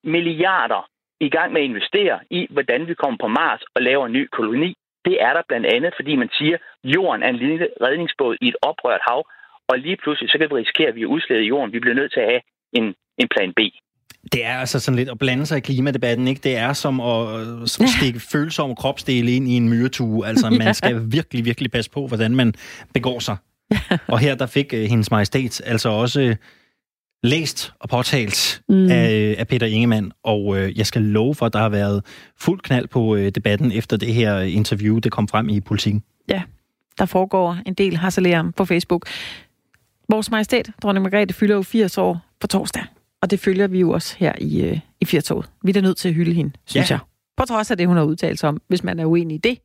milliarder 0.03 0.89
i 1.19 1.29
gang 1.29 1.53
med 1.53 1.61
at 1.61 1.65
investere 1.65 2.19
i, 2.29 2.47
hvordan 2.49 2.87
vi 2.87 2.93
kommer 2.93 3.17
på 3.21 3.27
Mars 3.27 3.61
og 3.75 3.81
laver 3.81 4.05
en 4.05 4.11
ny 4.13 4.27
koloni? 4.31 4.75
Det 5.05 5.15
er 5.21 5.33
der 5.33 5.41
blandt 5.47 5.67
andet, 5.67 5.93
fordi 5.95 6.15
man 6.15 6.29
siger, 6.37 6.55
at 6.55 6.61
jorden 6.95 7.23
er 7.23 7.29
en 7.29 7.35
lille 7.35 7.67
redningsbåd 7.81 8.37
i 8.41 8.47
et 8.47 8.55
oprørt 8.61 9.01
hav, 9.09 9.27
og 9.67 9.79
lige 9.79 9.97
pludselig 9.97 10.29
så 10.31 10.37
kan 10.37 10.49
vi 10.49 10.55
risikere, 10.55 10.87
at 10.87 10.95
vi 10.95 11.01
er 11.01 11.13
udslædet 11.15 11.43
i 11.43 11.47
jorden. 11.47 11.73
Vi 11.73 11.79
bliver 11.79 11.95
nødt 11.95 12.13
til 12.13 12.19
at 12.19 12.29
have 12.31 12.41
en, 12.73 12.95
en 13.17 13.27
plan 13.27 13.53
B. 13.53 13.59
Det 14.31 14.45
er 14.45 14.57
altså 14.57 14.79
sådan 14.79 14.95
lidt 14.95 15.09
at 15.09 15.19
blande 15.19 15.45
sig 15.45 15.57
i 15.57 15.61
klimadebatten, 15.61 16.27
ikke? 16.27 16.41
Det 16.43 16.57
er 16.57 16.73
som 16.73 16.99
at 16.99 17.39
øh, 17.39 17.67
stikke 17.67 18.19
følsomme 18.19 18.75
kropsdele 18.75 19.31
ind 19.31 19.47
i 19.47 19.51
en 19.57 19.69
myretue. 19.69 20.27
Altså, 20.27 20.49
man 20.65 20.73
skal 20.73 21.01
virkelig, 21.11 21.45
virkelig 21.45 21.71
passe 21.71 21.91
på, 21.91 22.07
hvordan 22.07 22.35
man 22.35 22.53
begår 22.93 23.19
sig. 23.19 23.35
Og 24.07 24.19
her, 24.19 24.35
der 24.35 24.45
fik 24.45 24.73
uh, 24.73 24.79
hendes 24.79 25.11
majestæt 25.11 25.61
altså 25.65 25.89
også 25.89 26.21
uh, 26.21 26.35
læst 27.23 27.73
og 27.79 27.89
påtalt 27.89 28.61
Mm. 28.69 28.91
af, 28.91 29.35
af 29.37 29.47
Peter 29.47 29.67
Ingemann, 29.67 30.11
og 30.23 30.45
uh, 30.45 30.77
jeg 30.77 30.85
skal 30.85 31.01
love 31.01 31.35
for, 31.35 31.45
at 31.45 31.53
der 31.53 31.59
har 31.59 31.69
været 31.69 32.03
fuld 32.39 32.61
knald 32.61 32.87
på 32.87 32.99
uh, 33.15 33.27
debatten 33.27 33.71
efter 33.71 33.97
det 33.97 34.13
her 34.13 34.39
interview, 34.39 34.97
det 34.97 35.11
kom 35.11 35.27
frem 35.27 35.49
i 35.49 35.59
politikken. 35.59 36.03
Ja, 36.29 36.41
der 36.97 37.05
foregår 37.05 37.57
en 37.65 37.73
del 37.73 37.97
harcelere 37.97 38.51
på 38.57 38.65
Facebook. 38.65 39.07
Vores 40.09 40.31
majestæt, 40.31 40.69
dronning 40.83 41.03
Margrethe, 41.03 41.33
fylder 41.33 41.55
jo 41.55 41.61
80 41.61 41.97
år 41.97 42.19
på 42.39 42.47
torsdag. 42.47 42.83
Og 43.21 43.31
det 43.31 43.39
følger 43.39 43.67
vi 43.67 43.79
jo 43.79 43.91
også 43.91 44.15
her 44.19 44.33
i, 44.41 44.61
øh, 44.61 44.79
i 45.01 45.05
Firtoget. 45.05 45.49
Vi 45.63 45.69
er 45.69 45.73
da 45.73 45.81
nødt 45.81 45.97
til 45.97 46.07
at 46.09 46.15
hylde 46.15 46.33
hende, 46.33 46.51
synes 46.65 46.89
Ja. 46.89 46.95
jeg. 46.95 46.99
På 47.37 47.45
trods 47.45 47.71
af 47.71 47.77
det, 47.77 47.87
hun 47.87 47.97
har 47.97 48.03
udtalt 48.03 48.39
sig 48.39 48.49
om. 48.49 48.61
Hvis 48.67 48.83
man 48.83 48.99
er 48.99 49.05
uenig 49.05 49.35
i 49.35 49.37
det, 49.37 49.57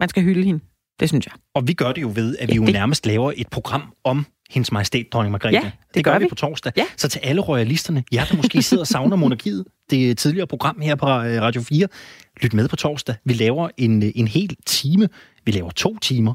man 0.00 0.08
skal 0.08 0.22
hylde 0.22 0.42
hende. 0.44 0.60
Det 1.00 1.08
synes 1.08 1.26
jeg. 1.26 1.32
Og 1.54 1.68
vi 1.68 1.72
gør 1.72 1.92
det 1.92 2.02
jo 2.02 2.12
ved, 2.14 2.36
at 2.38 2.48
vi 2.48 2.52
Ja, 2.52 2.56
jo 2.56 2.64
det- 2.64 2.72
nærmest 2.72 3.06
laver 3.06 3.32
et 3.36 3.48
program 3.48 3.82
om 4.04 4.26
hendes 4.50 4.72
majestæt, 4.72 5.06
dronning 5.12 5.32
Margrethe. 5.32 5.60
Ja, 5.64 5.70
det 5.94 6.04
gør 6.04 6.18
vi 6.18 6.24
vi. 6.24 6.28
på 6.28 6.34
torsdag. 6.34 6.72
Ja. 6.76 6.84
Så 6.96 7.08
til 7.08 7.18
alle 7.22 7.40
royalisterne, 7.42 8.04
jer 8.12 8.24
der 8.24 8.36
måske 8.36 8.62
sidder 8.62 8.82
og 8.82 8.86
savner 8.86 9.16
monarkiet, 9.16 9.64
det 9.90 10.18
tidligere 10.18 10.46
program 10.46 10.80
her 10.80 10.94
på 10.94 11.06
øh, 11.06 11.12
Radio 11.42 11.62
4, 11.62 11.88
lyt 12.42 12.52
med 12.54 12.68
på 12.68 12.76
torsdag. 12.76 13.14
Vi 13.24 13.32
laver 13.34 13.68
en, 13.76 14.02
øh, 14.02 14.12
en 14.14 14.28
hel 14.28 14.56
time. 14.66 15.08
Vi 15.44 15.52
laver 15.52 15.70
to 15.70 15.98
timer, 15.98 16.34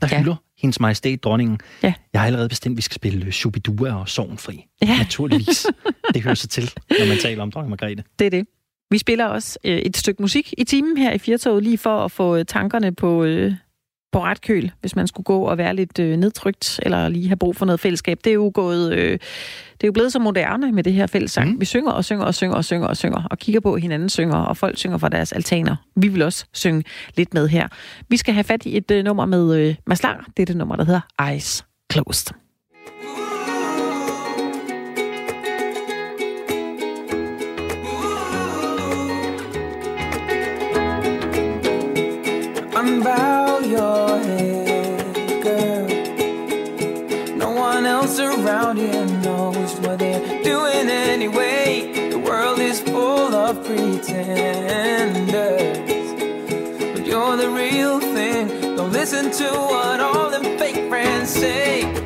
der 0.00 0.08
ja. 0.10 0.18
hylder 0.18 0.36
hendes 0.62 0.80
majestæt, 0.80 1.24
dronningen. 1.24 1.58
Ja. 1.82 1.94
Jeg 2.12 2.20
har 2.20 2.26
allerede 2.26 2.48
bestemt, 2.48 2.72
at 2.72 2.76
vi 2.76 2.82
skal 2.82 2.94
spille 2.94 3.26
øh, 3.26 3.32
Shubidua 3.32 3.94
og 3.94 4.08
Sovnfri. 4.08 4.66
Ja. 4.82 4.98
Naturligvis. 4.98 5.66
det 6.14 6.22
hører 6.22 6.34
sig 6.34 6.50
til, 6.50 6.72
når 6.90 7.06
man 7.06 7.18
taler 7.18 7.42
om 7.42 7.50
dronning 7.50 7.70
Margrethe. 7.70 8.04
Det 8.18 8.26
er 8.26 8.30
det. 8.30 8.46
Vi 8.90 8.98
spiller 8.98 9.26
også 9.26 9.58
øh, 9.64 9.78
et 9.78 9.96
stykke 9.96 10.22
musik 10.22 10.54
i 10.58 10.64
timen 10.64 10.96
her 10.96 11.12
i 11.12 11.18
Firtoget, 11.18 11.62
lige 11.62 11.78
for 11.78 12.04
at 12.04 12.10
få 12.10 12.36
øh, 12.36 12.44
tankerne 12.44 12.94
på, 12.94 13.24
øh, 13.24 13.54
på 14.12 14.22
ret 14.24 14.40
køl, 14.40 14.72
hvis 14.80 14.96
man 14.96 15.06
skulle 15.06 15.24
gå 15.24 15.40
og 15.42 15.58
være 15.58 15.76
lidt 15.76 15.98
øh, 15.98 16.16
nedtrykt, 16.16 16.80
eller 16.82 17.08
lige 17.08 17.28
have 17.28 17.36
brug 17.36 17.56
for 17.56 17.66
noget 17.66 17.80
fællesskab. 17.80 18.18
Det 18.24 18.30
er 18.30 18.34
jo 18.34 18.50
gået... 18.54 18.92
Øh, 18.92 19.18
det 19.72 19.86
er 19.86 19.88
jo 19.88 19.92
blevet 19.92 20.12
så 20.12 20.18
moderne 20.18 20.72
med 20.72 20.84
det 20.84 20.92
her 20.92 21.06
fællessang. 21.06 21.48
Mm. 21.48 21.54
Mm. 21.54 21.60
Vi 21.60 21.64
synger 21.64 21.92
og 21.92 22.04
synger 22.04 22.24
og 22.24 22.34
synger 22.34 22.56
og 22.56 22.64
synger 22.64 22.86
og 22.86 22.96
synger, 22.96 23.22
og 23.30 23.38
kigger 23.38 23.60
på, 23.60 23.76
hinanden 23.76 24.08
synger, 24.08 24.36
og 24.36 24.56
folk 24.56 24.78
synger 24.78 24.98
fra 24.98 25.08
deres 25.08 25.32
altaner. 25.32 25.76
Vi 25.96 26.08
vil 26.08 26.22
også 26.22 26.44
synge 26.52 26.84
lidt 27.16 27.34
med 27.34 27.48
her. 27.48 27.68
Vi 28.08 28.16
skal 28.16 28.34
have 28.34 28.44
fat 28.44 28.66
i 28.66 28.76
et 28.76 28.90
øh, 28.90 29.04
nummer 29.04 29.26
med 29.26 29.56
øh, 29.56 29.74
Mads 29.86 30.02
Langer. 30.02 30.24
Det 30.36 30.42
er 30.42 30.46
det 30.46 30.56
nummer, 30.56 30.76
der 30.76 30.84
hedder 30.84 31.00
Eyes 31.28 31.64
Closed. 31.92 32.34
Unbow 33.06 33.21
around 48.62 48.76
here 48.76 49.06
knows 49.22 49.74
what 49.80 49.98
they're 49.98 50.42
doing 50.42 50.88
anyway. 50.88 52.10
The 52.10 52.18
world 52.18 52.58
is 52.60 52.80
full 52.80 53.34
of 53.34 53.64
pretenders, 53.64 54.12
but 56.94 57.06
you're 57.06 57.36
the 57.36 57.50
real 57.50 58.00
thing. 58.00 58.76
Don't 58.76 58.92
listen 58.92 59.30
to 59.32 59.44
what 59.44 60.00
all 60.00 60.30
them 60.30 60.58
fake 60.58 60.88
friends 60.88 61.30
say. 61.30 62.01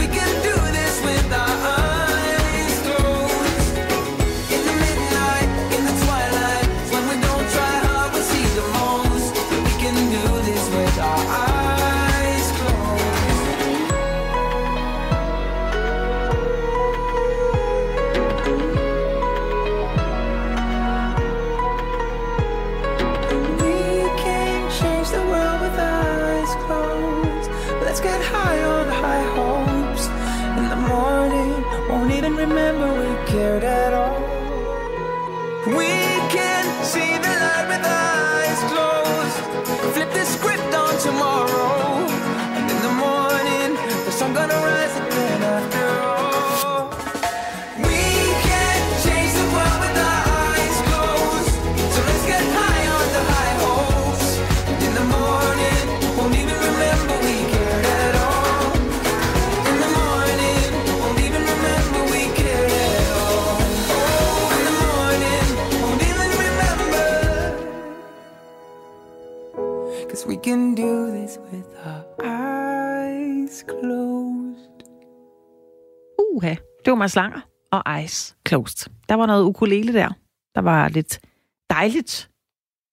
We 0.00 0.06
can 0.06 0.29
det 76.90 76.98
var 76.98 76.98
Mads 76.98 77.16
Langer 77.16 77.40
og 77.72 77.82
Eyes 77.98 78.36
Closed. 78.48 78.90
Der 79.08 79.14
var 79.14 79.26
noget 79.26 79.44
ukulele 79.44 79.92
der. 79.92 80.08
Der 80.54 80.60
var 80.60 80.88
lidt 80.88 81.20
dejligt 81.70 82.30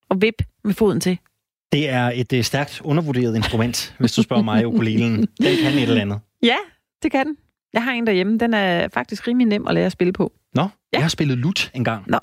og 0.10 0.22
vip 0.22 0.42
med 0.64 0.74
foden 0.74 1.00
til. 1.00 1.18
Det 1.72 1.90
er 1.90 2.12
et 2.16 2.34
øh, 2.34 2.44
stærkt 2.44 2.82
undervurderet 2.84 3.36
instrument, 3.36 3.96
hvis 4.00 4.12
du 4.12 4.24
spørger 4.24 4.44
mig, 4.44 4.68
ukulelen. 4.68 5.20
Den 5.20 5.58
kan 5.64 5.74
et 5.74 5.82
eller 5.82 6.02
andet. 6.02 6.20
Ja, 6.44 6.56
det 7.04 7.12
kan 7.12 7.26
den. 7.26 7.38
Jeg 7.74 7.84
har 7.84 7.92
en 7.92 8.08
derhjemme. 8.08 8.38
Den 8.38 8.54
er 8.54 8.88
faktisk 8.88 9.28
rimelig 9.28 9.48
nem 9.48 9.68
at 9.68 9.74
lære 9.74 9.86
at 9.86 9.92
spille 9.92 10.14
på. 10.14 10.34
Nå, 10.94 10.98
Jeg 10.98 11.04
har 11.04 11.10
spillet 11.10 11.38
lut 11.38 11.72
en 11.74 11.84
gang. 11.84 12.04
Nå, 12.08 12.20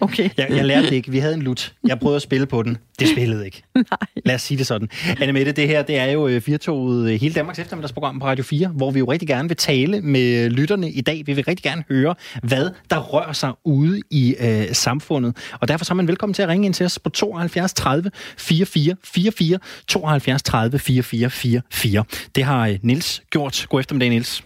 okay. 0.00 0.30
Jeg, 0.36 0.46
jeg 0.50 0.64
lærte 0.64 0.86
det 0.86 0.92
ikke. 0.92 1.10
Vi 1.10 1.18
havde 1.18 1.34
en 1.34 1.42
lut. 1.42 1.74
Jeg 1.86 1.98
prøvede 2.00 2.16
at 2.16 2.22
spille 2.22 2.46
på 2.46 2.62
den. 2.62 2.78
Det 2.98 3.08
spillede 3.14 3.44
ikke. 3.44 3.62
Nej. 3.74 3.84
Lad 4.24 4.34
os 4.34 4.42
sige 4.42 4.58
det 4.58 4.66
sådan. 4.66 4.88
Anne 5.20 5.32
Mette, 5.32 5.52
det 5.52 5.68
her 5.68 5.82
det 5.82 5.98
er 5.98 6.04
jo 6.04 6.28
øh, 6.28 6.40
Firtoget 6.40 7.10
øh, 7.12 7.20
hele 7.20 7.34
Danmarks 7.34 7.58
eftermiddagsprogram 7.58 8.18
på 8.20 8.26
Radio 8.26 8.44
4, 8.44 8.68
hvor 8.68 8.90
vi 8.90 8.98
jo 8.98 9.12
rigtig 9.12 9.28
gerne 9.28 9.48
vil 9.48 9.56
tale 9.56 10.00
med 10.00 10.50
lytterne 10.50 10.90
i 10.90 11.00
dag. 11.00 11.22
Vi 11.26 11.32
vil 11.32 11.44
rigtig 11.44 11.62
gerne 11.62 11.84
høre, 11.88 12.14
hvad 12.42 12.70
der 12.90 12.98
rører 12.98 13.32
sig 13.32 13.52
ude 13.64 14.00
i 14.10 14.34
øh, 14.40 14.64
samfundet. 14.72 15.36
Og 15.60 15.68
derfor 15.68 15.84
så 15.84 15.92
er 15.92 15.96
man 15.96 16.08
velkommen 16.08 16.34
til 16.34 16.42
at 16.42 16.48
ringe 16.48 16.66
ind 16.66 16.74
til 16.74 16.86
os 16.86 16.98
på 16.98 17.10
72 17.10 17.72
30 17.74 18.10
44 18.38 18.96
44 19.04 19.58
72 19.88 20.42
30 20.42 20.78
44 20.78 21.30
44. 21.30 22.04
Det 22.34 22.44
har 22.44 22.66
øh, 22.68 22.78
Nils 22.82 23.22
gjort. 23.30 23.66
God 23.68 23.80
eftermiddag, 23.80 24.08
Nils. 24.10 24.42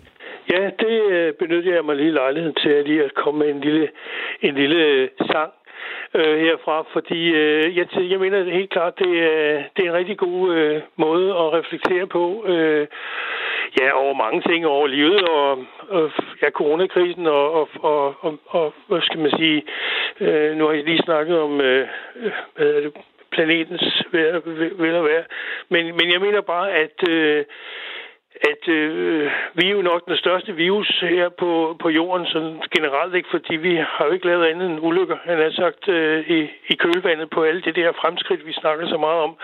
Ja, 0.51 0.71
det 0.79 1.03
øh, 1.13 1.35
benytter 1.35 1.75
jeg 1.75 1.85
mig 1.85 1.97
lige 1.97 2.13
lejligheden 2.13 2.55
til 2.55 2.69
at 2.69 2.87
lige 2.89 3.05
at 3.05 3.15
komme 3.15 3.39
med 3.39 3.49
en 3.49 3.61
lille, 3.61 3.89
en 4.43 4.55
lille 4.55 4.85
øh, 4.85 5.09
sang 5.31 5.53
øh, 6.15 6.39
herfra, 6.39 6.87
fordi 6.93 7.31
øh, 7.31 7.77
jeg, 7.77 7.87
jeg 8.11 8.21
mener 8.21 8.45
helt 8.45 8.71
klart, 8.71 8.99
det 8.99 9.23
er, 9.23 9.63
det 9.77 9.85
er 9.85 9.91
en 9.91 9.99
rigtig 10.01 10.19
god 10.19 10.55
øh, 10.55 10.81
måde 10.97 11.31
at 11.31 11.53
reflektere 11.53 12.07
på. 12.07 12.45
Øh, 12.47 12.87
ja, 13.81 13.93
over 13.93 14.15
mange 14.15 14.41
ting 14.41 14.67
over 14.67 14.87
livet, 14.87 15.29
og, 15.29 15.51
og 15.89 16.11
ja, 16.43 16.51
coronakrisen, 16.51 17.27
og, 17.27 17.53
og, 17.53 17.69
og, 17.83 18.15
og, 18.21 18.39
og 18.47 18.75
hvad 18.89 19.01
skal 19.03 19.21
man 19.21 19.31
sige, 19.31 19.63
øh, 20.21 20.57
nu 20.57 20.67
har 20.67 20.73
jeg 20.73 20.85
lige 20.85 21.03
snakket 21.03 21.39
om, 21.39 21.61
øh, 21.61 21.89
hvad 22.57 22.67
er 22.67 22.81
det, 22.81 22.93
planetens 23.31 24.03
vejr, 24.13 24.41
vel 24.83 24.95
og 24.95 25.05
være. 25.05 25.25
Men, 25.69 25.85
men 25.97 26.13
jeg 26.13 26.21
mener 26.21 26.41
bare, 26.41 26.73
at 26.73 27.09
øh, 27.09 27.45
at 28.41 28.69
øh, 28.69 29.31
vi 29.55 29.67
er 29.67 29.71
jo 29.71 29.83
nok 29.83 30.07
den 30.07 30.17
største 30.17 30.53
virus 30.53 30.89
her 31.01 31.29
på, 31.29 31.77
på 31.83 31.89
jorden, 31.89 32.27
sådan 32.27 32.63
generelt 32.77 33.15
ikke, 33.15 33.29
fordi 33.31 33.57
vi 33.57 33.75
har 33.77 34.05
jo 34.07 34.13
ikke 34.13 34.27
lavet 34.27 34.47
andet 34.47 34.71
end 34.71 34.81
ulykker, 34.83 35.17
han 35.25 35.39
har 35.39 35.51
sagt, 35.51 35.89
øh, 35.89 36.31
i, 36.31 36.51
i 36.69 36.75
kølvandet 36.75 37.31
på 37.31 37.43
alle 37.43 37.61
det 37.61 37.77
der 37.77 37.93
fremskridt, 37.93 38.47
vi 38.47 38.53
snakker 38.53 38.89
så 38.89 38.97
meget 38.97 39.21
om, 39.21 39.37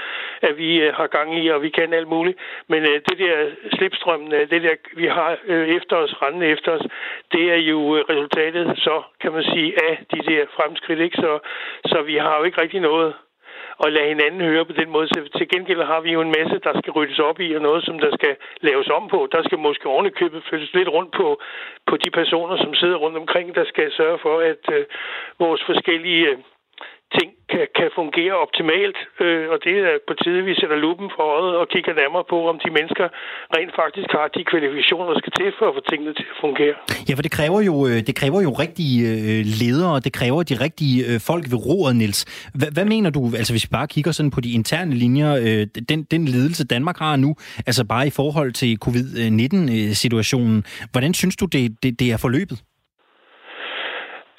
at 0.43 0.59
vi 0.59 0.81
øh, 0.81 0.95
har 0.95 1.07
gang 1.07 1.39
i, 1.45 1.49
og 1.49 1.63
vi 1.63 1.69
kan 1.69 1.93
alt 1.93 2.09
muligt. 2.09 2.39
Men 2.69 2.83
øh, 2.83 3.01
det 3.09 3.19
der 3.19 3.51
slipstrømmen, 3.73 4.33
øh, 4.33 4.51
det 4.51 4.63
der 4.63 4.75
vi 4.97 5.07
har 5.07 5.37
øh, 5.45 5.69
efter 5.69 5.97
os, 5.97 6.23
rendende 6.23 6.47
efter 6.47 6.73
os, 6.73 6.87
det 7.33 7.53
er 7.53 7.61
jo 7.73 7.97
øh, 7.97 8.05
resultatet, 8.11 8.79
så 8.79 9.03
kan 9.21 9.33
man 9.33 9.45
sige, 9.45 9.83
af 9.89 10.05
de 10.13 10.21
der 10.31 10.47
fremskridt, 10.57 11.01
ikke? 11.01 11.17
Så, 11.17 11.39
så 11.87 12.03
vi 12.03 12.17
har 12.17 12.39
jo 12.39 12.45
ikke 12.45 12.61
rigtig 12.61 12.81
noget 12.81 13.15
og 13.83 13.93
lade 13.93 14.09
hinanden 14.09 14.41
høre 14.41 14.65
på 14.65 14.73
den 14.81 14.91
måde. 14.91 15.09
Så 15.09 15.19
til 15.39 15.49
gengæld 15.49 15.83
har 15.83 16.01
vi 16.01 16.11
jo 16.13 16.21
en 16.21 16.35
masse, 16.39 16.57
der 16.67 16.73
skal 16.79 16.93
ryddes 16.93 17.19
op 17.19 17.41
i, 17.41 17.49
og 17.57 17.63
noget, 17.63 17.85
som 17.85 17.99
der 17.99 18.11
skal 18.19 18.35
laves 18.61 18.89
om 18.89 19.09
på. 19.09 19.29
Der 19.33 19.43
skal 19.43 19.59
måske 19.59 19.87
ovenikøbet 19.89 20.45
flyttes 20.49 20.75
lidt 20.75 20.89
rundt 20.89 21.13
på, 21.21 21.41
på 21.87 21.97
de 21.97 22.11
personer, 22.11 22.57
som 22.57 22.75
sidder 22.75 22.97
rundt 22.97 23.17
omkring, 23.17 23.55
der 23.55 23.65
skal 23.65 23.93
sørge 23.93 24.19
for, 24.19 24.37
at 24.53 24.65
øh, 24.77 24.85
vores 25.39 25.63
forskellige 25.67 26.29
øh, 26.29 26.39
ting 27.19 27.31
kan, 27.53 27.65
kan 27.79 27.89
fungere 28.01 28.35
optimalt, 28.45 28.99
øh, 29.25 29.45
og 29.53 29.59
det 29.67 29.77
er 29.89 29.95
på 30.09 30.15
tide, 30.23 30.41
vi 30.49 30.55
sætter 30.61 30.77
lupen 30.87 31.09
for 31.17 31.25
øjet 31.37 31.55
og 31.61 31.67
kigger 31.75 31.93
nærmere 32.03 32.25
på, 32.33 32.39
om 32.53 32.57
de 32.65 32.71
mennesker 32.79 33.07
rent 33.57 33.73
faktisk 33.83 34.09
har 34.17 34.27
de 34.37 34.41
kvalifikationer, 34.51 35.07
der 35.13 35.19
skal 35.23 35.33
til 35.41 35.49
for 35.59 35.67
at 35.71 35.75
få 35.79 35.83
tingene 35.91 36.13
til 36.19 36.27
at 36.33 36.39
fungere. 36.45 36.75
Ja, 37.09 37.13
for 37.19 37.25
det 37.27 37.33
kræver 37.39 37.61
jo, 37.71 37.75
øh, 37.89 37.99
det 38.09 38.15
kræver 38.21 38.41
jo 38.49 38.53
rigtige 38.65 38.97
øh, 39.11 39.41
ledere, 39.63 39.95
det 40.07 40.13
kræver 40.21 40.41
de 40.51 40.55
rigtige 40.67 40.99
øh, 41.11 41.17
folk 41.31 41.45
ved 41.53 41.59
roret, 41.69 41.95
Niels. 42.01 42.21
Hvad, 42.59 42.71
hvad 42.77 42.87
mener 42.95 43.11
du, 43.17 43.23
altså 43.41 43.53
hvis 43.55 43.65
vi 43.67 43.73
bare 43.79 43.89
kigger 43.95 44.13
sådan 44.13 44.33
på 44.37 44.41
de 44.47 44.51
interne 44.59 44.95
linjer, 45.05 45.31
øh, 45.47 45.63
den, 45.91 46.01
den 46.15 46.23
ledelse 46.35 46.63
Danmark 46.75 46.99
har 46.99 47.17
nu, 47.17 47.31
altså 47.69 47.83
bare 47.85 48.07
i 48.07 48.15
forhold 48.21 48.53
til 48.53 48.79
covid-19-situationen, 48.85 50.65
hvordan 50.93 51.15
synes 51.15 51.37
du, 51.37 51.47
det, 51.55 51.83
det, 51.83 52.01
det 52.01 52.09
er 52.13 52.17
forløbet? 52.17 52.59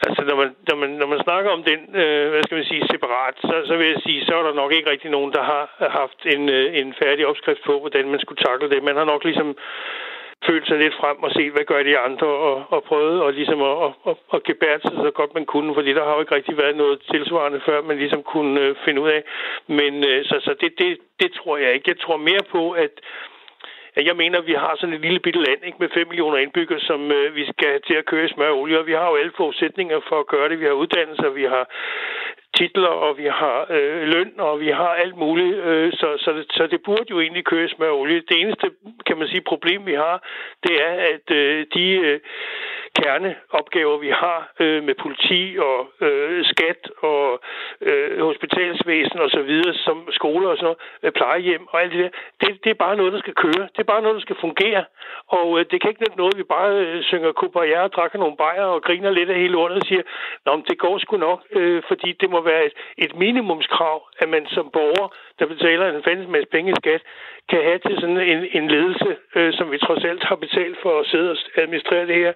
Altså, 0.07 0.21
når 0.29 0.35
man, 0.41 0.49
når 0.69 0.75
man, 0.81 0.89
når 1.01 1.07
man 1.13 1.19
snakker 1.23 1.51
om 1.51 1.63
den, 1.63 1.79
øh, 2.01 2.29
hvad 2.31 2.43
skal 2.43 2.57
man 2.57 2.69
sige, 2.71 2.87
separat, 2.91 3.35
så, 3.47 3.55
så 3.69 3.73
vil 3.77 3.87
jeg 3.87 4.01
sige, 4.05 4.25
så 4.25 4.33
er 4.35 4.43
der 4.43 4.53
nok 4.61 4.71
ikke 4.73 4.89
rigtig 4.89 5.11
nogen, 5.11 5.31
der 5.37 5.43
har 5.43 5.63
haft 6.01 6.19
en, 6.35 6.49
øh, 6.49 6.77
en 6.79 6.93
færdig 7.01 7.27
opskrift 7.27 7.63
på, 7.65 7.79
hvordan 7.79 8.09
man 8.09 8.19
skulle 8.19 8.43
takle 8.47 8.69
det. 8.69 8.83
Man 8.83 8.95
har 8.95 9.05
nok 9.05 9.23
ligesom 9.23 9.57
følt 10.47 10.67
sig 10.67 10.77
lidt 10.77 10.95
frem 11.01 11.17
og 11.25 11.31
set, 11.31 11.51
hvad 11.51 11.65
gør 11.65 11.83
de 11.83 11.97
andre, 11.97 12.27
og, 12.27 12.63
og 12.69 12.83
prøvet 12.83 13.21
og 13.21 13.33
ligesom 13.33 13.61
at, 13.61 13.77
at, 13.85 13.93
at, 14.09 14.15
at 14.33 14.43
gebære 14.43 14.79
sig 14.81 14.91
så 15.05 15.11
godt 15.19 15.33
man 15.33 15.45
kunne, 15.45 15.73
fordi 15.73 15.93
der 15.93 16.03
har 16.03 16.13
jo 16.13 16.19
ikke 16.19 16.35
rigtig 16.35 16.57
været 16.57 16.75
noget 16.75 17.01
tilsvarende 17.11 17.61
før, 17.65 17.81
man 17.81 17.97
ligesom 17.97 18.23
kunne 18.23 18.61
øh, 18.61 18.75
finde 18.85 19.01
ud 19.01 19.09
af. 19.09 19.21
Men 19.67 19.93
øh, 20.09 20.25
så, 20.25 20.35
så 20.45 20.55
det, 20.61 20.71
det, 20.77 20.97
det 21.21 21.31
tror 21.31 21.57
jeg 21.57 21.73
ikke. 21.73 21.89
Jeg 21.89 21.99
tror 21.99 22.17
mere 22.17 22.43
på, 22.51 22.71
at 22.71 22.93
jeg 23.95 24.15
mener, 24.15 24.39
at 24.39 24.47
vi 24.47 24.53
har 24.53 24.75
sådan 24.75 24.95
et 24.95 25.01
lille 25.01 25.19
bitte 25.19 25.39
land 25.39 25.59
ikke, 25.63 25.77
med 25.79 25.89
5 25.93 26.07
millioner 26.07 26.37
indbyggere, 26.37 26.79
som 26.79 27.11
øh, 27.11 27.35
vi 27.35 27.45
skal 27.45 27.81
til 27.81 27.93
at 27.93 28.05
køre 28.05 28.25
i 28.25 28.33
smør 28.33 28.49
og 28.49 28.59
olie, 28.59 28.79
og 28.79 28.87
vi 28.87 28.91
har 28.91 29.07
jo 29.09 29.15
alle 29.15 29.31
forudsætninger 29.37 29.99
for 30.09 30.19
at 30.19 30.27
gøre 30.27 30.49
det. 30.49 30.59
Vi 30.59 30.65
har 30.65 30.71
uddannelser, 30.71 31.29
vi 31.29 31.43
har 31.43 31.65
titler, 32.57 32.93
og 33.05 33.17
vi 33.17 33.25
har 33.25 33.65
øh, 33.69 34.01
løn, 34.13 34.33
og 34.37 34.59
vi 34.59 34.69
har 34.69 34.91
alt 35.03 35.17
muligt. 35.17 35.57
Øh, 35.57 35.93
så, 35.93 36.07
så, 36.17 36.31
det, 36.33 36.45
så 36.51 36.67
det 36.67 36.79
burde 36.85 37.09
jo 37.09 37.19
egentlig 37.19 37.45
køre 37.45 37.69
med 37.79 37.87
olie. 37.87 38.23
Det 38.29 38.41
eneste, 38.41 38.71
kan 39.05 39.17
man 39.17 39.27
sige, 39.27 39.41
problem 39.41 39.85
vi 39.85 39.93
har, 39.93 40.23
det 40.63 40.75
er, 40.87 40.93
at 41.13 41.35
øh, 41.35 41.65
de 41.73 41.85
øh, 41.89 42.19
kerneopgaver, 42.99 43.97
vi 43.97 44.09
har 44.09 44.39
øh, 44.59 44.83
med 44.83 44.95
politi 45.03 45.57
og 45.59 45.79
øh, 46.01 46.45
skat 46.45 46.81
og 47.01 47.41
øh, 47.81 48.19
hospitalsvæsen 48.29 49.19
og 49.19 49.29
så 49.29 49.41
videre, 49.41 49.73
som 49.73 50.07
skoler 50.11 50.49
og 50.49 50.57
sådan 50.57 50.65
noget, 50.65 50.79
øh, 51.03 51.11
plejehjem 51.11 51.67
og 51.71 51.81
alt 51.81 51.91
det 51.93 51.99
der, 52.03 52.09
det, 52.41 52.63
det 52.63 52.69
er 52.69 52.83
bare 52.85 52.95
noget, 52.95 53.13
der 53.13 53.19
skal 53.19 53.35
køre. 53.45 53.63
Det 53.73 53.79
er 53.79 53.91
bare 53.93 54.01
noget, 54.01 54.15
der 54.15 54.21
skal 54.21 54.43
fungere. 54.45 54.83
Og 55.27 55.59
øh, 55.59 55.65
det 55.71 55.81
kan 55.81 55.89
ikke 55.89 56.03
nytte 56.03 56.21
noget, 56.21 56.37
vi 56.37 56.43
bare 56.43 56.71
øh, 56.83 57.03
synger 57.03 57.31
kubajer 57.31 57.81
og 57.81 57.93
trækker 57.93 58.19
nogle 58.19 58.37
bajer 58.37 58.67
og 58.75 58.81
griner 58.81 59.11
lidt 59.11 59.29
af 59.29 59.35
hele 59.35 59.53
lortet 59.53 59.77
og 59.77 59.87
siger, 59.87 60.03
Nå, 60.45 60.55
men 60.55 60.65
det 60.69 60.77
går 60.79 60.97
sgu 60.97 61.17
nok, 61.17 61.39
øh, 61.51 61.83
fordi 61.87 62.09
det 62.21 62.29
må 62.29 62.39
være 62.45 62.65
et, 62.65 62.73
et 62.97 63.15
minimumskrav, 63.15 64.07
at 64.19 64.29
man 64.29 64.45
som 64.47 64.69
borger, 64.73 65.07
der 65.43 65.49
betaler 65.55 65.85
en 65.87 66.05
fælles 66.07 66.27
masse 66.35 66.49
penge 66.55 66.69
i 66.73 66.75
skat, 66.81 67.01
kan 67.51 67.61
have 67.69 67.79
til 67.87 67.95
sådan 68.01 68.21
en, 68.33 68.41
en 68.57 68.65
ledelse, 68.75 69.11
øh, 69.37 69.49
som 69.57 69.65
vi 69.73 69.77
trods 69.85 70.03
alt 70.11 70.23
har 70.29 70.37
betalt 70.45 70.77
for 70.83 70.93
at 71.01 71.05
sidde 71.11 71.29
og 71.31 71.37
administrere 71.63 72.05
det 72.11 72.17
her, 72.23 72.33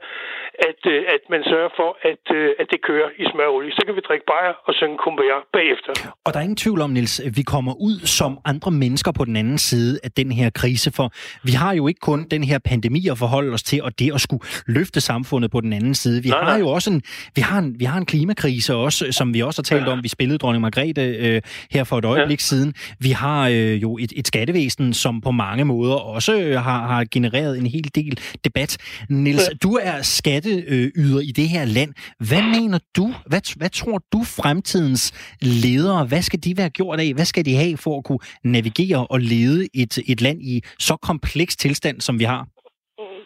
at, 0.70 0.82
øh, 0.94 1.00
at 1.16 1.24
man 1.34 1.42
sørger 1.52 1.72
for, 1.80 1.90
at, 2.12 2.24
øh, 2.38 2.50
at 2.62 2.68
det 2.74 2.80
kører 2.90 3.10
i 3.22 3.24
smørolie. 3.32 3.72
Så 3.78 3.82
kan 3.86 3.94
vi 3.98 4.02
drikke 4.08 4.26
bajer 4.32 4.54
og 4.68 4.74
synge 4.80 4.98
kumbaya 5.04 5.38
bagefter. 5.58 5.92
Og 6.26 6.30
der 6.32 6.38
er 6.40 6.46
ingen 6.50 6.62
tvivl 6.66 6.80
om, 6.86 6.90
Nils, 6.98 7.16
vi 7.40 7.44
kommer 7.54 7.74
ud 7.90 7.98
som 8.20 8.32
andre 8.52 8.72
mennesker 8.84 9.12
på 9.20 9.24
den 9.30 9.36
anden 9.42 9.60
side 9.70 9.94
af 10.06 10.12
den 10.20 10.30
her 10.40 10.50
krise, 10.62 10.90
for 10.98 11.08
vi 11.50 11.54
har 11.64 11.72
jo 11.80 11.84
ikke 11.92 12.04
kun 12.10 12.20
den 12.36 12.44
her 12.44 12.60
pandemi 12.72 13.02
at 13.14 13.18
forholde 13.24 13.52
os 13.58 13.64
til, 13.64 13.80
og 13.84 13.92
det 14.00 14.10
at 14.18 14.22
skulle 14.22 14.44
løfte 14.78 15.00
samfundet 15.02 15.52
på 15.52 15.60
den 15.62 15.74
anden 15.74 15.96
side. 15.96 16.18
Vi 16.24 16.30
Nej, 16.30 16.40
har 16.40 16.54
nej. 16.58 16.60
jo 16.60 16.68
også 16.78 16.90
en, 16.96 17.02
vi 17.36 17.42
har 17.42 17.60
en, 17.60 17.70
vi 17.80 17.86
har 17.86 17.98
en 17.98 18.06
klimakrise 18.06 18.76
også, 18.76 19.02
som 19.12 19.34
vi 19.34 19.40
også 19.42 19.62
har 19.62 19.78
talt 19.78 19.88
om. 19.88 20.04
Vi 20.04 20.10
spillede 20.18 20.38
dronning 20.38 20.62
Margrethe 20.62 21.04
øh, 21.26 21.42
her 21.72 21.84
for 21.84 21.98
et 21.98 22.06
øjeblik 22.06 22.40
siden. 22.40 22.74
Vi 23.00 23.10
har 23.10 23.50
øh, 23.50 23.82
jo 23.82 23.98
et, 23.98 24.12
et 24.16 24.28
skattevæsen, 24.28 24.94
som 24.94 25.22
på 25.22 25.32
mange 25.32 25.66
måder 25.66 25.96
også 25.96 26.34
øh, 26.42 26.56
har, 26.68 26.88
har 26.88 27.06
genereret 27.12 27.58
en 27.58 27.68
hel 27.68 27.96
del 27.96 28.20
debat. 28.46 28.72
Nils, 29.10 29.50
du 29.64 29.72
er 29.90 29.98
skatteyder 30.02 31.20
i 31.30 31.32
det 31.40 31.50
her 31.50 31.66
land. 31.66 31.92
Hvad 32.30 32.44
mener 32.56 32.80
du? 32.98 33.06
Hvad, 33.30 33.58
hvad 33.60 33.70
tror 33.70 33.98
du 34.14 34.20
fremtidens 34.40 35.04
ledere, 35.42 36.06
hvad 36.12 36.22
skal 36.22 36.40
de 36.46 36.54
være 36.58 36.70
gjort 36.70 37.00
af? 37.00 37.10
Hvad 37.14 37.26
skal 37.26 37.46
de 37.46 37.56
have 37.56 37.78
for 37.78 37.98
at 37.98 38.04
kunne 38.04 38.24
navigere 38.44 39.08
og 39.14 39.20
lede 39.20 39.68
et, 39.82 39.94
et 40.12 40.22
land 40.22 40.40
i 40.42 40.56
så 40.80 40.96
kompleks 41.10 41.56
tilstand, 41.56 42.02
som 42.02 42.20
vi 42.20 42.24
har? 42.24 42.48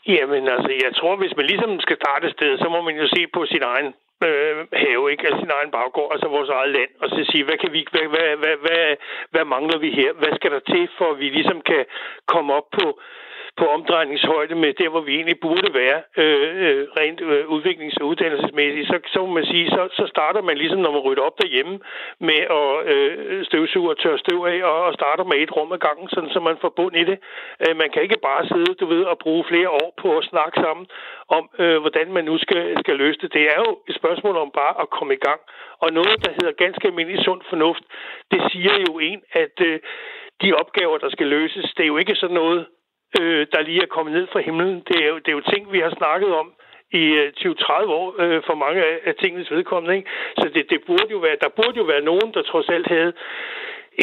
Jamen 0.08 0.44
altså, 0.56 0.72
jeg 0.86 0.92
tror, 1.00 1.14
hvis 1.22 1.34
man 1.38 1.46
ligesom 1.52 1.72
skal 1.86 1.98
starte 2.02 2.28
et 2.28 2.36
sted, 2.38 2.52
så 2.58 2.68
må 2.74 2.80
man 2.88 2.96
jo 3.02 3.08
se 3.16 3.22
på 3.36 3.42
sin 3.52 3.64
egen 3.74 3.90
øh, 4.30 4.68
have, 4.84 5.12
ikke? 5.12 5.28
Altså 5.28 5.40
sin 5.40 5.56
egen 5.58 5.72
baggård, 5.72 6.12
altså 6.14 6.28
vores 6.28 6.50
eget 6.50 6.72
land, 6.78 6.92
og 7.02 7.10
så 7.10 7.20
sige, 7.32 7.44
hvad, 7.44 7.58
kan 7.58 7.74
vi, 7.74 7.82
hvad, 7.92 8.08
hvad, 8.14 8.30
hvad, 8.42 8.56
hvad, 8.66 8.86
hvad 9.32 9.46
mangler 9.46 9.78
vi 9.78 9.90
her? 9.92 10.12
Hvad 10.14 10.34
skal 10.36 10.52
der 10.52 10.60
til, 10.60 10.90
for 10.98 11.12
at 11.12 11.20
vi 11.20 11.30
ligesom 11.30 11.62
kan 11.62 11.86
komme 12.34 12.54
op 12.54 12.68
på 12.80 12.86
på 13.62 13.66
omdrejningshøjde 13.78 14.56
med 14.64 14.72
der, 14.82 14.90
hvor 14.90 15.04
vi 15.08 15.14
egentlig 15.16 15.40
burde 15.48 15.70
være 15.82 16.00
øh, 16.24 16.50
øh, 16.66 16.82
rent 17.00 17.22
øh, 17.22 17.44
udviklings- 17.56 18.00
og 18.02 18.08
uddannelsesmæssigt, 18.12 18.88
så, 18.92 18.96
så 19.14 19.20
må 19.26 19.30
man 19.40 19.46
sige, 19.52 19.66
så, 19.76 19.82
så 20.00 20.06
starter 20.14 20.42
man 20.50 20.58
ligesom, 20.62 20.80
når 20.82 20.92
man 20.92 21.06
rydder 21.08 21.24
op 21.30 21.38
derhjemme, 21.42 21.76
med 22.30 22.42
at 22.60 22.70
øh, 22.94 23.46
støvsuge 23.50 23.90
og 23.94 23.98
tørre 23.98 24.20
støv 24.24 24.40
af, 24.54 24.60
og, 24.70 24.78
og 24.88 24.94
starter 25.00 25.24
med 25.32 25.38
et 25.38 25.56
rum 25.58 25.72
ad 25.72 25.80
gangen, 25.88 26.08
sådan, 26.10 26.34
så 26.36 26.40
man 26.40 26.58
får 26.62 26.74
bund 26.80 26.96
i 27.02 27.04
det. 27.10 27.18
Øh, 27.64 27.74
man 27.82 27.90
kan 27.94 28.02
ikke 28.04 28.20
bare 28.30 28.48
sidde, 28.52 28.74
du 28.82 28.86
ved, 28.94 29.04
og 29.12 29.18
bruge 29.26 29.44
flere 29.52 29.70
år 29.70 29.90
på 30.02 30.18
at 30.18 30.28
snakke 30.32 30.56
sammen 30.64 30.86
om, 31.38 31.44
øh, 31.64 31.78
hvordan 31.84 32.08
man 32.16 32.26
nu 32.30 32.36
skal, 32.46 32.64
skal 32.84 32.96
løse 33.04 33.20
det. 33.22 33.34
Det 33.34 33.44
er 33.54 33.60
jo 33.66 33.72
et 33.90 33.96
spørgsmål 34.02 34.36
om 34.44 34.52
bare 34.62 34.74
at 34.84 34.90
komme 34.90 35.14
i 35.14 35.24
gang. 35.28 35.42
Og 35.84 35.90
noget, 36.00 36.18
der 36.26 36.32
hedder 36.38 36.62
ganske 36.64 36.88
almindelig 36.88 37.24
sund 37.26 37.42
fornuft, 37.50 37.84
det 38.32 38.42
siger 38.52 38.74
jo 38.88 38.92
en, 39.10 39.20
at 39.44 39.56
øh, 39.70 39.80
de 40.42 40.54
opgaver, 40.62 40.98
der 40.98 41.10
skal 41.10 41.28
løses, 41.28 41.66
det 41.78 41.84
er 41.84 41.92
jo 41.94 41.98
ikke 41.98 42.16
sådan 42.16 42.40
noget, 42.44 42.66
øh, 43.20 43.48
der 43.54 43.62
lige 43.62 43.82
er 43.82 43.94
kommet 43.96 44.14
ned 44.18 44.28
fra 44.34 44.40
himlen. 44.48 44.76
Det 44.88 44.98
er 45.06 45.10
jo, 45.14 45.18
det 45.24 45.28
er 45.28 45.38
jo 45.40 45.42
ting, 45.54 45.72
vi 45.72 45.80
har 45.80 45.94
snakket 45.98 46.32
om 46.42 46.48
i 47.02 47.04
øh, 47.22 47.34
20-30 47.38 47.74
år 48.00 48.08
øh, 48.22 48.42
for 48.48 48.56
mange 48.56 48.80
af, 49.08 49.14
tingenes 49.22 49.52
vedkommende. 49.52 49.98
Ikke? 49.98 50.10
Så 50.40 50.46
det, 50.56 50.64
det 50.70 50.80
burde 50.88 51.08
jo 51.12 51.18
være, 51.18 51.38
der 51.42 51.50
burde 51.60 51.78
jo 51.78 51.84
være 51.84 52.02
nogen, 52.02 52.34
der 52.34 52.42
trods 52.42 52.70
alt 52.70 52.88
havde 52.88 53.14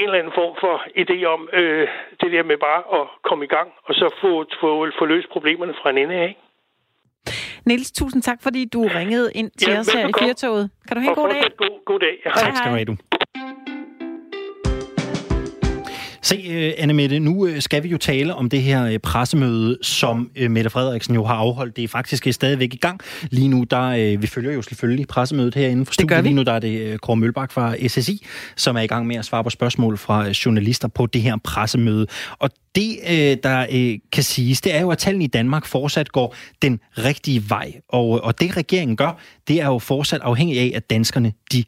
en 0.00 0.04
eller 0.04 0.18
anden 0.18 0.32
form 0.40 0.54
for 0.62 0.74
idé 1.02 1.24
om 1.24 1.48
øh, 1.52 1.88
det 2.20 2.32
der 2.32 2.42
med 2.42 2.59
bare 2.68 2.82
at 3.00 3.06
komme 3.28 3.44
i 3.44 3.48
gang, 3.56 3.68
og 3.84 3.94
så 3.94 4.06
få, 4.20 4.30
få, 4.61 4.90
få 4.98 5.04
løst 5.04 5.28
problemerne 5.28 5.74
fra 5.82 5.90
en 5.90 5.98
ende 5.98 6.14
af. 6.14 6.28
Ikke? 6.28 6.40
Niels, 7.66 7.92
tusind 7.92 8.22
tak, 8.22 8.38
fordi 8.42 8.64
du 8.74 8.80
ringede 8.98 9.32
ind 9.34 9.50
til 9.50 9.72
Ja, 9.72 9.78
os 9.78 9.92
her 9.92 10.09
i. 10.09 10.12
Firtoget. 10.18 10.70
Kan 10.88 10.96
du 10.96 11.00
have 11.00 11.11
en 11.11 11.14
god 11.14 11.28
dag? 11.28 11.42
god, 11.56 11.84
god 11.84 11.98
dag. 11.98 12.14
Ja. 12.24 12.30
Tak 12.30 12.56
skal 12.56 12.70
du 12.70 12.76
have, 12.76 12.84
du. 12.84 12.96
Se, 16.28 16.44
øh, 16.50 16.72
Anne 16.78 16.92
Mette, 16.92 17.18
nu 17.18 17.46
øh, 17.46 17.62
skal 17.62 17.82
vi 17.82 17.88
jo 17.88 17.96
tale 17.96 18.34
om 18.34 18.48
det 18.48 18.62
her 18.62 18.84
øh, 18.84 18.98
pressemøde, 18.98 19.78
som 19.82 20.30
Mette 20.48 20.70
Frederiksen 20.70 21.14
jo 21.14 21.24
har 21.24 21.34
afholdt. 21.34 21.76
Det 21.76 21.84
er 21.84 21.88
faktisk 21.88 22.26
stadigvæk 22.32 22.74
i 22.74 22.76
gang. 22.76 23.00
Lige 23.30 23.48
nu, 23.48 23.64
der 23.64 24.16
vi 24.16 24.26
følger 24.26 24.52
jo 24.52 24.62
selvfølgelig 24.62 25.08
pressemødet 25.08 25.54
herinde 25.54 25.84
gør 25.84 25.92
studiet. 25.92 26.22
Lige 26.24 26.34
nu, 26.34 26.42
der 26.42 26.52
er 26.52 26.58
det 26.58 27.00
Kåre 27.00 27.16
Mølbak 27.16 27.52
fra 27.52 27.88
SSI, 27.88 28.26
som 28.56 28.76
er 28.76 28.80
i 28.80 28.86
gang 28.86 29.06
med 29.06 29.16
at 29.16 29.24
svare 29.24 29.44
på 29.44 29.50
spørgsmål 29.50 29.98
fra 29.98 30.28
journalister 30.46 30.88
på 30.88 31.06
det 31.06 31.22
her 31.22 31.36
pressemøde. 31.44 32.06
Og 32.38 32.50
det, 32.74 32.98
der 33.42 33.96
kan 34.12 34.22
siges, 34.22 34.60
det 34.60 34.74
er 34.74 34.80
jo, 34.80 34.90
at 34.90 34.98
tallene 34.98 35.24
i 35.24 35.28
Danmark 35.28 35.66
fortsat 35.66 36.12
går 36.12 36.34
den 36.62 36.80
rigtige 36.98 37.50
vej. 37.50 37.72
Og, 37.88 38.24
og 38.24 38.40
det, 38.40 38.56
regeringen 38.56 38.96
gør, 38.96 39.18
det 39.48 39.60
er 39.60 39.66
jo 39.66 39.78
fortsat 39.78 40.20
afhængigt 40.20 40.60
af, 40.60 40.72
at 40.76 40.90
danskerne, 40.90 41.32
de 41.52 41.64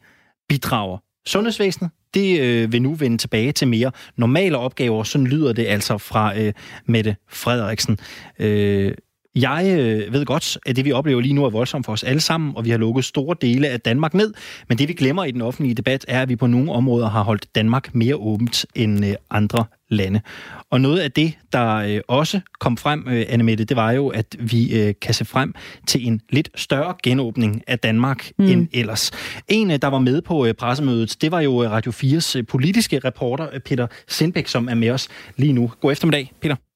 bidrager. 0.49 0.97
Sundhedsvæsenet, 1.27 1.91
det 2.13 2.41
øh, 2.41 2.71
vil 2.71 2.81
nu 2.81 2.93
vende 2.93 3.17
tilbage 3.17 3.51
til 3.51 3.67
mere 3.67 3.91
normale 4.15 4.57
opgaver. 4.57 5.03
Sådan 5.03 5.27
lyder 5.27 5.53
det 5.53 5.67
altså 5.67 5.97
fra 5.97 6.39
øh, 6.39 6.53
Mette 6.85 7.15
Frederiksen. 7.29 7.99
Øh, 8.39 8.93
jeg 9.35 9.75
øh, 9.79 10.13
ved 10.13 10.25
godt, 10.25 10.57
at 10.65 10.75
det 10.75 10.85
vi 10.85 10.91
oplever 10.91 11.21
lige 11.21 11.33
nu 11.33 11.45
er 11.45 11.49
voldsomt 11.49 11.85
for 11.85 11.93
os 11.93 12.03
alle 12.03 12.19
sammen, 12.19 12.53
og 12.55 12.65
vi 12.65 12.69
har 12.69 12.77
lukket 12.77 13.05
store 13.05 13.35
dele 13.41 13.67
af 13.67 13.81
Danmark 13.81 14.13
ned. 14.13 14.33
Men 14.69 14.77
det 14.77 14.87
vi 14.87 14.93
glemmer 14.93 15.23
i 15.23 15.31
den 15.31 15.41
offentlige 15.41 15.75
debat 15.75 16.05
er, 16.07 16.21
at 16.21 16.29
vi 16.29 16.35
på 16.35 16.47
nogle 16.47 16.71
områder 16.71 17.09
har 17.09 17.23
holdt 17.23 17.55
Danmark 17.55 17.95
mere 17.95 18.15
åbent 18.15 18.65
end 18.75 19.05
øh, 19.05 19.13
andre 19.29 19.65
lande. 19.89 20.21
Og 20.69 20.81
noget 20.81 20.99
af 20.99 21.11
det, 21.11 21.33
der 21.53 21.75
øh, 21.75 21.99
også 22.07 22.39
kom 22.59 22.77
frem, 22.77 23.07
øh, 23.07 23.25
Annemette, 23.29 23.63
det 23.63 23.77
var 23.77 23.91
jo, 23.91 24.07
at 24.07 24.35
vi 24.39 24.81
øh, 24.81 24.93
kan 25.01 25.13
se 25.13 25.25
frem 25.25 25.53
til 25.87 26.07
en 26.07 26.21
lidt 26.29 26.49
større 26.55 26.95
genåbning 27.03 27.63
af 27.67 27.79
Danmark 27.79 28.31
mm. 28.37 28.45
end 28.45 28.67
ellers. 28.73 29.11
En, 29.47 29.71
øh, 29.71 29.79
der 29.81 29.87
var 29.87 29.99
med 29.99 30.21
på 30.21 30.45
øh, 30.45 30.53
pressemødet, 30.53 31.21
det 31.21 31.31
var 31.31 31.41
jo 31.41 31.63
øh, 31.63 31.71
Radio 31.71 31.91
4's 31.91 32.37
øh, 32.37 32.45
politiske 32.47 32.99
reporter, 32.99 33.47
øh, 33.53 33.59
Peter 33.59 33.87
Sindbæk, 34.07 34.47
som 34.47 34.69
er 34.69 34.75
med 34.75 34.89
os 34.89 35.07
lige 35.37 35.53
nu. 35.53 35.71
God 35.81 35.91
eftermiddag, 35.91 36.31
Peter. 36.41 36.70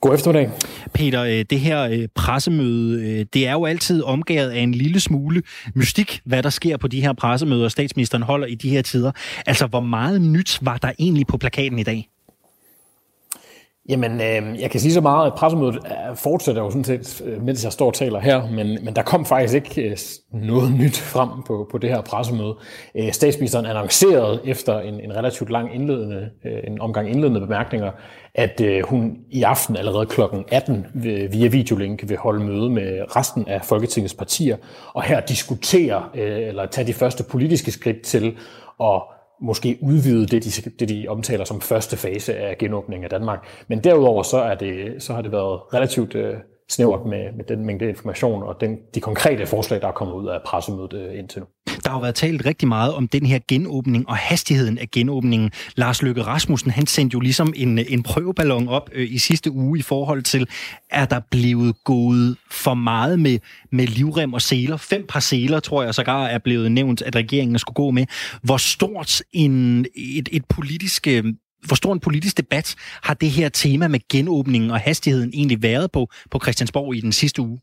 God 0.00 0.14
eftermiddag. 0.14 0.50
Peter, 0.94 1.22
øh, 1.22 1.44
det 1.50 1.60
her 1.60 1.82
øh, 1.82 2.08
pressemøde, 2.14 3.02
øh, 3.02 3.26
det 3.34 3.46
er 3.46 3.52
jo 3.52 3.64
altid 3.64 4.02
omgået 4.02 4.50
af 4.50 4.60
en 4.60 4.74
lille 4.74 5.00
smule 5.00 5.42
mystik, 5.74 6.20
hvad 6.24 6.42
der 6.42 6.50
sker 6.50 6.76
på 6.76 6.88
de 6.88 7.00
her 7.00 7.12
pressemøder, 7.12 7.68
statsministeren 7.68 8.22
holder 8.22 8.46
i 8.46 8.54
de 8.54 8.68
her 8.68 8.82
tider. 8.82 9.12
Altså, 9.46 9.66
hvor 9.66 9.80
meget 9.80 10.22
nyt 10.22 10.58
var 10.62 10.76
der 10.76 10.92
egentlig 10.98 11.26
på 11.26 11.38
plakaten 11.38 11.78
i 11.78 11.82
dag? 11.82 12.08
Jamen, 13.88 14.12
øh, 14.12 14.60
jeg 14.60 14.70
kan 14.70 14.80
sige 14.80 14.92
så 14.92 15.00
meget, 15.00 15.26
at 15.26 15.34
pressemødet 15.34 15.74
øh, 15.76 16.16
fortsætter 16.16 16.62
jo 16.62 16.70
sådan 16.70 16.84
set, 16.84 17.22
øh, 17.26 17.42
mens 17.42 17.64
jeg 17.64 17.72
står 17.72 17.86
og 17.86 17.94
taler 17.94 18.20
her, 18.20 18.50
men, 18.50 18.84
men 18.84 18.96
der 18.96 19.02
kom 19.02 19.24
faktisk 19.24 19.54
ikke 19.54 19.90
øh, 19.90 19.96
noget 20.32 20.72
nyt 20.72 20.96
frem 20.96 21.28
på, 21.46 21.68
på 21.70 21.78
det 21.78 21.90
her 21.90 22.00
pressemøde. 22.00 22.54
Øh, 22.94 23.12
statsministeren 23.12 23.66
annoncerede 23.66 24.40
efter 24.44 24.78
en, 24.78 25.00
en 25.00 25.16
relativt 25.16 25.50
lang 25.50 25.74
indledende, 25.74 26.30
øh, 26.44 26.58
en 26.66 26.80
omgang 26.80 27.10
indledende 27.10 27.40
bemærkninger, 27.40 27.90
at 28.34 28.60
øh, 28.60 28.82
hun 28.84 29.16
i 29.30 29.42
aften 29.42 29.76
allerede 29.76 30.06
kl. 30.06 30.20
18 30.52 30.86
øh, 30.94 31.32
via 31.32 31.48
videolink 31.48 32.08
vil 32.08 32.16
holde 32.16 32.44
møde 32.44 32.70
med 32.70 33.16
resten 33.16 33.48
af 33.48 33.64
Folketingets 33.64 34.14
partier, 34.14 34.56
og 34.94 35.02
her 35.02 35.20
diskutere, 35.20 36.04
øh, 36.14 36.48
eller 36.48 36.66
tage 36.66 36.86
de 36.86 36.92
første 36.92 37.24
politiske 37.24 37.70
skridt 37.70 38.02
til 38.02 38.36
at 38.80 39.02
måske 39.40 39.78
udvide 39.80 40.26
det 40.26 40.44
de, 40.44 40.70
det, 40.70 40.88
de 40.88 41.06
omtaler 41.08 41.44
som 41.44 41.60
første 41.60 41.96
fase 41.96 42.36
af 42.36 42.58
genåbningen 42.58 43.04
af 43.04 43.10
Danmark. 43.10 43.46
Men 43.68 43.84
derudover 43.84 44.22
så, 44.22 44.38
er 44.38 44.54
det, 44.54 45.02
så 45.02 45.12
har 45.14 45.22
det 45.22 45.32
været 45.32 45.74
relativt 45.74 46.14
øh, 46.14 46.34
snævert 46.70 47.06
med, 47.06 47.32
med 47.36 47.44
den 47.44 47.66
mængde 47.66 47.88
information 47.88 48.42
og 48.42 48.56
den, 48.60 48.76
de 48.94 49.00
konkrete 49.00 49.46
forslag, 49.46 49.80
der 49.80 49.88
er 49.88 49.92
kommet 49.92 50.14
ud 50.14 50.28
af 50.28 50.38
pressemødet 50.46 50.92
øh, 50.92 51.18
indtil 51.18 51.40
nu. 51.40 51.46
Der 51.84 51.90
har 51.90 51.98
jo 51.98 52.00
været 52.00 52.14
talt 52.14 52.46
rigtig 52.46 52.68
meget 52.68 52.94
om 52.94 53.08
den 53.08 53.26
her 53.26 53.38
genåbning 53.48 54.08
og 54.08 54.16
hastigheden 54.16 54.78
af 54.78 54.90
genåbningen. 54.90 55.50
Lars 55.76 56.02
Løkke 56.02 56.22
Rasmussen, 56.22 56.70
han 56.70 56.86
sendte 56.86 57.14
jo 57.14 57.20
ligesom 57.20 57.52
en, 57.56 57.78
en 57.78 58.02
prøveballon 58.02 58.68
op 58.68 58.90
øh, 58.92 59.12
i 59.12 59.18
sidste 59.18 59.50
uge 59.50 59.78
i 59.78 59.82
forhold 59.82 60.22
til, 60.22 60.48
er 60.90 61.04
der 61.04 61.20
blevet 61.30 61.84
gået 61.84 62.36
for 62.50 62.74
meget 62.74 63.18
med, 63.20 63.38
med 63.72 63.86
livrem 63.86 64.32
og 64.32 64.42
seler. 64.42 64.76
Fem 64.76 65.06
par 65.08 65.20
seler, 65.20 65.60
tror 65.60 65.82
jeg 65.82 65.94
sågar, 65.94 66.26
er 66.26 66.38
blevet 66.38 66.72
nævnt, 66.72 67.02
at 67.02 67.16
regeringen 67.16 67.58
skulle 67.58 67.74
gå 67.74 67.90
med. 67.90 68.06
Hvor 68.42 68.56
stort 68.56 69.22
en, 69.32 69.86
et, 69.94 70.28
et 70.32 70.44
politisk... 70.48 71.06
Øh, 71.06 71.24
hvor 71.66 71.76
stor 71.76 71.92
en 71.92 72.00
politisk 72.00 72.36
debat 72.36 72.74
har 73.02 73.14
det 73.14 73.30
her 73.30 73.48
tema 73.48 73.88
med 73.88 74.00
genåbningen 74.08 74.70
og 74.70 74.80
hastigheden 74.80 75.30
egentlig 75.34 75.62
været 75.62 75.92
på, 75.92 76.08
på 76.30 76.38
Christiansborg 76.42 76.94
i 76.94 77.00
den 77.00 77.12
sidste 77.12 77.42
uge? 77.42 77.60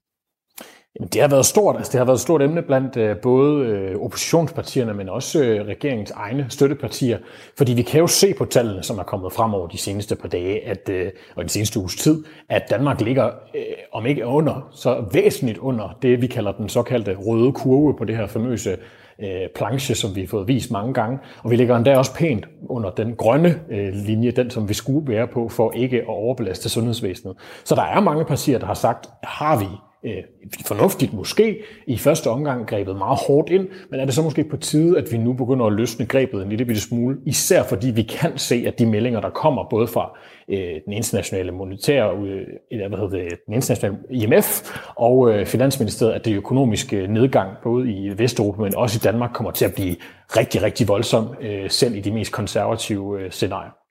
Jamen, 0.99 1.09
det 1.13 1.21
har 1.21 1.27
været 1.27 1.45
stort. 1.45 1.75
Altså, 1.75 1.91
det 1.91 1.97
har 1.97 2.05
været 2.05 2.15
et 2.15 2.21
stort 2.21 2.41
emne 2.41 2.61
blandt 2.61 2.97
øh, 2.97 3.17
både 3.17 3.65
øh, 3.65 4.01
oppositionspartierne, 4.01 4.93
men 4.93 5.09
også 5.09 5.43
øh, 5.43 5.67
regeringens 5.67 6.11
egne 6.11 6.45
støttepartier. 6.49 7.17
Fordi 7.57 7.73
vi 7.73 7.81
kan 7.81 7.99
jo 7.99 8.07
se 8.07 8.33
på 8.33 8.45
tallene, 8.45 8.83
som 8.83 8.97
er 8.99 9.03
kommet 9.03 9.33
frem 9.33 9.53
over 9.53 9.67
de 9.67 9.77
seneste 9.77 10.15
par 10.15 10.27
dage, 10.27 10.67
at, 10.67 10.89
øh, 10.89 11.11
og 11.35 11.41
den 11.43 11.49
seneste 11.49 11.79
uges 11.79 11.95
tid, 11.95 12.23
at 12.49 12.63
Danmark 12.69 13.01
ligger, 13.01 13.25
øh, 13.55 13.61
om 13.91 14.05
ikke 14.05 14.25
under, 14.25 14.69
så 14.71 15.05
væsentligt 15.11 15.57
under 15.57 15.97
det, 16.01 16.21
vi 16.21 16.27
kalder 16.27 16.51
den 16.51 16.69
såkaldte 16.69 17.15
røde 17.15 17.51
kurve 17.51 17.97
på 17.97 18.05
det 18.05 18.17
her 18.17 18.27
famøse 18.27 18.77
øh, 19.21 19.49
planche, 19.55 19.95
som 19.95 20.15
vi 20.15 20.21
har 20.21 20.27
fået 20.27 20.47
vist 20.47 20.71
mange 20.71 20.93
gange. 20.93 21.19
Og 21.43 21.51
vi 21.51 21.55
ligger 21.55 21.75
endda 21.75 21.97
også 21.97 22.13
pænt 22.13 22.47
under 22.69 22.89
den 22.89 23.15
grønne 23.15 23.59
øh, 23.69 23.93
linje, 23.93 24.31
den 24.31 24.49
som 24.49 24.69
vi 24.69 24.73
skulle 24.73 25.13
være 25.13 25.27
på, 25.27 25.49
for 25.49 25.71
ikke 25.71 25.97
at 25.97 26.07
overbelaste 26.07 26.69
sundhedsvæsenet. 26.69 27.35
Så 27.63 27.75
der 27.75 27.83
er 27.83 27.99
mange 27.99 28.25
partier, 28.25 28.59
der 28.59 28.65
har 28.65 28.73
sagt, 28.73 29.09
har 29.23 29.59
vi 29.59 29.67
øh, 30.05 30.23
fornuftigt 30.65 31.13
måske 31.13 31.59
i 31.87 31.97
første 31.97 32.29
omgang 32.29 32.67
grebet 32.67 32.95
meget 32.95 33.19
hårdt 33.27 33.49
ind, 33.49 33.67
men 33.89 33.99
er 33.99 34.05
det 34.05 34.13
så 34.13 34.21
måske 34.21 34.43
på 34.43 34.57
tide, 34.57 34.97
at 34.97 35.11
vi 35.11 35.17
nu 35.17 35.33
begynder 35.33 35.65
at 35.65 35.73
løsne 35.73 36.05
grebet 36.05 36.43
en 36.43 36.49
lille 36.49 36.65
bitte 36.65 36.81
smule, 36.81 37.17
især 37.25 37.63
fordi 37.63 37.91
vi 37.91 38.03
kan 38.03 38.37
se, 38.37 38.63
at 38.67 38.79
de 38.79 38.85
meldinger, 38.85 39.21
der 39.21 39.29
kommer 39.29 39.69
både 39.69 39.87
fra 39.87 40.17
øh, 40.49 40.81
den 40.85 40.93
internationale 40.93 41.51
monetære, 41.51 42.17
øh, 42.17 42.47
eller 42.71 42.87
hvad 42.87 42.97
hedder 42.97 43.17
det, 43.17 43.45
den 43.45 43.53
internationale 43.53 43.97
IMF 44.09 44.77
og 44.95 45.31
øh, 45.31 45.45
Finansministeriet, 45.45 46.13
at 46.13 46.25
det 46.25 46.35
økonomiske 46.35 46.97
øh, 46.97 47.09
nedgang 47.09 47.49
både 47.63 47.91
i 47.91 48.17
Vesteuropa, 48.17 48.61
men 48.61 48.75
også 48.75 48.97
i 48.97 49.03
Danmark, 49.03 49.31
kommer 49.33 49.51
til 49.51 49.65
at 49.65 49.73
blive 49.73 49.95
rigtig, 50.37 50.61
rigtig 50.61 50.87
voldsom, 50.87 51.35
øh, 51.41 51.69
selv 51.69 51.95
i 51.95 51.99
de 51.99 52.11
mest 52.11 52.31
konservative 52.31 53.21
øh, 53.21 53.31
scenarier. 53.31 53.84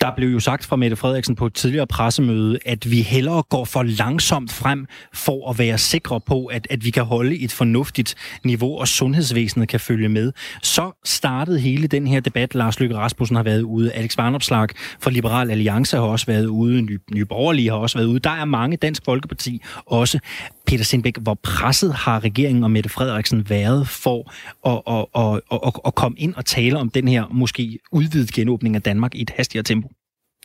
Der 0.00 0.12
blev 0.16 0.28
jo 0.28 0.40
sagt 0.40 0.64
fra 0.64 0.76
Mette 0.76 0.96
Frederiksen 0.96 1.36
på 1.36 1.46
et 1.46 1.54
tidligere 1.54 1.86
pressemøde, 1.86 2.58
at 2.66 2.90
vi 2.90 3.02
hellere 3.02 3.42
går 3.42 3.64
for 3.64 3.82
langsomt 3.82 4.52
frem 4.52 4.86
for 5.14 5.50
at 5.50 5.58
være 5.58 5.78
sikre 5.78 6.20
på, 6.20 6.46
at, 6.46 6.66
at 6.70 6.84
vi 6.84 6.90
kan 6.90 7.04
holde 7.04 7.38
et 7.38 7.52
fornuftigt 7.52 8.14
niveau, 8.44 8.78
og 8.78 8.88
sundhedsvæsenet 8.88 9.68
kan 9.68 9.80
følge 9.80 10.08
med. 10.08 10.32
Så 10.62 11.00
startede 11.04 11.60
hele 11.60 11.86
den 11.86 12.06
her 12.06 12.20
debat. 12.20 12.54
Lars 12.54 12.80
Løkke 12.80 12.96
Rasmussen 12.96 13.36
har 13.36 13.42
været 13.42 13.62
ude, 13.62 13.92
Alex 13.92 14.16
Varnopslag 14.16 14.68
fra 15.00 15.10
Liberal 15.10 15.50
Alliance 15.50 15.96
har 15.96 16.04
også 16.04 16.26
været 16.26 16.46
ude, 16.46 16.82
Nye 17.14 17.24
Borgerlige 17.24 17.70
har 17.70 17.76
også 17.76 17.98
været 17.98 18.06
ude. 18.06 18.18
Der 18.18 18.30
er 18.30 18.44
mange 18.44 18.76
Dansk 18.76 19.04
Folkeparti 19.04 19.62
også. 19.86 20.18
Peter 20.66 20.84
Sindbæk, 20.84 21.18
hvor 21.20 21.34
presset 21.42 21.94
har 21.94 22.24
regeringen 22.24 22.64
og 22.64 22.70
Mette 22.70 22.90
Frederiksen 22.90 23.50
været 23.50 23.88
for 23.88 24.32
at, 24.66 24.82
at, 24.86 25.06
at, 25.14 25.40
at, 25.52 25.58
at, 25.66 25.80
at 25.86 25.94
komme 25.94 26.18
ind 26.18 26.34
og 26.34 26.44
tale 26.44 26.78
om 26.78 26.90
den 26.90 27.08
her 27.08 27.24
måske 27.30 27.78
udvidet 27.92 28.32
genåbning 28.32 28.76
af 28.76 28.82
Danmark 28.82 29.14
i 29.14 29.22
et 29.22 29.30
hastigere 29.36 29.62
tempo? 29.62 29.95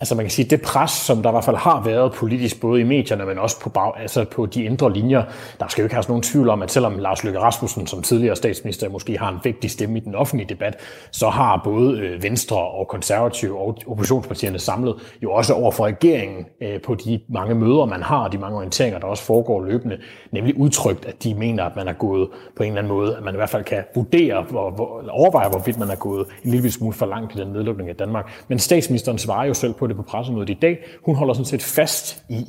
Altså 0.00 0.14
man 0.14 0.24
kan 0.24 0.30
sige, 0.30 0.48
det 0.50 0.62
pres, 0.62 0.90
som 0.90 1.22
der 1.22 1.30
i 1.30 1.32
hvert 1.32 1.44
fald 1.44 1.56
har 1.56 1.82
været 1.84 2.12
politisk, 2.12 2.60
både 2.60 2.80
i 2.80 2.84
medierne, 2.84 3.26
men 3.26 3.38
også 3.38 3.60
på, 3.60 3.70
bag, 3.70 3.92
altså 4.00 4.24
på 4.24 4.46
de 4.46 4.64
indre 4.64 4.92
linjer, 4.92 5.22
der 5.60 5.68
skal 5.68 5.82
jo 5.82 5.86
ikke 5.86 5.94
have 5.94 6.04
nogen 6.08 6.22
tvivl 6.22 6.48
om, 6.48 6.62
at 6.62 6.70
selvom 6.70 6.98
Lars 6.98 7.24
Løkke 7.24 7.40
Rasmussen 7.40 7.86
som 7.86 8.02
tidligere 8.02 8.36
statsminister 8.36 8.88
måske 8.88 9.18
har 9.18 9.28
en 9.28 9.38
vigtig 9.44 9.70
stemme 9.70 9.98
i 9.98 10.00
den 10.00 10.14
offentlige 10.14 10.48
debat, 10.48 10.76
så 11.10 11.28
har 11.28 11.60
både 11.64 11.98
øh, 11.98 12.22
Venstre 12.22 12.56
og 12.56 12.88
konservative 12.88 13.58
og 13.58 13.78
oppositionspartierne 13.86 14.58
samlet 14.58 14.94
jo 15.22 15.32
også 15.32 15.54
over 15.54 15.70
for 15.70 15.84
regeringen 15.84 16.46
øh, 16.60 16.80
på 16.80 16.94
de 16.94 17.20
mange 17.28 17.54
møder, 17.54 17.84
man 17.84 18.02
har, 18.02 18.18
og 18.18 18.32
de 18.32 18.38
mange 18.38 18.56
orienteringer, 18.56 18.98
der 18.98 19.06
også 19.06 19.22
foregår 19.22 19.64
løbende, 19.64 19.98
nemlig 20.32 20.58
udtrykt, 20.58 21.06
at 21.06 21.24
de 21.24 21.34
mener, 21.34 21.64
at 21.64 21.76
man 21.76 21.88
er 21.88 21.92
gået 21.92 22.28
på 22.56 22.62
en 22.62 22.68
eller 22.68 22.78
anden 22.78 22.92
måde, 22.92 23.16
at 23.16 23.24
man 23.24 23.34
i 23.34 23.36
hvert 23.36 23.50
fald 23.50 23.64
kan 23.64 23.84
vurdere, 23.94 24.42
hvor, 24.50 24.70
hvor, 24.70 25.04
overveje, 25.10 25.48
hvorvidt 25.48 25.78
man 25.78 25.90
er 25.90 25.96
gået 25.96 26.26
en 26.44 26.50
lille 26.50 26.70
smule 26.70 26.92
for 26.92 27.06
langt 27.06 27.34
i 27.34 27.38
den 27.38 27.48
nedlukning 27.48 27.88
af 27.88 27.96
Danmark. 27.96 28.44
Men 28.48 28.58
statsministeren 28.58 29.18
svarer 29.18 29.46
jo 29.46 29.54
selv 29.54 29.72
på 29.72 29.87
det 29.88 29.96
på 29.96 30.02
pressemødet 30.02 30.50
i 30.50 30.54
dag. 30.54 30.78
Hun 31.04 31.16
holder 31.16 31.34
sådan 31.34 31.44
set 31.44 31.62
fast 31.62 32.24
i, 32.28 32.44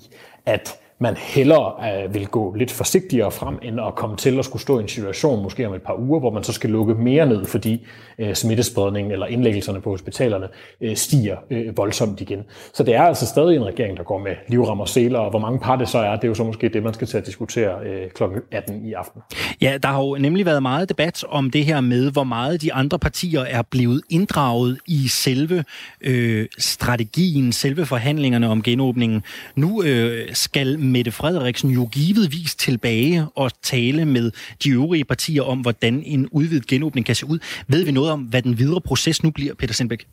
at 0.46 0.80
man 1.00 1.16
hellere 1.18 1.74
øh, 2.04 2.14
vil 2.14 2.28
gå 2.28 2.54
lidt 2.54 2.72
forsigtigere 2.72 3.32
frem, 3.32 3.60
end 3.62 3.80
at 3.80 3.96
komme 3.96 4.18
til 4.18 4.40
at 4.40 4.46
skulle 4.46 4.62
stå 4.62 4.80
i 4.80 4.82
en 4.82 4.88
situation, 4.88 5.44
måske 5.44 5.68
om 5.68 5.74
et 5.74 5.82
par 5.82 6.00
uger, 6.00 6.20
hvor 6.20 6.32
man 6.32 6.44
så 6.44 6.54
skal 6.54 6.70
lukke 6.70 6.94
mere 6.94 7.26
ned, 7.26 7.46
fordi 7.46 7.88
øh, 8.20 8.34
smittespredningen 8.36 9.12
eller 9.12 9.26
indlæggelserne 9.26 9.82
på 9.82 9.90
hospitalerne 9.90 10.48
øh, 10.82 10.96
stiger 10.96 11.38
øh, 11.50 11.78
voldsomt 11.78 12.22
igen. 12.22 12.44
Så 12.74 12.84
det 12.84 12.96
er 12.96 13.02
altså 13.02 13.26
stadig 13.26 13.56
en 13.56 13.66
regering, 13.66 13.98
der 13.98 14.04
går 14.04 14.20
med 14.20 14.32
livrammer 14.48 14.84
og 14.84 14.90
seler, 14.90 15.20
og 15.20 15.30
hvor 15.30 15.40
mange 15.40 15.60
par 15.60 15.76
det 15.76 15.90
så 15.90 15.98
er, 15.98 16.16
det 16.16 16.24
er 16.24 16.28
jo 16.28 16.34
så 16.34 16.44
måske 16.44 16.70
det, 16.70 16.84
man 16.84 16.94
skal 16.94 17.08
til 17.08 17.18
at 17.18 17.26
diskutere 17.26 17.86
øh, 17.86 18.10
kl. 18.10 18.24
18 18.52 18.86
i 18.86 18.94
aften. 18.94 19.22
Ja, 19.62 19.78
der 19.84 19.90
har 19.90 20.04
jo 20.04 20.18
nemlig 20.20 20.46
været 20.46 20.62
meget 20.62 20.90
debat 20.90 21.24
om 21.30 21.52
det 21.52 21.66
her 21.66 21.82
med, 21.82 22.12
hvor 22.12 22.24
meget 22.24 22.62
de 22.62 22.74
andre 22.74 23.00
partier 23.00 23.42
er 23.42 23.62
blevet 23.62 24.02
inddraget 24.10 24.78
i 24.88 25.08
selve 25.08 25.64
øh, 26.02 26.46
strategien, 26.58 27.52
selve 27.52 27.86
forhandlingerne 27.86 28.50
om 28.50 28.64
genåbningen. 28.64 29.24
Nu 29.56 29.84
øh, 29.84 30.28
skal 30.34 30.80
Mette 30.90 31.12
Frederiksen 31.12 31.70
jo 31.70 31.90
givetvis 31.92 32.56
tilbage 32.56 33.28
og 33.36 33.52
tale 33.62 34.06
med 34.06 34.32
de 34.64 34.70
øvrige 34.70 35.06
partier 35.06 35.44
om, 35.44 35.60
hvordan 35.60 36.04
en 36.06 36.28
udvidet 36.32 36.68
genåbning 36.68 37.06
kan 37.06 37.16
se 37.16 37.26
ud. 37.26 37.40
Ved 37.68 37.86
vi 37.86 37.92
noget 37.92 38.12
om, 38.12 38.22
hvad 38.22 38.42
den 38.42 38.58
videre 38.58 38.82
proces 38.82 39.24
nu 39.24 39.32
bliver, 39.32 39.54
Peter 39.56 39.74
Sindbæk? 39.74 40.08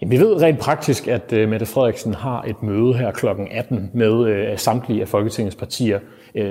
Jamen, 0.00 0.12
vi 0.12 0.20
ved 0.20 0.42
rent 0.42 0.58
praktisk, 0.58 1.08
at 1.08 1.32
uh, 1.32 1.48
Mette 1.48 1.66
Frederiksen 1.66 2.14
har 2.14 2.42
et 2.42 2.62
møde 2.62 2.94
her 2.94 3.10
kl. 3.10 3.26
18 3.50 3.90
med 3.94 4.12
uh, 4.12 4.58
samtlige 4.58 5.02
af 5.02 5.08
Folketingets 5.08 5.56
partier, 5.56 5.98
uh, 6.34 6.42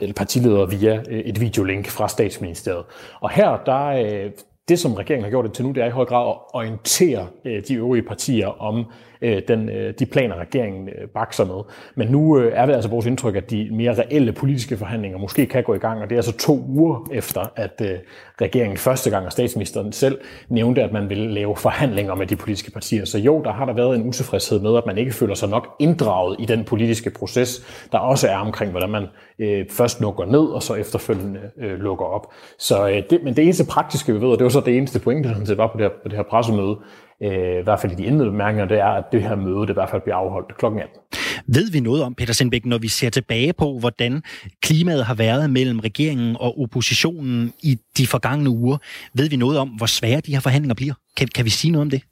eller 0.00 0.14
partiledere 0.16 0.70
via 0.70 0.98
uh, 0.98 1.12
et 1.12 1.40
videolink 1.40 1.88
fra 1.88 2.08
statsministeriet. 2.08 2.84
Og 3.20 3.30
her, 3.30 3.62
der, 3.66 4.24
uh, 4.24 4.30
det 4.68 4.78
som 4.78 4.94
regeringen 4.94 5.24
har 5.24 5.30
gjort 5.30 5.44
det 5.44 5.52
til 5.52 5.64
nu, 5.64 5.72
det 5.72 5.82
er 5.82 5.86
i 5.86 5.90
høj 5.90 6.04
grad 6.04 6.28
at 6.28 6.36
orientere 6.54 7.26
uh, 7.44 7.52
de 7.68 7.74
øvrige 7.74 8.02
partier 8.02 8.62
om 8.62 8.86
øh, 9.22 9.42
den, 9.48 9.68
øh, 9.68 9.94
de 9.98 10.06
planer, 10.06 10.36
regeringen 10.36 10.88
øh, 10.88 11.08
bakser 11.08 11.44
med. 11.44 11.62
Men 11.94 12.08
nu 12.08 12.38
øh, 12.38 12.52
er 12.54 12.66
det 12.66 12.72
altså 12.72 12.90
vores 12.90 13.06
indtryk, 13.06 13.36
at 13.36 13.50
de 13.50 13.68
mere 13.72 13.94
reelle 13.94 14.32
politiske 14.32 14.76
forhandlinger 14.76 15.18
måske 15.18 15.46
kan 15.46 15.62
gå 15.62 15.74
i 15.74 15.78
gang, 15.78 16.02
og 16.02 16.10
det 16.10 16.14
er 16.14 16.18
altså 16.18 16.36
to 16.36 16.64
uger 16.68 17.08
efter, 17.12 17.52
at 17.56 17.82
øh, 17.84 17.98
regeringen 18.40 18.78
første 18.78 19.10
gang, 19.10 19.26
og 19.26 19.32
statsministeren 19.32 19.92
selv 19.92 20.18
nævnte, 20.48 20.82
at 20.82 20.92
man 20.92 21.08
ville 21.08 21.34
lave 21.34 21.56
forhandlinger 21.56 22.14
med 22.14 22.26
de 22.26 22.36
politiske 22.36 22.70
partier. 22.70 23.04
Så 23.04 23.18
jo, 23.18 23.42
der 23.44 23.52
har 23.52 23.64
der 23.64 23.72
været 23.72 23.96
en 23.96 24.08
utilfredshed 24.08 24.60
med, 24.60 24.76
at 24.76 24.86
man 24.86 24.98
ikke 24.98 25.12
føler 25.12 25.34
sig 25.34 25.48
nok 25.48 25.68
inddraget 25.78 26.36
i 26.38 26.44
den 26.44 26.64
politiske 26.64 27.10
proces, 27.10 27.66
der 27.92 27.98
også 27.98 28.28
er 28.28 28.36
omkring, 28.36 28.70
hvordan 28.70 28.90
man 28.90 29.06
øh, 29.38 29.66
først 29.70 30.00
lukker 30.00 30.24
ned, 30.24 30.46
og 30.46 30.62
så 30.62 30.74
efterfølgende 30.74 31.40
øh, 31.58 31.78
lukker 31.80 32.04
op. 32.04 32.26
Så 32.58 32.88
øh, 32.88 33.02
det, 33.10 33.24
men 33.24 33.36
det 33.36 33.44
eneste 33.44 33.66
praktiske, 33.66 34.12
vi 34.12 34.20
ved, 34.20 34.28
og 34.28 34.38
det 34.38 34.44
var 34.44 34.50
så 34.50 34.60
det 34.60 34.76
eneste 34.76 35.00
pointe, 35.00 35.28
der 35.46 35.54
var 35.54 35.66
på 35.66 35.78
det 35.78 35.84
her, 35.86 35.90
på 36.02 36.08
det 36.08 36.16
her 36.16 36.22
pressemøde, 36.22 36.76
øh, 37.22 37.60
i 37.60 37.62
hvert 37.62 37.80
fald 37.80 37.92
i 37.92 37.94
de 37.94 38.04
indledende 38.04 38.32
bemærkninger, 38.32 38.68
det 38.68 38.78
er, 38.78 38.86
at 38.86 39.04
det 39.12 39.22
her 39.22 39.36
møde 39.36 39.60
det 39.60 39.70
i 39.70 39.72
hvert 39.72 39.90
fald 39.90 40.02
bliver 40.02 40.16
afholdt 40.16 40.56
kl. 40.58 40.66
18. 40.66 40.80
Ved 41.46 41.70
vi 41.70 41.80
noget 41.80 42.02
om, 42.02 42.14
Peter 42.14 42.32
Sindbæk, 42.32 42.66
når 42.66 42.78
vi 42.78 42.88
ser 42.88 43.10
tilbage 43.10 43.52
på, 43.52 43.78
hvordan 43.78 44.22
klimaet 44.62 45.04
har 45.04 45.14
været 45.14 45.50
mellem 45.50 45.80
regeringen 45.80 46.36
og 46.40 46.60
oppositionen 46.60 47.52
i 47.62 47.78
de 47.98 48.06
forgangne 48.06 48.50
uger? 48.50 48.76
Ved 49.14 49.28
vi 49.28 49.36
noget 49.36 49.58
om, 49.58 49.68
hvor 49.68 49.86
svære 49.86 50.20
de 50.20 50.32
her 50.32 50.40
forhandlinger 50.40 50.74
bliver? 50.74 50.94
Kan, 51.16 51.28
kan 51.34 51.44
vi 51.44 51.50
sige 51.50 51.70
noget 51.70 51.82
om 51.82 51.90
det? 51.90 52.02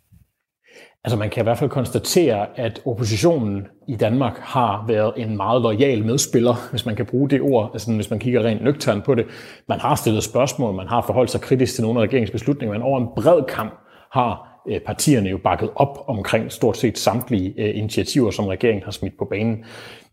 Altså 1.05 1.19
man 1.19 1.31
kan 1.31 1.43
i 1.43 1.45
hvert 1.45 1.59
fald 1.59 1.71
konstatere, 1.71 2.47
at 2.59 2.83
oppositionen 2.85 3.67
i 3.89 3.97
Danmark 3.97 4.39
har 4.39 4.85
været 4.89 5.13
en 5.17 5.37
meget 5.37 5.63
lojal 5.63 6.05
medspiller, 6.05 6.55
hvis 6.71 6.87
man 6.87 6.97
kan 6.97 7.07
bruge 7.07 7.31
det 7.31 7.41
ord, 7.41 7.71
altså 7.73 7.93
hvis 7.93 8.11
man 8.11 8.19
kigger 8.19 8.45
rent 8.45 8.65
nøgternt 8.65 9.05
på 9.05 9.15
det. 9.15 9.27
Man 9.69 9.81
har 9.81 9.95
stillet 9.95 10.25
spørgsmål, 10.25 10.75
man 10.75 10.89
har 10.89 11.03
forholdt 11.03 11.31
sig 11.31 11.41
kritisk 11.41 11.75
til 11.75 11.85
nogle 11.85 12.01
af 12.01 12.05
regeringsbeslutninger, 12.05 12.73
men 12.73 12.83
over 12.83 13.01
en 13.01 13.09
bred 13.17 13.43
kamp 13.49 13.75
har 14.13 14.58
Øh, 14.69 14.81
partierne 14.81 15.29
jo 15.29 15.39
bakket 15.39 15.71
op 15.75 16.05
omkring 16.07 16.53
stort 16.53 16.77
set 16.77 16.99
samtlige 16.99 17.55
øh, 17.59 17.79
initiativer, 17.79 18.31
som 18.31 18.47
regeringen 18.47 18.85
har 18.85 18.91
smidt 18.91 19.19
på 19.19 19.25
banen. 19.25 19.65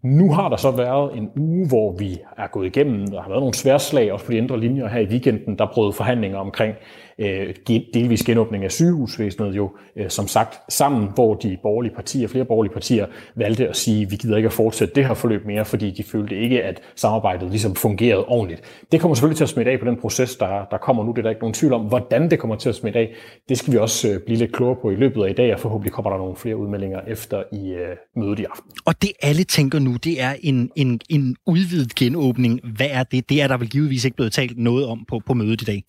Nu 0.01 0.33
har 0.33 0.49
der 0.49 0.57
så 0.57 0.71
været 0.71 1.17
en 1.17 1.29
uge, 1.37 1.67
hvor 1.67 1.95
vi 1.97 2.19
er 2.37 2.47
gået 2.47 2.65
igennem, 2.65 3.07
der 3.07 3.21
har 3.21 3.29
været 3.29 3.41
nogle 3.41 3.53
sværslag 3.53 4.11
også 4.11 4.25
på 4.25 4.31
de 4.31 4.37
indre 4.37 4.59
linjer 4.59 4.87
her 4.87 4.99
i 4.99 5.05
weekenden, 5.05 5.57
der 5.57 5.65
brød 5.73 5.93
forhandlinger 5.93 6.37
omkring 6.37 6.75
øh, 7.19 7.55
delvis 7.93 8.23
genåbning 8.23 8.63
af 8.63 8.71
sygehusvæsenet 8.71 9.55
jo, 9.55 9.71
øh, 9.95 10.09
som 10.09 10.27
sagt, 10.27 10.73
sammen, 10.73 11.09
hvor 11.15 11.33
de 11.33 11.57
borgerlige 11.61 11.95
partier, 11.95 12.27
flere 12.27 12.45
borgerlige 12.45 12.73
partier, 12.73 13.05
valgte 13.35 13.67
at 13.67 13.75
sige, 13.75 14.09
vi 14.09 14.15
gider 14.15 14.37
ikke 14.37 14.47
at 14.47 14.53
fortsætte 14.53 14.95
det 14.95 15.07
her 15.07 15.13
forløb 15.13 15.45
mere, 15.45 15.65
fordi 15.65 15.91
de 15.91 16.03
følte 16.03 16.35
ikke, 16.35 16.63
at 16.63 16.81
samarbejdet 16.95 17.49
ligesom 17.49 17.75
fungerede 17.75 18.25
ordentligt. 18.25 18.61
Det 18.91 19.01
kommer 19.01 19.15
selvfølgelig 19.15 19.37
til 19.37 19.43
at 19.43 19.49
smitte 19.49 19.71
af 19.71 19.79
på 19.79 19.85
den 19.85 19.97
proces, 20.01 20.35
der, 20.35 20.65
der 20.71 20.77
kommer 20.77 21.03
nu. 21.03 21.11
Det 21.11 21.17
er 21.17 21.21
der 21.21 21.29
ikke 21.29 21.41
nogen 21.41 21.53
tvivl 21.53 21.73
om. 21.73 21.81
Hvordan 21.81 22.29
det 22.31 22.39
kommer 22.39 22.55
til 22.55 22.69
at 22.69 22.75
smitte 22.75 22.99
af, 22.99 23.13
det 23.49 23.57
skal 23.57 23.73
vi 23.73 23.77
også 23.77 24.09
øh, 24.09 24.19
blive 24.25 24.37
lidt 24.37 24.53
klogere 24.53 24.77
på 24.81 24.91
i 24.91 24.95
løbet 24.95 25.23
af 25.23 25.29
i 25.29 25.33
dag, 25.33 25.53
og 25.53 25.59
forhåbentlig 25.59 25.93
kommer 25.93 26.11
der 26.11 26.17
nogle 26.17 26.35
flere 26.35 26.57
udmeldinger 26.57 26.99
efter 27.07 27.43
i 27.53 27.69
øh, 27.69 27.95
mødet 28.15 28.39
i 28.39 28.43
aften. 28.43 28.71
Og 28.85 29.01
det 29.01 29.11
alle 29.21 29.43
tænker 29.43 29.79
nu, 29.79 29.93
det 29.93 30.21
er 30.21 30.33
en, 30.41 30.71
en, 30.75 30.99
en 31.09 31.35
udvidet 31.47 31.95
genåbning. 31.95 32.59
Hvad 32.75 32.87
er 32.91 33.03
det? 33.03 33.29
Det 33.29 33.41
er 33.41 33.47
der 33.47 33.57
vel 33.57 33.69
givetvis 33.69 34.05
ikke 34.05 34.15
blevet 34.15 34.33
talt 34.33 34.57
noget 34.57 34.85
om 34.85 35.05
på, 35.07 35.21
på 35.25 35.33
mødet 35.33 35.61
i 35.61 35.65
dag. 35.65 35.83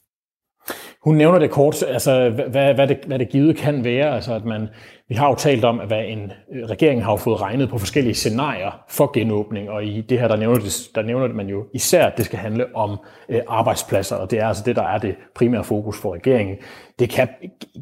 Hun 1.07 1.17
nævner 1.17 1.39
det 1.39 1.51
kort, 1.51 1.83
altså 1.83 2.31
hvad, 2.31 2.75
hvad, 2.75 2.89
det, 2.89 2.99
hvad 3.07 3.19
det 3.19 3.29
givet 3.29 3.57
kan 3.57 3.85
være, 3.85 4.15
altså 4.15 4.35
at 4.35 4.45
man, 4.45 4.69
vi 5.09 5.15
har 5.15 5.29
jo 5.29 5.35
talt 5.35 5.65
om, 5.65 5.81
at 5.81 5.87
hvad 5.87 6.05
en 6.07 6.33
øh, 6.53 6.65
regering 6.65 7.05
har 7.05 7.13
jo 7.13 7.17
fået 7.17 7.41
regnet 7.41 7.69
på 7.69 7.79
forskellige 7.79 8.15
scenarier 8.15 8.81
for 8.89 9.11
genåbning, 9.15 9.71
og 9.71 9.85
i 9.85 10.01
det 10.01 10.21
her, 10.21 10.29
der 10.29 10.37
nævner, 10.37 10.59
det, 10.59 10.91
der 10.95 11.03
nævner 11.03 11.27
det 11.27 11.37
man 11.37 11.47
jo 11.47 11.65
især, 11.75 12.07
at 12.07 12.17
det 12.17 12.25
skal 12.25 12.39
handle 12.39 12.77
om 12.77 12.99
øh, 13.29 13.41
arbejdspladser, 13.49 14.17
og 14.17 14.31
det 14.31 14.39
er 14.39 14.49
altså 14.49 14.63
det, 14.67 14.77
der 14.77 14.83
er 14.83 14.99
det 14.99 15.15
primære 15.35 15.65
fokus 15.65 16.01
for 16.01 16.15
regeringen. 16.15 16.57
Det 16.99 17.11
kan 17.11 17.29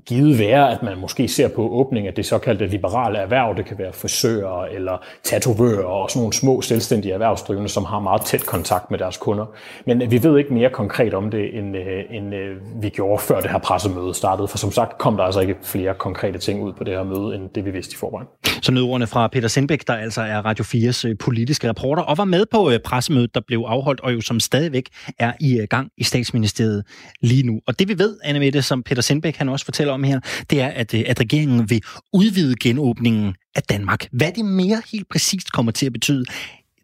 givet 0.06 0.38
være, 0.38 0.72
at 0.72 0.82
man 0.82 0.98
måske 0.98 1.28
ser 1.28 1.48
på 1.48 1.68
åbning 1.68 2.06
af 2.06 2.14
det 2.14 2.26
såkaldte 2.26 2.66
liberale 2.66 3.18
erhverv, 3.18 3.56
det 3.56 3.66
kan 3.66 3.78
være 3.78 3.92
frisører 3.92 4.64
eller 4.64 5.04
tatovører 5.22 5.84
og 5.84 6.10
sådan 6.10 6.20
nogle 6.20 6.32
små 6.32 6.60
selvstændige 6.60 7.12
erhvervsdrivende, 7.12 7.68
som 7.68 7.84
har 7.84 8.00
meget 8.00 8.22
tæt 8.22 8.46
kontakt 8.46 8.90
med 8.90 8.98
deres 8.98 9.16
kunder. 9.16 9.46
Men 9.86 10.02
øh, 10.02 10.10
vi 10.10 10.22
ved 10.22 10.38
ikke 10.38 10.54
mere 10.54 10.70
konkret 10.70 11.14
om 11.14 11.30
det, 11.30 11.58
end, 11.58 11.76
øh, 11.76 12.04
end 12.10 12.34
vi 12.80 12.88
gjorde 12.88 13.22
før 13.22 13.40
det 13.40 13.50
her 13.50 13.58
pressemøde 13.58 14.14
startede, 14.14 14.48
for 14.48 14.58
som 14.58 14.72
sagt 14.72 14.98
kom 14.98 15.16
der 15.16 15.24
altså 15.24 15.40
ikke 15.40 15.56
flere 15.62 15.94
konkrete 15.94 16.38
ting 16.38 16.62
ud 16.62 16.72
på 16.72 16.84
det 16.84 16.94
her 16.94 17.02
møde, 17.02 17.13
end 17.16 17.50
det 17.54 17.64
vi 17.64 17.70
vidste 17.70 17.94
i 17.94 17.96
forvejen. 17.96 18.26
Så 18.62 18.72
nødordene 18.72 19.06
fra 19.06 19.28
Peter 19.28 19.48
Sindbæk, 19.48 19.86
der 19.86 19.94
altså 19.94 20.22
er 20.22 20.38
Radio 20.38 20.64
4's 20.64 21.08
øh, 21.08 21.18
politiske 21.18 21.68
reporter, 21.68 22.02
og 22.02 22.18
var 22.18 22.24
med 22.24 22.46
på 22.46 22.70
øh, 22.70 22.78
pressemødet, 22.84 23.34
der 23.34 23.40
blev 23.46 23.64
afholdt, 23.66 24.00
og 24.00 24.14
jo 24.14 24.20
som 24.20 24.40
stadigvæk 24.40 24.88
er 25.18 25.32
i 25.40 25.58
øh, 25.58 25.66
gang 25.70 25.90
i 25.98 26.04
statsministeriet 26.04 26.84
lige 27.20 27.42
nu. 27.42 27.60
Og 27.66 27.78
det 27.78 27.88
vi 27.88 27.98
ved, 27.98 28.16
Anne 28.24 28.38
Mette, 28.40 28.62
som 28.62 28.82
Peter 28.82 29.02
Sindbæk 29.02 29.36
han 29.36 29.48
også 29.48 29.64
fortæller 29.64 29.92
om 29.92 30.04
her, 30.04 30.20
det 30.50 30.60
er, 30.60 30.68
at, 30.68 30.94
at 30.94 31.20
regeringen 31.20 31.70
vil 31.70 31.82
udvide 32.12 32.54
genåbningen 32.60 33.34
af 33.54 33.62
Danmark. 33.62 34.08
Hvad 34.12 34.32
det 34.32 34.44
mere 34.44 34.82
helt 34.92 35.08
præcist 35.08 35.52
kommer 35.52 35.72
til 35.72 35.86
at 35.86 35.92
betyde, 35.92 36.24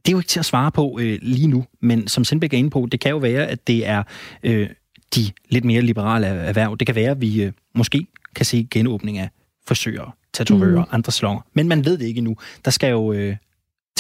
det 0.07 0.09
er 0.09 0.13
jo 0.13 0.19
ikke 0.19 0.29
til 0.29 0.39
at 0.39 0.45
svare 0.45 0.73
på 0.73 0.99
øh, 1.01 1.19
lige 1.23 1.47
nu, 1.47 1.65
men 1.83 2.09
som 2.09 2.25
Sindbæk 2.25 2.55
er 2.55 2.59
inde 2.59 2.71
på, 2.71 2.89
det 2.93 3.01
kan 3.01 3.11
jo 3.11 3.19
være, 3.19 3.47
at 3.47 3.67
det 3.67 3.89
er 3.89 4.03
øh, 4.43 4.69
de 5.15 5.31
lidt 5.49 5.65
mere 5.65 5.83
liberale 5.83 6.27
erhverv. 6.27 6.77
Det 6.79 6.87
kan 6.87 6.95
være, 6.95 7.11
at 7.11 7.21
vi 7.21 7.43
øh, 7.43 7.53
måske 7.75 8.07
kan 8.37 8.47
se 8.47 8.69
genåbning 8.71 9.19
af 9.19 9.29
frisører, 9.69 10.17
tatovører, 10.33 10.85
mm. 10.85 10.91
andre 10.91 11.13
salonger. 11.13 11.43
Men 11.55 11.69
man 11.69 11.85
ved 11.85 11.99
det 11.99 12.07
ikke 12.07 12.19
endnu. 12.19 12.37
Der 12.65 12.71
skal 12.71 12.91
jo 12.91 13.13
øh, 13.13 13.37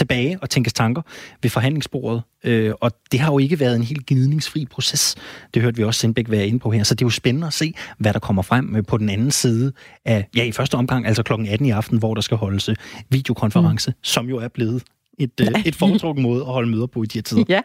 tilbage 0.00 0.38
og 0.42 0.50
tænkes 0.50 0.72
tanker 0.72 1.02
ved 1.42 1.50
forhandlingsbordet, 1.50 2.22
øh, 2.44 2.72
og 2.80 2.92
det 3.12 3.20
har 3.20 3.32
jo 3.32 3.38
ikke 3.38 3.60
været 3.60 3.76
en 3.76 3.82
helt 3.82 4.06
gnidningsfri 4.06 4.66
proces. 4.66 5.16
Det 5.54 5.62
hørte 5.62 5.76
vi 5.76 5.84
også 5.84 6.00
Sindbæk 6.00 6.30
være 6.30 6.46
inde 6.46 6.58
på 6.58 6.70
her, 6.70 6.82
så 6.82 6.94
det 6.94 7.04
er 7.04 7.06
jo 7.06 7.10
spændende 7.10 7.46
at 7.46 7.52
se, 7.52 7.74
hvad 7.98 8.12
der 8.12 8.18
kommer 8.18 8.42
frem 8.42 8.76
øh, 8.76 8.84
på 8.86 8.98
den 8.98 9.08
anden 9.08 9.30
side 9.30 9.72
af, 10.04 10.28
ja 10.36 10.44
i 10.44 10.52
første 10.52 10.74
omgang, 10.74 11.06
altså 11.06 11.22
klokken 11.22 11.48
18 11.48 11.66
i 11.66 11.70
aften, 11.70 11.98
hvor 11.98 12.14
der 12.14 12.20
skal 12.20 12.36
holdes 12.36 12.68
øh, 12.68 12.76
videokonference, 13.08 13.90
mm. 13.90 13.96
som 14.02 14.28
jo 14.28 14.36
er 14.36 14.48
blevet 14.48 14.82
et, 15.18 15.40
øh, 15.40 15.66
et 15.66 15.74
foretrukket 15.74 16.22
måde 16.22 16.40
at 16.40 16.46
holde 16.46 16.70
møder 16.70 16.86
på 16.86 17.02
i 17.02 17.06
de 17.06 17.18
her 17.18 17.22
tider. 17.22 17.44
Ja, 17.56 17.60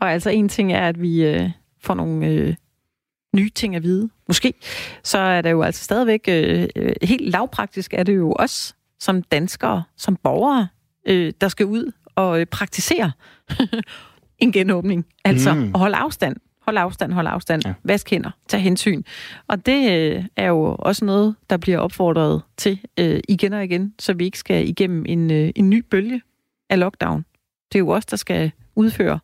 og 0.00 0.12
altså 0.12 0.30
en 0.30 0.48
ting 0.48 0.72
er, 0.72 0.88
at 0.88 1.02
vi 1.02 1.24
øh, 1.24 1.50
får 1.82 1.94
nogle 1.94 2.26
øh, 2.26 2.54
nye 3.36 3.50
ting 3.50 3.76
at 3.76 3.82
vide, 3.82 4.10
måske, 4.28 4.54
så 5.02 5.18
er 5.18 5.40
det 5.42 5.50
jo 5.50 5.62
altså 5.62 5.84
stadigvæk 5.84 6.24
øh, 6.28 6.68
helt 7.02 7.30
lavpraktisk, 7.30 7.94
er 7.94 8.02
det 8.02 8.16
jo 8.16 8.34
os 8.38 8.74
som 9.00 9.22
danskere, 9.22 9.82
som 9.96 10.16
borgere, 10.16 10.68
øh, 11.06 11.32
der 11.40 11.48
skal 11.48 11.66
ud 11.66 11.92
og 12.14 12.40
øh, 12.40 12.46
praktisere 12.46 13.12
en 14.38 14.52
genåbning. 14.52 15.06
Altså 15.24 15.54
mm. 15.54 15.74
at 15.74 15.78
holde 15.80 15.96
afstand. 15.96 16.36
Hold 16.60 16.78
afstand, 16.78 17.12
hold 17.12 17.26
afstand. 17.26 17.62
Ja. 17.66 17.74
Vask 17.84 18.10
hænder. 18.10 18.30
Tag 18.48 18.60
hensyn. 18.60 19.02
Og 19.48 19.66
det 19.66 19.92
øh, 19.92 20.24
er 20.36 20.46
jo 20.46 20.76
også 20.78 21.04
noget, 21.04 21.34
der 21.50 21.56
bliver 21.56 21.78
opfordret 21.78 22.42
til 22.56 22.80
øh, 22.98 23.20
igen 23.28 23.52
og 23.52 23.64
igen, 23.64 23.94
så 23.98 24.12
vi 24.12 24.24
ikke 24.24 24.38
skal 24.38 24.68
igennem 24.68 25.04
en, 25.08 25.30
øh, 25.30 25.52
en 25.56 25.70
ny 25.70 25.84
bølge 25.90 26.22
af 26.70 26.78
lockdown. 26.78 27.24
Det 27.72 27.78
er 27.78 27.80
jo 27.80 27.88
os, 27.88 28.06
der 28.06 28.16
skal 28.16 28.52
udføre 28.74 29.18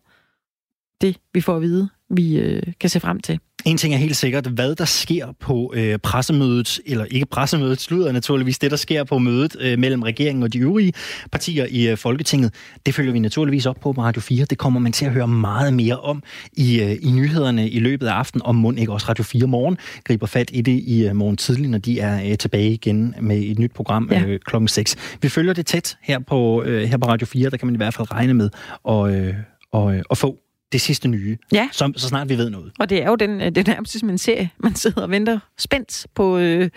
det, 1.00 1.16
vi 1.34 1.40
får 1.40 1.56
at 1.56 1.62
vide, 1.62 1.88
vi 2.08 2.38
øh, 2.38 2.62
kan 2.80 2.90
se 2.90 3.00
frem 3.00 3.20
til. 3.20 3.40
En 3.66 3.76
ting 3.76 3.94
er 3.94 3.98
helt 3.98 4.16
sikkert, 4.16 4.46
hvad 4.46 4.74
der 4.74 4.84
sker 4.84 5.26
på 5.40 5.72
øh, 5.76 5.98
pressemødet, 5.98 6.80
eller 6.86 7.04
ikke 7.04 7.26
pressemødet, 7.26 7.80
slutter 7.80 8.12
naturligvis 8.12 8.58
det, 8.58 8.70
der 8.70 8.76
sker 8.76 9.04
på 9.04 9.18
mødet 9.18 9.56
øh, 9.60 9.78
mellem 9.78 10.02
regeringen 10.02 10.42
og 10.42 10.52
de 10.52 10.58
øvrige 10.58 10.92
partier 11.32 11.66
i 11.70 11.88
øh, 11.88 11.96
Folketinget. 11.96 12.54
Det 12.86 12.94
følger 12.94 13.12
vi 13.12 13.18
naturligvis 13.18 13.66
op 13.66 13.76
på 13.80 13.92
på 13.92 14.02
Radio 14.02 14.20
4. 14.20 14.44
Det 14.44 14.58
kommer 14.58 14.80
man 14.80 14.92
til 14.92 15.06
at 15.06 15.12
høre 15.12 15.28
meget 15.28 15.74
mere 15.74 15.96
om 15.96 16.22
i, 16.52 16.80
øh, 16.80 16.96
i 17.02 17.10
nyhederne 17.10 17.70
i 17.70 17.78
løbet 17.78 18.06
af 18.06 18.12
aftenen, 18.12 18.42
og 18.42 18.54
må 18.54 18.72
ikke 18.72 18.92
også 18.92 19.06
Radio 19.08 19.24
4 19.24 19.46
morgen 19.46 19.78
griber 20.04 20.26
fat 20.26 20.50
i 20.52 20.60
det 20.60 20.82
i 20.86 21.06
øh, 21.06 21.16
morgen 21.16 21.36
tidlig, 21.36 21.70
når 21.70 21.78
de 21.78 22.00
er 22.00 22.30
øh, 22.30 22.38
tilbage 22.38 22.70
igen 22.70 23.14
med 23.20 23.38
et 23.38 23.58
nyt 23.58 23.72
program 23.72 24.08
ja. 24.12 24.24
øh, 24.26 24.40
klokken 24.40 24.68
6. 24.68 24.96
Vi 25.22 25.28
følger 25.28 25.52
det 25.52 25.66
tæt 25.66 25.96
her 26.02 26.18
på, 26.18 26.62
øh, 26.62 26.82
her 26.82 26.96
på 26.96 27.08
Radio 27.08 27.26
4, 27.26 27.50
der 27.50 27.56
kan 27.56 27.66
man 27.66 27.74
i 27.74 27.76
hvert 27.76 27.94
fald 27.94 28.12
regne 28.12 28.34
med 28.34 28.50
at, 28.88 29.10
øh, 29.14 29.34
og, 29.72 29.94
øh, 29.94 30.02
at 30.10 30.18
få 30.18 30.45
det 30.72 30.80
sidste 30.80 31.08
nye, 31.08 31.38
ja. 31.52 31.68
så, 31.72 31.92
så 31.96 32.08
snart 32.08 32.28
vi 32.28 32.38
ved 32.38 32.50
noget. 32.50 32.72
Og 32.78 32.90
det 32.90 33.02
er 33.02 33.06
jo 33.06 33.14
den, 33.14 33.40
det 33.40 33.58
er 33.58 33.72
nærmest 33.72 33.98
som 34.00 34.10
en 34.10 34.18
serie. 34.18 34.50
Man 34.58 34.74
sidder 34.74 35.02
og 35.02 35.10
venter 35.10 35.38
spændt 35.58 36.06
på, 36.14 36.38
øh, 36.38 36.70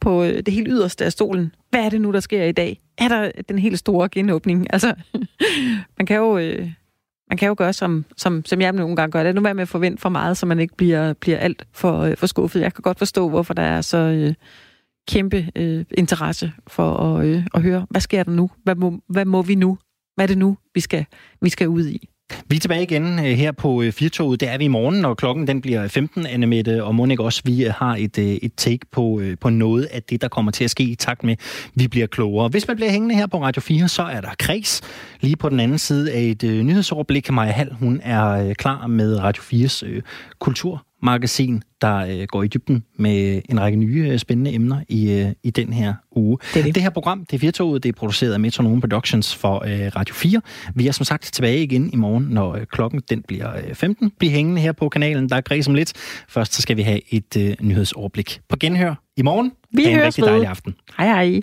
på 0.00 0.24
det 0.24 0.48
helt 0.48 0.68
yderste 0.70 1.04
af 1.04 1.12
stolen. 1.12 1.54
Hvad 1.70 1.80
er 1.80 1.90
det 1.90 2.00
nu, 2.00 2.12
der 2.12 2.20
sker 2.20 2.44
i 2.44 2.52
dag? 2.52 2.80
Er 2.98 3.08
der 3.08 3.30
den 3.48 3.58
helt 3.58 3.78
store 3.78 4.08
genåbning? 4.08 4.66
Altså, 4.72 4.94
man 5.98 6.06
kan 6.06 6.16
jo... 6.16 6.38
Øh, 6.38 6.70
man 7.28 7.38
kan 7.38 7.48
jo 7.48 7.54
gøre, 7.58 7.72
som, 7.72 8.04
som, 8.16 8.44
som 8.44 8.60
jeg 8.60 8.72
nogle 8.72 8.96
gange 8.96 9.12
gør. 9.12 9.22
Det 9.22 9.30
er 9.30 9.34
nu 9.34 9.40
med 9.40 9.60
at 9.60 9.68
forvente 9.68 10.00
for 10.00 10.08
meget, 10.08 10.36
så 10.36 10.46
man 10.46 10.60
ikke 10.60 10.76
bliver, 10.76 11.12
bliver 11.12 11.38
alt 11.38 11.66
for, 11.72 11.98
øh, 12.00 12.16
for 12.16 12.26
skuffet. 12.26 12.60
Jeg 12.60 12.74
kan 12.74 12.82
godt 12.82 12.98
forstå, 12.98 13.28
hvorfor 13.28 13.54
der 13.54 13.62
er 13.62 13.80
så 13.80 13.98
øh, 13.98 14.34
kæmpe 15.08 15.50
øh, 15.56 15.84
interesse 15.98 16.52
for 16.66 16.96
at, 16.96 17.26
øh, 17.26 17.46
at 17.54 17.62
høre, 17.62 17.86
hvad 17.90 18.00
sker 18.00 18.22
der 18.22 18.30
nu? 18.30 18.50
Hvad 18.64 18.74
må, 18.74 19.00
hvad 19.08 19.24
må 19.24 19.42
vi 19.42 19.54
nu? 19.54 19.78
Hvad 20.14 20.24
er 20.24 20.26
det 20.26 20.38
nu, 20.38 20.56
vi 20.74 20.80
skal, 20.80 21.04
vi 21.40 21.48
skal 21.48 21.68
ud 21.68 21.86
i? 21.86 22.08
Vi 22.48 22.56
er 22.56 22.60
tilbage 22.60 22.82
igen 22.82 23.18
øh, 23.18 23.24
her 23.24 23.52
på 23.52 23.82
øh, 23.82 23.92
Firtoget. 23.92 24.40
Det 24.40 24.48
er 24.48 24.58
vi 24.58 24.64
i 24.64 24.68
morgen, 24.68 25.00
når 25.00 25.14
klokken 25.14 25.46
den 25.46 25.60
bliver 25.60 25.82
øh, 25.82 25.88
15, 25.88 26.26
Anne 26.26 26.46
Mette, 26.46 26.84
og 26.84 26.94
Monik 26.94 27.20
også, 27.20 27.42
vi 27.44 27.64
øh, 27.64 27.72
har 27.76 27.96
et, 27.98 28.18
et 28.18 28.52
take 28.56 28.86
på, 28.92 29.22
på 29.40 29.50
noget 29.50 29.84
af 29.84 30.02
det, 30.02 30.22
der 30.22 30.28
kommer 30.28 30.52
til 30.52 30.64
at 30.64 30.70
ske 30.70 30.82
i 30.82 30.94
takt 30.94 31.24
med, 31.24 31.36
vi 31.74 31.88
bliver 31.88 32.06
klogere. 32.06 32.48
Hvis 32.48 32.68
man 32.68 32.76
bliver 32.76 32.90
hængende 32.90 33.14
her 33.14 33.26
på 33.26 33.42
Radio 33.42 33.60
4, 33.60 33.88
så 33.88 34.02
er 34.02 34.20
der 34.20 34.30
kreds. 34.38 34.80
Lige 35.20 35.36
på 35.36 35.48
den 35.48 35.60
anden 35.60 35.78
side 35.78 36.12
af 36.12 36.20
et 36.20 36.42
nyhedsoverblik, 36.42 37.30
Maja 37.30 37.52
Hall, 37.52 37.72
hun 37.72 38.00
er 38.02 38.54
klar 38.54 38.86
med 38.86 39.18
Radio 39.22 39.42
4's 39.42 39.86
øh, 39.86 40.02
kulturmagasin, 41.04 41.62
der 41.80 41.96
øh, 41.96 42.26
går 42.26 42.42
i 42.42 42.48
dybden 42.48 42.84
med 42.96 43.42
en 43.48 43.60
række 43.60 43.78
nye 43.78 44.08
øh, 44.10 44.18
spændende 44.18 44.54
emner 44.54 44.80
i, 44.88 45.12
øh, 45.12 45.32
i 45.42 45.50
den 45.50 45.72
her 45.72 45.94
uge. 46.16 46.38
Det 46.54 46.64
det. 46.64 46.74
det 46.74 46.82
her 46.82 46.90
program, 46.90 47.26
det 47.30 47.36
er 47.36 47.38
Firtoget, 47.38 47.82
det 47.82 47.88
er 47.88 47.92
produceret 47.92 48.32
af 48.32 48.40
Metronome 48.40 48.80
Productions 48.80 49.34
for 49.34 49.54
øh, 49.54 49.90
Radio 49.96 50.14
4. 50.14 50.40
Vi 50.74 50.88
er 50.88 50.92
som 50.92 51.04
sagt 51.04 51.22
tilbage 51.22 51.62
igen 51.62 51.90
i 51.92 51.96
morgen, 51.96 52.26
når 52.30 52.54
øh, 52.54 52.66
klokken 52.66 53.02
den 53.10 53.22
bliver 53.28 53.56
øh, 53.56 53.74
15. 53.74 54.12
Bliv 54.18 54.30
hængende 54.30 54.60
her 54.60 54.72
på 54.72 54.88
kanalen, 54.88 55.28
der 55.28 55.36
er 55.36 55.40
græs 55.40 55.68
om 55.68 55.74
lidt. 55.74 55.92
Først 56.28 56.54
så 56.54 56.62
skal 56.62 56.76
vi 56.76 56.82
have 56.82 57.00
et 57.14 57.36
øh, 57.38 57.56
nyhedsoverblik 57.60 58.40
på 58.48 58.56
genhør 58.60 58.94
i 59.16 59.22
morgen. 59.22 59.52
Vi 59.72 59.82
Ha' 59.82 59.90
en 59.90 59.96
høres 59.96 60.06
rigtig 60.06 60.24
dejlig 60.24 60.48
aften. 60.48 60.74
Hej 60.98 61.06
hej. 61.06 61.40